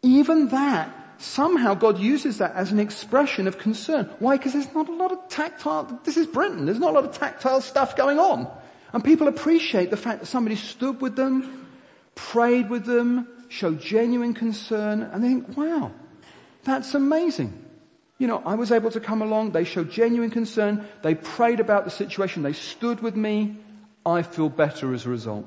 Even 0.03 0.49
that, 0.49 0.93
somehow 1.17 1.73
God 1.73 1.97
uses 1.97 2.37
that 2.37 2.53
as 2.53 2.71
an 2.71 2.79
expression 2.79 3.47
of 3.47 3.57
concern. 3.57 4.07
Why? 4.19 4.37
Because 4.37 4.53
there's 4.53 4.71
not 4.75 4.87
a 4.87 4.93
lot 4.93 5.11
of 5.11 5.27
tactile, 5.27 5.99
this 6.03 6.17
is 6.17 6.27
Britain, 6.27 6.67
there's 6.67 6.77
not 6.77 6.91
a 6.91 6.93
lot 6.93 7.03
of 7.03 7.17
tactile 7.17 7.61
stuff 7.61 7.95
going 7.95 8.19
on. 8.19 8.47
And 8.93 9.03
people 9.03 9.27
appreciate 9.27 9.89
the 9.89 9.97
fact 9.97 10.19
that 10.19 10.27
somebody 10.27 10.55
stood 10.55 11.01
with 11.01 11.15
them, 11.15 11.67
prayed 12.13 12.69
with 12.69 12.85
them, 12.85 13.27
showed 13.49 13.81
genuine 13.81 14.35
concern, 14.35 15.01
and 15.01 15.23
they 15.23 15.29
think, 15.29 15.57
wow, 15.57 15.91
that's 16.63 16.93
amazing. 16.93 17.65
You 18.17 18.27
know, 18.27 18.41
I 18.45 18.55
was 18.55 18.71
able 18.71 18.89
to 18.91 18.99
come 18.99 19.21
along. 19.21 19.51
They 19.51 19.63
showed 19.63 19.91
genuine 19.91 20.31
concern. 20.31 20.87
They 21.03 21.15
prayed 21.15 21.59
about 21.59 21.85
the 21.85 21.91
situation. 21.91 22.43
They 22.43 22.53
stood 22.53 23.01
with 23.01 23.15
me. 23.15 23.57
I 24.05 24.21
feel 24.21 24.49
better 24.49 24.93
as 24.93 25.05
a 25.05 25.09
result. 25.09 25.45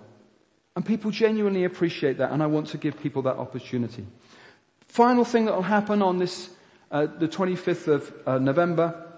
And 0.76 0.86
people 0.86 1.10
genuinely 1.10 1.64
appreciate 1.64 2.18
that 2.18 2.30
and 2.30 2.42
I 2.42 2.46
want 2.46 2.68
to 2.68 2.78
give 2.78 3.00
people 3.00 3.22
that 3.22 3.36
opportunity. 3.36 4.06
Final 4.86 5.24
thing 5.24 5.46
that 5.46 5.54
will 5.54 5.62
happen 5.62 6.02
on 6.02 6.18
this, 6.18 6.50
uh, 6.90 7.06
the 7.06 7.28
25th 7.28 7.88
of 7.88 8.12
uh, 8.26 8.38
November 8.38 9.09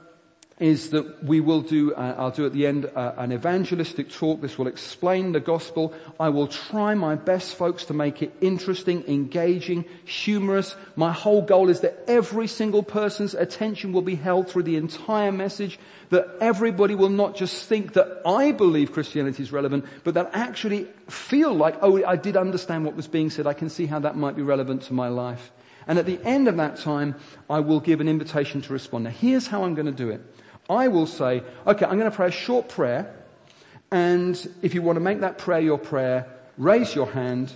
is 0.60 0.90
that 0.90 1.24
we 1.24 1.40
will 1.40 1.60
do, 1.60 1.94
uh, 1.94 2.14
I'll 2.18 2.30
do 2.30 2.46
at 2.46 2.52
the 2.52 2.66
end 2.66 2.86
uh, 2.94 3.14
an 3.16 3.32
evangelistic 3.32 4.10
talk. 4.10 4.40
This 4.40 4.58
will 4.58 4.66
explain 4.66 5.32
the 5.32 5.40
gospel. 5.40 5.94
I 6.20 6.28
will 6.28 6.46
try 6.46 6.94
my 6.94 7.14
best, 7.14 7.56
folks, 7.56 7.84
to 7.86 7.94
make 7.94 8.22
it 8.22 8.32
interesting, 8.40 9.04
engaging, 9.08 9.84
humorous. 10.04 10.76
My 10.94 11.12
whole 11.12 11.42
goal 11.42 11.68
is 11.68 11.80
that 11.80 12.04
every 12.06 12.46
single 12.46 12.82
person's 12.82 13.34
attention 13.34 13.92
will 13.92 14.02
be 14.02 14.14
held 14.14 14.48
through 14.48 14.64
the 14.64 14.76
entire 14.76 15.32
message, 15.32 15.78
that 16.10 16.28
everybody 16.40 16.94
will 16.94 17.08
not 17.08 17.34
just 17.34 17.68
think 17.68 17.94
that 17.94 18.22
I 18.24 18.52
believe 18.52 18.92
Christianity 18.92 19.42
is 19.42 19.52
relevant, 19.52 19.84
but 20.04 20.14
that 20.14 20.30
actually 20.32 20.86
feel 21.08 21.52
like, 21.54 21.76
oh, 21.82 22.04
I 22.04 22.16
did 22.16 22.36
understand 22.36 22.84
what 22.84 22.94
was 22.94 23.08
being 23.08 23.30
said. 23.30 23.46
I 23.46 23.54
can 23.54 23.68
see 23.68 23.86
how 23.86 23.98
that 24.00 24.16
might 24.16 24.36
be 24.36 24.42
relevant 24.42 24.82
to 24.82 24.92
my 24.92 25.08
life. 25.08 25.50
And 25.86 25.98
at 25.98 26.06
the 26.06 26.20
end 26.24 26.48
of 26.48 26.56
that 26.58 26.76
time, 26.76 27.16
I 27.50 27.60
will 27.60 27.80
give 27.80 28.00
an 28.00 28.08
invitation 28.08 28.62
to 28.62 28.72
respond. 28.72 29.04
Now 29.04 29.10
here's 29.10 29.48
how 29.48 29.64
I'm 29.64 29.74
going 29.74 29.86
to 29.86 29.92
do 29.92 30.10
it. 30.10 30.22
I 30.72 30.88
will 30.88 31.06
say, 31.06 31.42
okay, 31.66 31.84
I'm 31.84 31.98
going 31.98 32.10
to 32.10 32.16
pray 32.16 32.28
a 32.28 32.30
short 32.30 32.68
prayer. 32.68 33.14
And 33.90 34.34
if 34.62 34.74
you 34.74 34.82
want 34.82 34.96
to 34.96 35.00
make 35.00 35.20
that 35.20 35.38
prayer 35.38 35.60
your 35.60 35.78
prayer, 35.78 36.26
raise 36.56 36.94
your 36.94 37.06
hand. 37.06 37.52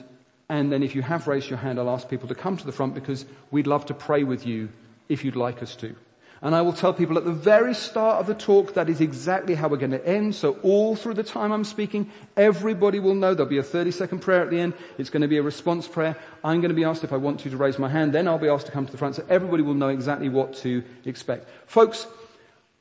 And 0.48 0.70
then 0.70 0.82
if 0.82 0.94
you 0.94 1.02
have 1.02 1.26
raised 1.26 1.48
your 1.48 1.58
hand, 1.58 1.78
I'll 1.78 1.90
ask 1.90 2.08
people 2.08 2.28
to 2.28 2.34
come 2.34 2.56
to 2.56 2.66
the 2.66 2.72
front 2.72 2.94
because 2.94 3.24
we'd 3.50 3.66
love 3.66 3.86
to 3.86 3.94
pray 3.94 4.22
with 4.22 4.46
you 4.46 4.68
if 5.08 5.24
you'd 5.24 5.36
like 5.36 5.62
us 5.62 5.74
to. 5.76 5.96
And 6.42 6.54
I 6.54 6.60
will 6.60 6.74
tell 6.74 6.92
people 6.92 7.16
at 7.16 7.24
the 7.24 7.32
very 7.32 7.72
start 7.74 8.20
of 8.20 8.26
the 8.26 8.34
talk 8.34 8.74
that 8.74 8.90
is 8.90 9.00
exactly 9.00 9.54
how 9.54 9.68
we're 9.68 9.78
going 9.78 9.92
to 9.92 10.06
end. 10.06 10.34
So 10.34 10.58
all 10.62 10.94
through 10.94 11.14
the 11.14 11.24
time 11.24 11.50
I'm 11.50 11.64
speaking, 11.64 12.10
everybody 12.36 12.98
will 12.98 13.14
know 13.14 13.32
there'll 13.32 13.48
be 13.48 13.56
a 13.56 13.62
30 13.62 13.90
second 13.90 14.18
prayer 14.18 14.42
at 14.42 14.50
the 14.50 14.60
end. 14.60 14.74
It's 14.98 15.08
going 15.08 15.22
to 15.22 15.28
be 15.28 15.38
a 15.38 15.42
response 15.42 15.88
prayer. 15.88 16.16
I'm 16.44 16.60
going 16.60 16.68
to 16.68 16.74
be 16.74 16.84
asked 16.84 17.04
if 17.04 17.12
I 17.12 17.16
want 17.16 17.44
you 17.46 17.50
to 17.50 17.56
raise 17.56 17.78
my 17.78 17.88
hand. 17.88 18.12
Then 18.12 18.28
I'll 18.28 18.38
be 18.38 18.48
asked 18.48 18.66
to 18.66 18.72
come 18.72 18.84
to 18.84 18.92
the 18.92 18.98
front. 18.98 19.14
So 19.14 19.24
everybody 19.30 19.62
will 19.62 19.74
know 19.74 19.88
exactly 19.88 20.28
what 20.28 20.54
to 20.58 20.84
expect. 21.06 21.48
Folks, 21.66 22.06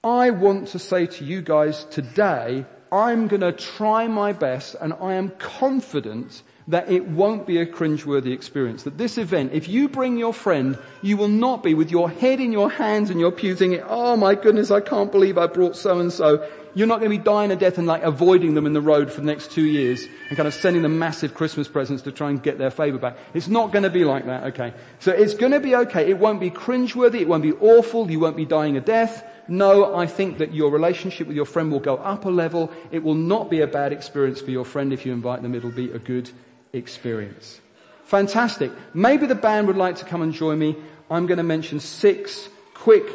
I 0.05 0.29
want 0.29 0.67
to 0.69 0.79
say 0.79 1.07
to 1.07 1.25
you 1.25 1.41
guys 1.41 1.85
today, 1.85 2.63
I'm 2.91 3.27
to 3.41 3.51
try 3.51 4.07
my 4.07 4.33
best 4.33 4.75
and 4.79 4.93
I 5.01 5.15
am 5.15 5.31
confident 5.39 6.43
that 6.67 6.91
it 6.91 7.07
won't 7.07 7.47
be 7.47 7.57
a 7.57 7.65
cringeworthy 7.65 8.31
experience. 8.31 8.83
That 8.83 8.99
this 8.99 9.17
event, 9.17 9.53
if 9.53 9.67
you 9.67 9.89
bring 9.89 10.19
your 10.19 10.31
friend, 10.31 10.77
you 11.01 11.17
will 11.17 11.27
not 11.27 11.63
be 11.63 11.73
with 11.73 11.89
your 11.89 12.07
head 12.07 12.39
in 12.39 12.51
your 12.51 12.69
hands 12.69 13.09
and 13.09 13.19
your 13.19 13.31
pew 13.31 13.55
thinking, 13.55 13.81
oh 13.87 14.15
my 14.15 14.35
goodness, 14.35 14.69
I 14.69 14.79
can't 14.79 15.11
believe 15.11 15.39
I 15.39 15.47
brought 15.47 15.75
so 15.75 15.99
and 15.99 16.13
so. 16.13 16.47
You're 16.75 16.87
not 16.87 16.99
going 16.99 17.09
to 17.09 17.17
be 17.17 17.23
dying 17.23 17.51
a 17.51 17.55
death 17.55 17.77
and 17.77 17.87
like 17.87 18.03
avoiding 18.03 18.53
them 18.53 18.65
in 18.65 18.73
the 18.73 18.81
road 18.81 19.09
for 19.11 19.21
the 19.21 19.27
next 19.27 19.51
two 19.51 19.63
years 19.63 20.05
and 20.27 20.35
kind 20.35 20.45
of 20.45 20.53
sending 20.53 20.81
them 20.81 20.99
massive 20.99 21.33
Christmas 21.33 21.69
presents 21.69 22.03
to 22.03 22.11
try 22.11 22.29
and 22.29 22.43
get 22.43 22.57
their 22.57 22.69
favor 22.69 22.97
back. 22.97 23.17
It's 23.33 23.47
not 23.47 23.71
going 23.71 23.83
to 23.83 23.89
be 23.89 24.03
like 24.03 24.25
that, 24.25 24.43
okay? 24.47 24.73
So 24.99 25.11
it's 25.11 25.33
going 25.33 25.53
to 25.53 25.61
be 25.61 25.73
okay. 25.75 26.09
It 26.09 26.19
won't 26.19 26.41
be 26.41 26.51
cringeworthy. 26.51 27.21
It 27.21 27.29
won't 27.29 27.43
be 27.43 27.53
awful. 27.53 28.11
You 28.11 28.19
won't 28.19 28.35
be 28.35 28.45
dying 28.45 28.75
a 28.75 28.81
death. 28.81 29.25
No, 29.47 29.95
I 29.95 30.05
think 30.05 30.39
that 30.39 30.53
your 30.53 30.69
relationship 30.69 31.27
with 31.27 31.35
your 31.37 31.45
friend 31.45 31.71
will 31.71 31.79
go 31.79 31.95
up 31.95 32.25
a 32.25 32.29
level. 32.29 32.71
It 32.91 33.03
will 33.03 33.15
not 33.15 33.49
be 33.49 33.61
a 33.61 33.67
bad 33.67 33.93
experience 33.93 34.41
for 34.41 34.51
your 34.51 34.65
friend 34.65 34.91
if 34.91 35.05
you 35.05 35.13
invite 35.13 35.43
them. 35.43 35.55
It'll 35.55 35.71
be 35.71 35.91
a 35.91 35.99
good 35.99 36.29
experience. 36.73 37.61
Fantastic. 38.03 38.71
Maybe 38.93 39.27
the 39.27 39.35
band 39.35 39.67
would 39.67 39.77
like 39.77 39.95
to 39.97 40.05
come 40.05 40.21
and 40.21 40.33
join 40.33 40.59
me. 40.59 40.75
I'm 41.09 41.25
going 41.25 41.37
to 41.37 41.43
mention 41.43 41.79
six 41.79 42.49
quick 42.73 43.05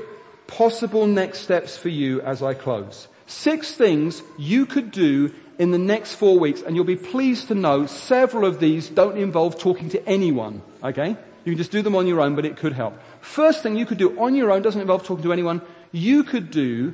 possible 0.47 1.07
next 1.07 1.41
steps 1.41 1.77
for 1.77 1.91
you 1.91 2.21
as 2.23 2.43
I 2.43 2.55
close. 2.55 3.07
Six 3.31 3.72
things 3.72 4.24
you 4.37 4.66
could 4.66 4.91
do 4.91 5.33
in 5.57 5.70
the 5.70 5.78
next 5.78 6.14
four 6.14 6.41
weeks 6.41 6.62
and 6.62 6.74
you'll 6.74 6.85
be 6.85 6.97
pleased 6.97 7.47
to 7.47 7.55
know 7.55 7.87
several 7.87 8.45
of 8.45 8.59
these 8.59 8.89
don't 8.89 9.16
involve 9.16 9.57
talking 9.57 9.89
to 9.91 10.05
anyone. 10.05 10.62
Okay? 10.83 11.11
You 11.45 11.53
can 11.53 11.57
just 11.57 11.70
do 11.70 11.81
them 11.81 11.95
on 11.95 12.09
your 12.09 12.20
own, 12.20 12.35
but 12.35 12.45
it 12.45 12.57
could 12.57 12.72
help. 12.72 12.99
First 13.20 13.62
thing 13.62 13.76
you 13.76 13.87
could 13.87 13.99
do 13.99 14.18
on 14.18 14.35
your 14.35 14.51
own 14.51 14.62
doesn't 14.62 14.81
involve 14.81 15.05
talking 15.05 15.22
to 15.22 15.33
anyone. 15.33 15.62
You 15.93 16.24
could 16.24 16.51
do 16.51 16.93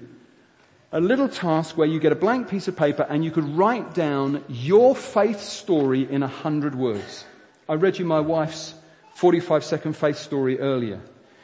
a 0.93 1.01
little 1.01 1.29
task 1.31 1.79
where 1.79 1.89
you 1.89 1.99
get 1.99 2.13
a 2.13 2.17
blank 2.17 2.51
piece 2.51 2.69
of 2.69 2.77
paper 2.77 3.07
and 3.09 3.25
you 3.25 3.31
could 3.31 3.49
write 3.57 3.95
down 3.95 4.45
your 4.47 4.95
faith 4.95 5.41
story 5.41 6.07
in 6.11 6.23
a 6.23 6.29
hundred 6.29 6.75
words. 6.75 7.25
I 7.67 7.75
read 7.77 7.99
you 7.99 8.05
my 8.05 8.21
wife's 8.21 8.75
45 9.15 9.65
second 9.65 9.97
faith 9.97 10.19
story 10.19 10.61
earlier. 10.61 11.01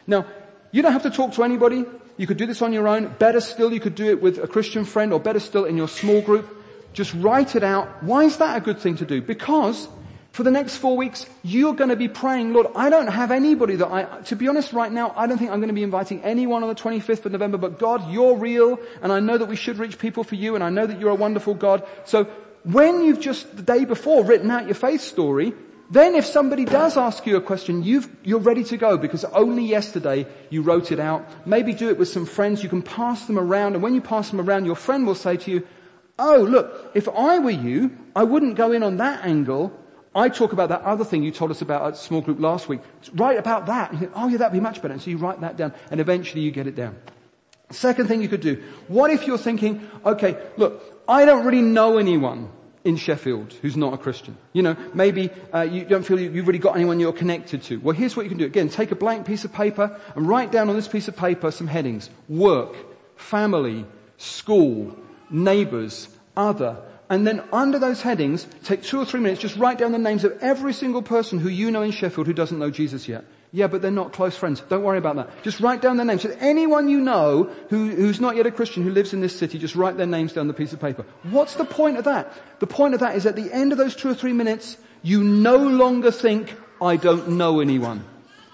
Now, 0.07 0.27
you 0.71 0.83
don't 0.83 0.93
have 0.93 1.05
to 1.05 1.11
talk 1.11 1.33
to 1.33 1.45
anybody. 1.45 1.87
You 2.17 2.27
could 2.27 2.37
do 2.37 2.47
this 2.47 2.63
on 2.63 2.73
your 2.73 2.89
own. 2.89 3.15
Better 3.19 3.41
still, 3.41 3.73
you 3.73 3.81
could 3.81 3.95
do 3.95 4.09
it 4.11 4.23
with 4.23 4.39
a 4.39 4.47
Christian 4.47 4.85
friend 4.85 5.13
or 5.13 5.21
better 5.21 5.41
still 5.41 5.65
in 5.65 5.77
your 5.77 5.89
small 5.89 6.21
group. 6.21 6.47
Just 6.93 7.15
write 7.15 7.57
it 7.57 7.65
out. 7.65 8.03
Why 8.03 8.25
is 8.25 8.37
that 8.37 8.57
a 8.57 8.61
good 8.61 8.79
thing 8.79 8.97
to 8.97 9.07
do? 9.07 9.23
Because 9.23 9.89
for 10.33 10.43
the 10.43 10.51
next 10.51 10.77
four 10.77 10.97
weeks, 10.97 11.27
you're 11.43 11.75
going 11.75 11.91
to 11.91 11.97
be 11.97 12.09
praying, 12.09 12.55
Lord, 12.55 12.69
I 12.75 12.89
don't 12.89 13.09
have 13.09 13.31
anybody 13.31 13.77
that 13.77 13.89
I, 13.89 14.21
to 14.23 14.37
be 14.37 14.49
honest 14.49 14.73
right 14.73 14.91
now, 14.91 15.13
I 15.15 15.27
don't 15.27 15.37
think 15.37 15.51
I'm 15.51 15.61
going 15.61 15.69
to 15.69 15.75
be 15.75 15.83
inviting 15.83 16.23
anyone 16.23 16.63
on 16.63 16.71
the 16.71 16.75
25th 16.75 17.27
of 17.27 17.33
November, 17.33 17.59
but 17.59 17.79
God, 17.79 18.11
you're 18.11 18.37
real, 18.37 18.79
and 19.03 19.13
I 19.13 19.21
know 19.21 19.37
that 19.37 19.47
we 19.47 19.57
should 19.57 19.79
reach 19.79 19.99
people 19.99 20.25
for 20.25 20.35
you, 20.35 20.55
and 20.55 20.65
I 20.65 20.71
know 20.71 20.87
that 20.87 20.99
you're 20.99 21.11
a 21.11 21.15
wonderful 21.15 21.53
God. 21.53 21.87
So 22.07 22.25
when 22.65 23.03
you've 23.05 23.21
just 23.21 23.57
the 23.57 23.63
day 23.63 23.85
before 23.85 24.25
written 24.25 24.51
out 24.51 24.65
your 24.65 24.75
faith 24.75 25.03
story, 25.03 25.53
then 25.93 26.15
if 26.15 26.25
somebody 26.25 26.65
does 26.65 26.97
ask 26.97 27.27
you 27.27 27.37
a 27.37 27.41
question, 27.43 27.83
you 27.83 28.03
are 28.35 28.39
ready 28.39 28.65
to 28.65 28.79
go 28.79 28.97
because 28.97 29.27
only 29.27 29.63
yesterday 29.63 30.27
you 30.49 30.63
wrote 30.63 30.91
it 30.91 30.99
out. 30.99 31.29
Maybe 31.47 31.75
do 31.75 31.91
it 31.91 31.99
with 31.99 32.09
some 32.09 32.25
friends. 32.25 32.63
You 32.63 32.71
can 32.71 32.81
pass 32.81 33.27
them 33.27 33.39
around 33.39 33.75
and 33.75 33.83
when 33.83 33.95
you 33.95 34.01
pass 34.01 34.31
them 34.31 34.41
around, 34.41 34.65
your 34.65 34.75
friend 34.75 35.07
will 35.07 35.15
say 35.15 35.37
to 35.37 35.51
you, 35.51 35.67
oh 36.19 36.47
look, 36.49 36.93
if 36.95 37.11
I 37.11 37.39
were 37.41 37.51
you, 37.51 37.95
I 38.17 38.23
wouldn't 38.23 38.57
go 38.57 38.73
in 38.73 38.83
on 38.83 38.97
that 38.97 39.23
angle. 39.27 39.79
I 40.15 40.31
talk 40.31 40.55
about 40.55 40.71
that 40.71 40.81
other 40.81 41.05
thing 41.05 41.23
you 41.23 41.31
told 41.31 41.51
us 41.51 41.61
about 41.61 41.87
at 41.87 41.99
small 41.99 42.23
group 42.23 42.41
last 42.41 42.71
week. 42.71 42.81
Write 43.13 43.37
about 43.37 43.67
that. 43.67 43.93
You 43.93 43.99
think, 43.99 44.13
oh 44.15 44.29
yeah, 44.29 44.39
that'd 44.39 44.55
be 44.55 44.61
much 44.61 44.81
better. 44.81 44.95
And 44.95 45.03
so 45.03 45.11
you 45.11 45.19
write 45.19 45.43
that 45.43 45.59
down 45.59 45.75
and 45.91 46.01
eventually 46.01 46.41
you 46.41 46.53
get 46.53 46.67
it 46.67 46.75
down. 46.75 46.97
Second 47.69 48.09
thing 48.09 48.23
you 48.23 48.29
could 48.29 48.41
do. 48.41 48.63
What 48.89 49.11
if 49.11 49.27
you're 49.27 49.37
thinking, 49.37 49.87
okay, 50.07 50.43
look, 50.57 51.05
I 51.07 51.27
don't 51.27 51.45
really 51.45 51.61
know 51.61 51.99
anyone 51.99 52.51
in 52.85 52.97
Sheffield 52.97 53.53
who's 53.63 53.77
not 53.77 53.95
a 53.95 53.99
Christian. 53.99 54.37
You 54.53 54.63
know, 54.63 54.77
maybe 54.95 55.31
uh, 55.55 55.63
you 55.63 55.85
don't 55.85 56.03
feel 56.03 56.19
you've 56.19 56.47
really 56.47 56.59
got 56.59 56.77
anyone 56.77 57.01
you're 57.01 57.13
connected 57.13 57.63
to. 57.65 57.79
Well, 57.81 57.95
here's 57.95 58.17
what 58.17 58.25
you 58.25 58.29
can 58.29 58.39
do. 58.39 58.47
Again, 58.47 58.69
take 58.69 58.91
a 58.91 58.97
blank 58.97 59.27
piece 59.27 59.45
of 59.45 59.53
paper 59.53 59.99
and 60.17 60.29
write 60.29 60.51
down 60.51 60.69
on 60.69 60.77
this 60.77 60.89
piece 60.89 61.09
of 61.09 61.17
paper 61.17 61.51
some 61.51 61.67
headings. 61.67 62.11
Work, 62.29 62.75
family, 63.17 63.85
school, 64.17 64.97
neighbours, 65.31 66.09
other, 66.37 66.77
and 67.09 67.27
then 67.27 67.43
under 67.53 67.79
those 67.79 68.01
headings, 68.01 68.47
take 68.65 68.83
two 68.83 68.99
or 68.99 69.05
three 69.05 69.21
minutes, 69.21 69.41
just 69.41 69.57
write 69.57 69.79
down 69.79 69.93
the 69.93 69.99
names 69.99 70.25
of 70.25 70.39
every 70.41 70.73
single 70.73 71.03
person 71.03 71.39
who 71.39 71.51
you 71.51 71.71
know 71.71 71.83
in 71.83 71.91
Sheffield 71.91 72.27
who 72.27 72.33
doesn't 72.33 72.59
know 72.59 72.71
Jesus 72.71 73.07
yet. 73.07 73.25
Yeah, 73.55 73.67
but 73.67 73.83
they're 73.83 73.91
not 73.91 74.15
close 74.15 74.35
friends. 74.35 74.63
Don't 74.63 74.83
worry 74.83 74.97
about 74.97 75.17
that. 75.17 75.43
Just 75.43 75.61
write 75.61 75.83
down 75.83 75.99
their 75.99 76.07
names. 76.07 76.23
So 76.23 76.35
anyone 76.41 76.89
you 76.89 76.99
know 77.01 77.51
who, 77.69 77.91
who's 77.91 78.19
not 78.19 78.35
yet 78.35 78.47
a 78.47 78.51
Christian 78.51 78.83
who 78.83 78.91
lives 78.91 79.13
in 79.13 79.21
this 79.21 79.39
city, 79.39 79.59
just 79.59 79.77
write 79.77 79.99
their 79.99 80.07
names 80.07 80.33
down 80.33 80.43
on 80.43 80.49
the 80.49 80.55
piece 80.55 80.73
of 80.73 80.81
paper. 80.81 81.05
What's 81.25 81.57
the 81.57 81.67
point 81.67 81.99
of 81.99 82.05
that? 82.05 82.33
The 82.61 82.67
point 82.67 82.95
of 82.95 83.01
that 83.01 83.15
is 83.15 83.27
at 83.27 83.37
the 83.37 83.53
end 83.53 83.71
of 83.71 83.77
those 83.77 83.95
two 83.95 84.09
or 84.09 84.15
three 84.15 84.33
minutes, 84.33 84.79
you 85.03 85.23
no 85.23 85.59
longer 85.59 86.11
think, 86.11 86.55
I 86.81 86.97
don't 86.97 87.37
know 87.37 87.61
anyone. 87.61 88.03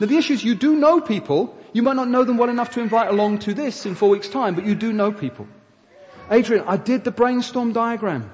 Now 0.01 0.09
the 0.09 0.16
issue 0.16 0.34
is 0.34 0.42
you 0.42 0.57
do 0.57 0.74
know 0.74 1.01
people. 1.01 1.57
You 1.72 1.82
might 1.82 1.96
not 1.96 2.09
know 2.09 2.24
them 2.24 2.36
well 2.36 2.49
enough 2.49 2.70
to 2.72 2.80
invite 2.80 3.09
along 3.09 3.38
to 3.40 3.55
this 3.55 3.86
in 3.86 3.94
four 3.94 4.09
weeks 4.09 4.28
time, 4.28 4.57
but 4.57 4.66
you 4.66 4.74
do 4.74 4.92
know 4.92 5.12
people. 5.12 5.46
Adrian, 6.28 6.64
I 6.66 6.76
did 6.76 7.05
the 7.05 7.12
brainstorm 7.12 7.72
diagram. 7.72 8.30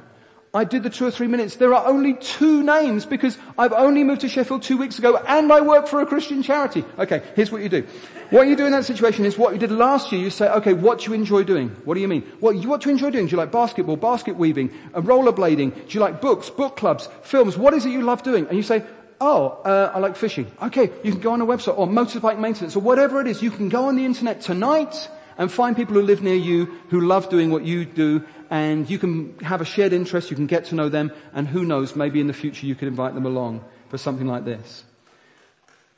I 0.55 0.63
did 0.63 0.85
the 0.85 0.91
two 0.91 1.05
or 1.05 1.11
three 1.11 1.27
minutes. 1.27 1.57
There 1.57 1.75
are 1.75 1.85
only 1.85 2.15
two 2.15 2.63
names 2.63 3.05
because 3.05 3.37
I've 3.59 3.73
only 3.73 4.05
moved 4.05 4.21
to 4.21 4.29
Sheffield 4.29 4.63
two 4.63 4.77
weeks 4.77 5.01
ago 5.01 5.17
and 5.17 5.53
I 5.53 5.61
work 5.61 5.89
for 5.89 6.01
a 6.01 6.07
Christian 6.07 6.45
charity. 6.45 6.85
Okay, 6.97 7.23
here's 7.35 7.51
what 7.51 7.61
you 7.61 7.69
do. 7.69 7.85
What 8.31 8.47
you 8.47 8.55
do 8.55 8.65
in 8.65 8.71
that 8.71 8.85
situation 8.85 9.25
is 9.25 9.37
what 9.37 9.53
you 9.53 9.59
did 9.59 9.73
last 9.73 10.13
year. 10.13 10.21
You 10.21 10.31
say, 10.31 10.49
okay, 10.49 10.73
what 10.73 11.01
do 11.01 11.11
you 11.11 11.15
enjoy 11.15 11.43
doing? 11.43 11.71
What 11.85 11.95
do 11.95 12.01
you 12.01 12.07
mean? 12.07 12.23
What, 12.39 12.55
what 12.67 12.81
do 12.81 12.89
you 12.89 12.93
enjoy 12.93 13.11
doing? 13.11 13.27
Do 13.27 13.33
you 13.33 13.37
like 13.37 13.51
basketball, 13.51 13.97
basket 13.97 14.37
weaving, 14.37 14.71
uh, 14.95 15.01
rollerblading? 15.01 15.75
Do 15.75 15.89
you 15.89 16.01
like 16.01 16.21
books, 16.21 16.51
book 16.51 16.77
clubs, 16.77 17.09
films? 17.23 17.59
What 17.59 17.75
is 17.75 17.85
it 17.85 17.91
you 17.91 18.03
love 18.03 18.23
doing? 18.23 18.47
And 18.47 18.57
you 18.57 18.63
say, 18.63 18.85
oh, 19.21 19.61
uh, 19.65 19.91
I 19.93 19.99
like 19.99 20.15
fishing. 20.15 20.47
Okay, 20.63 20.91
you 21.03 21.11
can 21.11 21.21
go 21.21 21.33
on 21.33 21.41
a 21.41 21.47
website 21.47 21.77
or 21.77 21.89
motorbike 21.89 22.39
maintenance 22.39 22.77
or 22.77 22.81
whatever 22.81 23.21
it 23.21 23.27
is. 23.27 23.43
You 23.43 23.51
can 23.51 23.69
go 23.69 23.87
on 23.87 23.97
the 23.97 24.05
internet 24.05 24.41
tonight 24.41 25.09
and 25.37 25.51
find 25.51 25.77
people 25.77 25.95
who 25.95 26.03
live 26.03 26.23
near 26.23 26.35
you 26.35 26.67
who 26.91 27.01
love 27.01 27.29
doing 27.29 27.51
what 27.51 27.65
you 27.65 27.85
do 27.85 28.25
and 28.55 28.89
you 28.89 29.01
can 29.01 29.37
have 29.41 29.61
a 29.61 29.65
shared 29.65 29.93
interest, 29.93 30.31
you 30.31 30.37
can 30.37 30.47
get 30.47 30.67
to 30.67 30.77
know 30.77 30.89
them, 30.89 31.11
and 31.33 31.49
who 31.49 31.65
knows, 31.65 31.97
maybe 31.97 32.21
in 32.21 32.29
the 32.29 32.33
future 32.33 32.67
you 32.67 32.77
could 32.77 32.87
invite 32.87 33.13
them 33.13 33.27
along 33.27 33.65
for 33.89 33.99
something 33.99 34.29
like 34.29 34.45
this. 34.45 34.85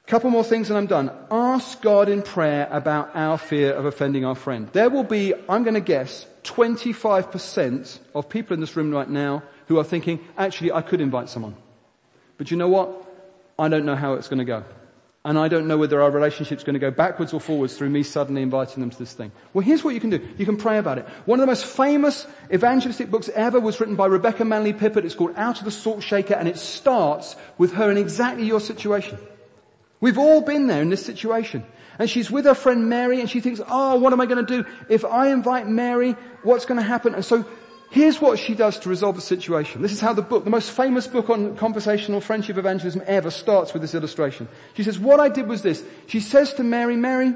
Couple 0.07 0.31
more 0.31 0.43
things 0.43 0.71
and 0.71 0.79
I'm 0.79 0.87
done. 0.87 1.11
Ask 1.31 1.83
God 1.83 2.09
in 2.09 2.23
prayer 2.23 2.67
about 2.71 3.11
our 3.15 3.37
fear 3.37 3.75
of 3.75 3.85
offending 3.85 4.25
our 4.25 4.35
friend. 4.35 4.71
There 4.73 4.89
will 4.89 5.05
be, 5.05 5.35
I'm 5.51 5.65
going 5.65 5.75
to 5.75 5.81
guess, 5.81 6.25
25% 6.45 7.99
of 8.15 8.31
people 8.31 8.55
in 8.55 8.61
this 8.61 8.75
room 8.75 8.91
right 8.91 9.11
now 9.11 9.43
who 9.67 9.79
are 9.79 9.85
thinking, 9.85 10.21
actually 10.39 10.73
I 10.73 10.81
could 10.81 11.03
invite 11.03 11.29
someone. 11.29 11.57
But 12.39 12.51
you 12.51 12.57
know 12.57 12.69
what? 12.69 12.89
I 13.59 13.69
don't 13.69 13.85
know 13.85 13.97
how 13.97 14.15
it's 14.15 14.29
going 14.29 14.39
to 14.39 14.47
go 14.47 14.65
and 15.27 15.37
I 15.37 15.49
don't 15.49 15.67
know 15.67 15.77
whether 15.77 16.01
our 16.01 16.11
relationship's 16.13 16.63
going 16.63 16.75
to 16.75 16.81
go 16.81 16.93
backwards 16.93 17.35
or 17.35 17.41
forwards 17.41 17.77
through 17.77 17.91
me 17.91 18.05
suddenly 18.05 18.43
inviting 18.43 18.81
them 18.81 18.91
to 18.91 18.99
this 18.99 19.13
thing. 19.13 19.33
Well, 19.53 19.65
here's 19.65 19.83
what 19.83 19.93
you 19.93 20.01
can 20.01 20.11
do. 20.11 20.25
You 20.39 20.47
can 20.47 20.57
pray 20.57 20.79
about 20.79 20.99
it. 20.99 21.07
One 21.25 21.41
of 21.41 21.43
the 21.43 21.49
most 21.49 21.67
famous 21.67 22.29
evangelistic 22.55 23.11
books 23.11 23.29
ever 23.31 23.59
was 23.59 23.81
written 23.81 23.97
by 23.97 24.07
Rebecca 24.07 24.45
Manley 24.45 24.73
Pippert. 24.73 25.05
It's 25.05 25.17
called 25.17 25.35
Out 25.37 25.59
of 25.59 25.65
the 25.65 25.73
Salt 25.73 26.05
Shaker 26.05 26.35
and 26.35 26.47
it 26.47 26.59
starts 26.59 27.35
with 27.59 27.73
her 27.73 27.91
in 27.91 27.99
exactly 27.99 28.47
your 28.47 28.61
situation. 28.61 29.19
We've 30.01 30.17
all 30.17 30.43
been 30.43 30.69
there 30.69 30.81
in 30.81 30.91
this 30.91 31.05
situation. 31.05 31.65
And 31.99 32.09
she's 32.09 32.31
with 32.31 32.45
her 32.45 32.55
friend 32.55 32.89
Mary 32.89 33.21
and 33.21 33.29
she 33.29 33.41
thinks, 33.41 33.61
oh, 33.67 33.99
what 33.99 34.13
am 34.13 34.21
I 34.21 34.27
going 34.27 34.47
to 34.47 34.63
do? 34.63 34.69
If 34.89 35.05
I 35.05 35.33
invite 35.33 35.67
Mary, 35.67 36.13
what's 36.45 36.67
going 36.67 36.79
to 36.79 36.87
happen? 36.87 37.17
And 37.17 37.25
so 37.25 37.45
Here's 37.91 38.21
what 38.21 38.39
she 38.39 38.55
does 38.55 38.79
to 38.81 38.89
resolve 38.89 39.17
the 39.17 39.23
situation. 39.23 39.81
This 39.81 39.93
is 39.93 40.01
how 40.01 40.13
the 40.13 40.23
book, 40.23 40.45
the 40.45 40.51
most 40.51 40.71
famous 40.71 41.07
book 41.07 41.31
on 41.31 41.57
conversational 41.57 42.21
friendship 42.21 42.59
evangelism 42.59 43.03
ever 43.07 43.31
starts 43.31 43.73
with 43.73 43.83
this 43.83 43.95
illustration. 43.95 44.49
She 44.75 44.83
says, 44.83 44.99
what 44.99 45.21
I 45.21 45.29
did 45.29 45.47
was 45.47 45.63
this. 45.63 45.85
She 46.07 46.21
says 46.21 46.53
to 46.55 46.65
Mary, 46.65 46.97
Mary, 46.97 47.35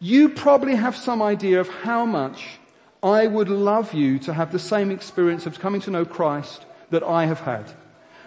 you 0.00 0.30
probably 0.30 0.74
have 0.74 0.96
some 0.96 1.22
idea 1.22 1.60
of 1.60 1.68
how 1.68 2.04
much 2.04 2.58
I 3.02 3.26
would 3.26 3.48
love 3.48 3.94
you 3.94 4.18
to 4.20 4.32
have 4.32 4.52
the 4.52 4.58
same 4.58 4.90
experience 4.90 5.46
of 5.46 5.58
coming 5.58 5.80
to 5.82 5.90
know 5.90 6.04
Christ 6.04 6.66
that 6.90 7.02
I 7.02 7.26
have 7.26 7.40
had. 7.40 7.72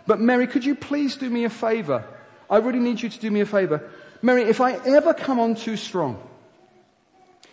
But 0.07 0.19
Mary, 0.21 0.47
could 0.47 0.65
you 0.65 0.75
please 0.75 1.15
do 1.15 1.29
me 1.29 1.43
a 1.43 1.49
favor? 1.49 2.05
I 2.49 2.57
really 2.57 2.79
need 2.79 3.01
you 3.01 3.09
to 3.09 3.19
do 3.19 3.29
me 3.29 3.41
a 3.41 3.45
favor. 3.45 3.89
Mary, 4.21 4.43
if 4.43 4.61
I 4.61 4.73
ever 4.73 5.13
come 5.13 5.39
on 5.39 5.55
too 5.55 5.77
strong, 5.77 6.21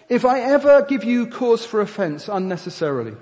if 0.09 0.24
I 0.24 0.41
ever 0.41 0.83
give 0.83 1.05
you 1.05 1.26
cause 1.26 1.64
for 1.64 1.80
offense 1.80 2.28
unnecessarily, 2.28 3.14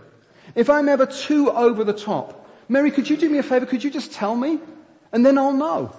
if 0.54 0.70
I'm 0.70 0.88
ever 0.88 1.06
too 1.06 1.50
over 1.50 1.84
the 1.84 1.92
top, 1.92 2.48
Mary, 2.68 2.90
could 2.90 3.10
you 3.10 3.16
do 3.16 3.28
me 3.28 3.38
a 3.38 3.42
favor? 3.42 3.66
Could 3.66 3.82
you 3.82 3.90
just 3.90 4.12
tell 4.12 4.36
me? 4.36 4.60
And 5.12 5.26
then 5.26 5.38
I'll 5.38 5.52
know. 5.52 5.94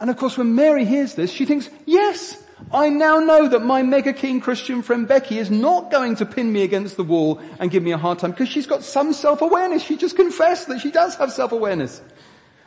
And 0.00 0.10
of 0.10 0.16
course, 0.16 0.38
when 0.38 0.54
Mary 0.54 0.84
hears 0.84 1.14
this, 1.14 1.30
she 1.30 1.44
thinks, 1.44 1.68
yes, 1.84 2.42
I 2.72 2.88
now 2.88 3.18
know 3.18 3.48
that 3.48 3.62
my 3.62 3.82
mega 3.82 4.12
keen 4.12 4.40
Christian 4.40 4.82
friend 4.82 5.06
Becky 5.06 5.38
is 5.38 5.50
not 5.50 5.90
going 5.90 6.16
to 6.16 6.26
pin 6.26 6.52
me 6.52 6.62
against 6.62 6.96
the 6.96 7.04
wall 7.04 7.40
and 7.58 7.70
give 7.70 7.82
me 7.82 7.92
a 7.92 7.98
hard 7.98 8.18
time 8.18 8.30
because 8.30 8.48
she's 8.48 8.66
got 8.66 8.82
some 8.82 9.12
self-awareness. 9.12 9.82
She 9.82 9.96
just 9.96 10.16
confessed 10.16 10.68
that 10.68 10.80
she 10.80 10.90
does 10.90 11.16
have 11.16 11.32
self-awareness. 11.32 12.00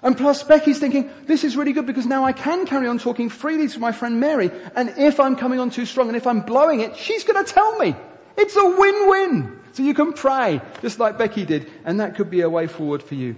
And 0.01 0.15
plus 0.15 0.43
Becky's 0.43 0.79
thinking, 0.79 1.11
this 1.25 1.43
is 1.43 1.57
really 1.57 1.73
good 1.73 1.85
because 1.85 2.05
now 2.05 2.23
I 2.23 2.31
can 2.31 2.65
carry 2.65 2.87
on 2.87 2.99
talking 2.99 3.29
freely 3.29 3.67
to 3.67 3.79
my 3.79 3.91
friend 3.91 4.19
Mary. 4.19 4.51
And 4.75 4.93
if 4.97 5.19
I'm 5.19 5.35
coming 5.35 5.59
on 5.59 5.71
too 5.71 5.85
strong 5.85 6.07
and 6.07 6.15
if 6.15 6.25
I'm 6.25 6.41
blowing 6.41 6.79
it, 6.79 6.95
she's 6.95 7.23
going 7.23 7.43
to 7.43 7.51
tell 7.51 7.77
me. 7.77 7.95
It's 8.37 8.55
a 8.55 8.63
win-win. 8.63 9.58
So 9.79 9.85
you 9.85 9.93
can 9.93 10.11
pray, 10.11 10.59
just 10.81 10.99
like 10.99 11.17
Becky 11.17 11.45
did, 11.45 11.71
and 11.85 12.01
that 12.01 12.17
could 12.17 12.29
be 12.29 12.41
a 12.41 12.49
way 12.49 12.67
forward 12.67 13.01
for 13.01 13.15
you. 13.15 13.37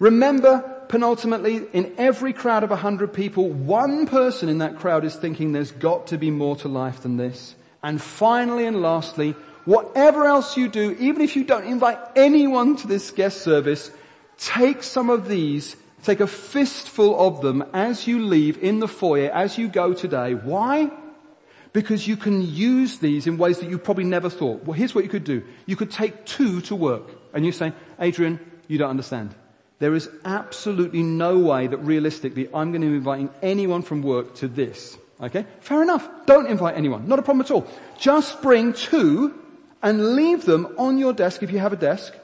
Remember, 0.00 0.84
penultimately, 0.88 1.66
in 1.72 1.94
every 1.96 2.34
crowd 2.34 2.62
of 2.62 2.70
a 2.70 2.76
hundred 2.76 3.14
people, 3.14 3.48
one 3.48 4.06
person 4.06 4.50
in 4.50 4.58
that 4.58 4.76
crowd 4.76 5.02
is 5.06 5.16
thinking 5.16 5.52
there's 5.52 5.70
got 5.70 6.08
to 6.08 6.18
be 6.18 6.30
more 6.30 6.56
to 6.56 6.68
life 6.68 7.00
than 7.00 7.16
this. 7.16 7.54
And 7.82 8.02
finally 8.02 8.66
and 8.66 8.82
lastly, 8.82 9.34
whatever 9.64 10.26
else 10.26 10.58
you 10.58 10.68
do, 10.68 10.94
even 11.00 11.22
if 11.22 11.36
you 11.36 11.44
don't 11.44 11.64
invite 11.64 11.98
anyone 12.16 12.76
to 12.76 12.86
this 12.86 13.10
guest 13.10 13.40
service, 13.40 13.90
take 14.36 14.82
some 14.82 15.08
of 15.08 15.26
these, 15.26 15.74
take 16.02 16.20
a 16.20 16.26
fistful 16.26 17.18
of 17.18 17.40
them 17.40 17.64
as 17.72 18.06
you 18.06 18.22
leave 18.22 18.62
in 18.62 18.78
the 18.80 18.88
foyer, 18.88 19.30
as 19.30 19.56
you 19.56 19.68
go 19.68 19.94
today. 19.94 20.34
Why? 20.34 20.90
Because 21.72 22.06
you 22.06 22.16
can 22.16 22.42
use 22.42 22.98
these 22.98 23.26
in 23.26 23.38
ways 23.38 23.58
that 23.60 23.70
you 23.70 23.78
probably 23.78 24.04
never 24.04 24.28
thought. 24.28 24.64
Well, 24.64 24.74
here's 24.74 24.94
what 24.94 25.04
you 25.04 25.10
could 25.10 25.24
do. 25.24 25.42
You 25.66 25.76
could 25.76 25.90
take 25.90 26.26
two 26.26 26.60
to 26.62 26.76
work. 26.76 27.10
And 27.32 27.46
you 27.46 27.52
say, 27.52 27.72
Adrian, 27.98 28.38
you 28.68 28.78
don't 28.78 28.90
understand. 28.90 29.34
There 29.78 29.94
is 29.94 30.08
absolutely 30.24 31.02
no 31.02 31.38
way 31.38 31.66
that 31.66 31.78
realistically 31.78 32.48
I'm 32.54 32.72
going 32.72 32.82
to 32.82 32.88
be 32.88 32.96
inviting 32.96 33.30
anyone 33.42 33.82
from 33.82 34.02
work 34.02 34.34
to 34.36 34.48
this. 34.48 34.96
Okay? 35.20 35.46
Fair 35.60 35.82
enough. 35.82 36.08
Don't 36.26 36.46
invite 36.46 36.76
anyone. 36.76 37.08
Not 37.08 37.18
a 37.18 37.22
problem 37.22 37.44
at 37.44 37.50
all. 37.50 37.66
Just 37.98 38.42
bring 38.42 38.74
two 38.74 39.38
and 39.82 40.14
leave 40.14 40.44
them 40.44 40.74
on 40.78 40.98
your 40.98 41.12
desk 41.12 41.42
if 41.42 41.50
you 41.50 41.58
have 41.58 41.72
a 41.72 41.76
desk. 41.76 42.14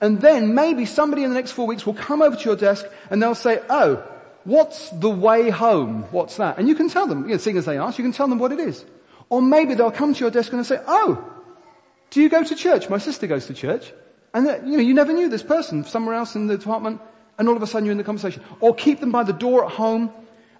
And 0.00 0.20
then 0.20 0.54
maybe 0.54 0.86
somebody 0.86 1.22
in 1.24 1.30
the 1.30 1.34
next 1.34 1.52
four 1.52 1.66
weeks 1.66 1.84
will 1.84 1.94
come 1.94 2.22
over 2.22 2.36
to 2.36 2.44
your 2.44 2.56
desk 2.56 2.86
and 3.10 3.22
they'll 3.22 3.34
say, 3.34 3.60
oh, 3.68 4.02
What's 4.44 4.90
the 4.90 5.10
way 5.10 5.50
home? 5.50 6.04
What's 6.10 6.36
that? 6.36 6.58
And 6.58 6.68
you 6.68 6.74
can 6.74 6.88
tell 6.88 7.06
them, 7.06 7.24
you 7.24 7.32
know, 7.32 7.36
seeing 7.36 7.56
as 7.56 7.64
they 7.64 7.78
ask, 7.78 7.98
you 7.98 8.04
can 8.04 8.12
tell 8.12 8.28
them 8.28 8.38
what 8.38 8.52
it 8.52 8.58
is. 8.58 8.84
Or 9.28 9.40
maybe 9.40 9.74
they'll 9.74 9.90
come 9.90 10.14
to 10.14 10.20
your 10.20 10.30
desk 10.30 10.52
and 10.52 10.64
say, 10.66 10.80
oh, 10.86 11.24
do 12.10 12.20
you 12.20 12.28
go 12.28 12.42
to 12.42 12.54
church? 12.54 12.90
My 12.90 12.98
sister 12.98 13.26
goes 13.26 13.46
to 13.46 13.54
church. 13.54 13.92
And 14.34 14.46
uh, 14.46 14.58
you 14.64 14.72
know, 14.72 14.82
you 14.82 14.94
never 14.94 15.12
knew 15.12 15.28
this 15.28 15.42
person 15.42 15.84
somewhere 15.84 16.14
else 16.14 16.34
in 16.34 16.46
the 16.46 16.58
department 16.58 17.00
and 17.38 17.48
all 17.48 17.56
of 17.56 17.62
a 17.62 17.66
sudden 17.66 17.86
you're 17.86 17.92
in 17.92 17.98
the 17.98 18.04
conversation. 18.04 18.42
Or 18.60 18.74
keep 18.74 19.00
them 19.00 19.12
by 19.12 19.22
the 19.22 19.32
door 19.32 19.64
at 19.64 19.72
home 19.72 20.10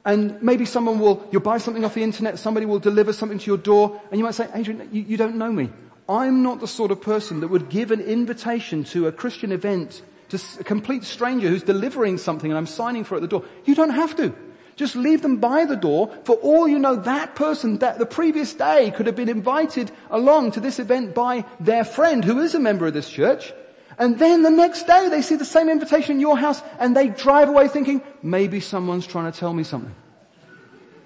and 0.05 0.43
maybe 0.43 0.65
someone 0.65 0.99
will, 0.99 1.27
you'll 1.31 1.43
buy 1.43 1.59
something 1.59 1.85
off 1.85 1.95
the 1.95 2.03
internet, 2.03 2.39
somebody 2.39 2.67
will 2.67 2.79
deliver 2.79 3.13
something 3.13 3.39
to 3.39 3.47
your 3.47 3.59
door 3.59 4.01
and 4.11 4.19
you 4.19 4.25
might 4.25 4.35
say, 4.35 4.49
Adrian, 4.55 4.89
you, 4.93 5.03
you 5.03 5.17
don't 5.17 5.37
know 5.37 5.53
me. 5.53 5.71
I'm 6.09 6.43
not 6.43 6.61
the 6.61 6.69
sort 6.69 6.91
of 6.91 7.01
person 7.01 7.41
that 7.41 7.49
would 7.49 7.69
give 7.69 7.91
an 7.91 8.01
invitation 8.01 8.85
to 8.85 9.07
a 9.07 9.13
Christian 9.13 9.53
event 9.53 10.03
to 10.33 10.61
a 10.61 10.65
complete 10.65 11.05
stranger 11.05 11.49
who's 11.49 11.63
delivering 11.63 12.17
something 12.17 12.51
and 12.51 12.57
I'm 12.57 12.67
signing 12.67 13.05
for 13.05 13.15
it 13.15 13.19
at 13.19 13.23
the 13.23 13.29
door. 13.29 13.45
You 13.67 13.75
don't 13.75 13.91
have 13.91 14.17
to. 14.17 14.35
Just 14.77 14.97
leave 14.97 15.21
them 15.21 15.37
by 15.37 15.67
the 15.67 15.77
door. 15.77 16.11
For 16.25 16.37
all 16.37 16.67
you 16.67 16.79
know, 16.79 16.97
that 16.97 17.35
person 17.35 17.79
that 17.79 17.99
the 17.99 18.07
previous 18.07 18.55
day 18.55 18.91
could 18.97 19.07
have 19.07 19.15
been 19.15 19.29
invited 19.29 19.93
along 20.11 20.53
to 20.53 20.61
this 20.61 20.79
event 20.79 21.15
by 21.15 21.45
their 21.61 21.85
friend 21.85 22.25
who 22.25 22.41
is 22.41 22.55
a 22.55 22.59
member 22.59 22.87
of 22.87 22.95
this 22.95 23.11
church. 23.11 23.53
And 23.99 24.19
then 24.19 24.43
the 24.43 24.51
next 24.51 24.87
day 24.87 25.11
they 25.11 25.21
see 25.21 25.37
the 25.37 25.45
same 25.45 25.69
invitation 25.69 26.13
in 26.13 26.21
your 26.21 26.39
house 26.39 26.63
and 26.79 26.97
they 26.97 27.09
drive 27.09 27.51
away 27.51 27.69
thinking, 27.69 28.01
maybe 28.23 28.61
someone's 28.61 29.07
trying 29.07 29.31
to 29.31 29.39
tell 29.39 29.53
me 29.53 29.65
something. 29.65 29.95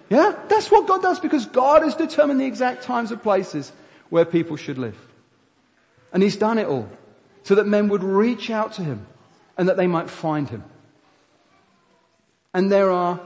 Yeah? 0.08 0.38
That's 0.46 0.70
what 0.70 0.86
God 0.86 1.02
does 1.02 1.18
because 1.18 1.46
God 1.46 1.82
has 1.82 1.96
determined 1.96 2.40
the 2.40 2.46
exact 2.46 2.84
times 2.84 3.10
and 3.10 3.20
places 3.20 3.72
where 4.08 4.24
people 4.24 4.56
should 4.56 4.78
live. 4.78 4.96
And 6.12 6.22
He's 6.22 6.36
done 6.36 6.58
it 6.58 6.68
all 6.68 6.88
so 7.42 7.56
that 7.56 7.66
men 7.66 7.88
would 7.88 8.04
reach 8.04 8.50
out 8.50 8.74
to 8.74 8.84
Him 8.84 9.04
and 9.56 9.68
that 9.68 9.76
they 9.76 9.86
might 9.86 10.10
find 10.10 10.48
him. 10.48 10.64
And 12.52 12.70
there 12.70 12.90
are 12.90 13.20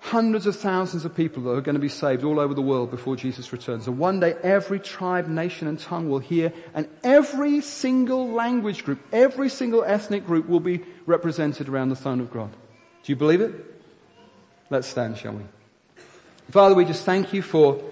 hundreds 0.00 0.46
of 0.46 0.56
thousands 0.56 1.04
of 1.04 1.14
people 1.14 1.42
that 1.42 1.50
are 1.50 1.60
going 1.60 1.74
to 1.74 1.80
be 1.80 1.88
saved 1.88 2.24
all 2.24 2.40
over 2.40 2.54
the 2.54 2.62
world 2.62 2.90
before 2.90 3.16
Jesus 3.16 3.52
returns. 3.52 3.86
And 3.86 3.98
one 3.98 4.20
day 4.20 4.34
every 4.42 4.80
tribe, 4.80 5.28
nation 5.28 5.68
and 5.68 5.78
tongue 5.78 6.08
will 6.08 6.18
hear 6.18 6.52
and 6.74 6.88
every 7.04 7.60
single 7.60 8.30
language 8.30 8.84
group, 8.84 8.98
every 9.12 9.48
single 9.48 9.84
ethnic 9.84 10.26
group 10.26 10.48
will 10.48 10.60
be 10.60 10.82
represented 11.06 11.68
around 11.68 11.90
the 11.90 11.96
throne 11.96 12.20
of 12.20 12.32
God. 12.32 12.50
Do 13.02 13.12
you 13.12 13.16
believe 13.16 13.40
it? 13.40 13.52
Let's 14.70 14.88
stand, 14.88 15.18
shall 15.18 15.32
we? 15.32 15.42
Father, 16.50 16.74
we 16.74 16.84
just 16.84 17.04
thank 17.04 17.32
you 17.32 17.42
for 17.42 17.82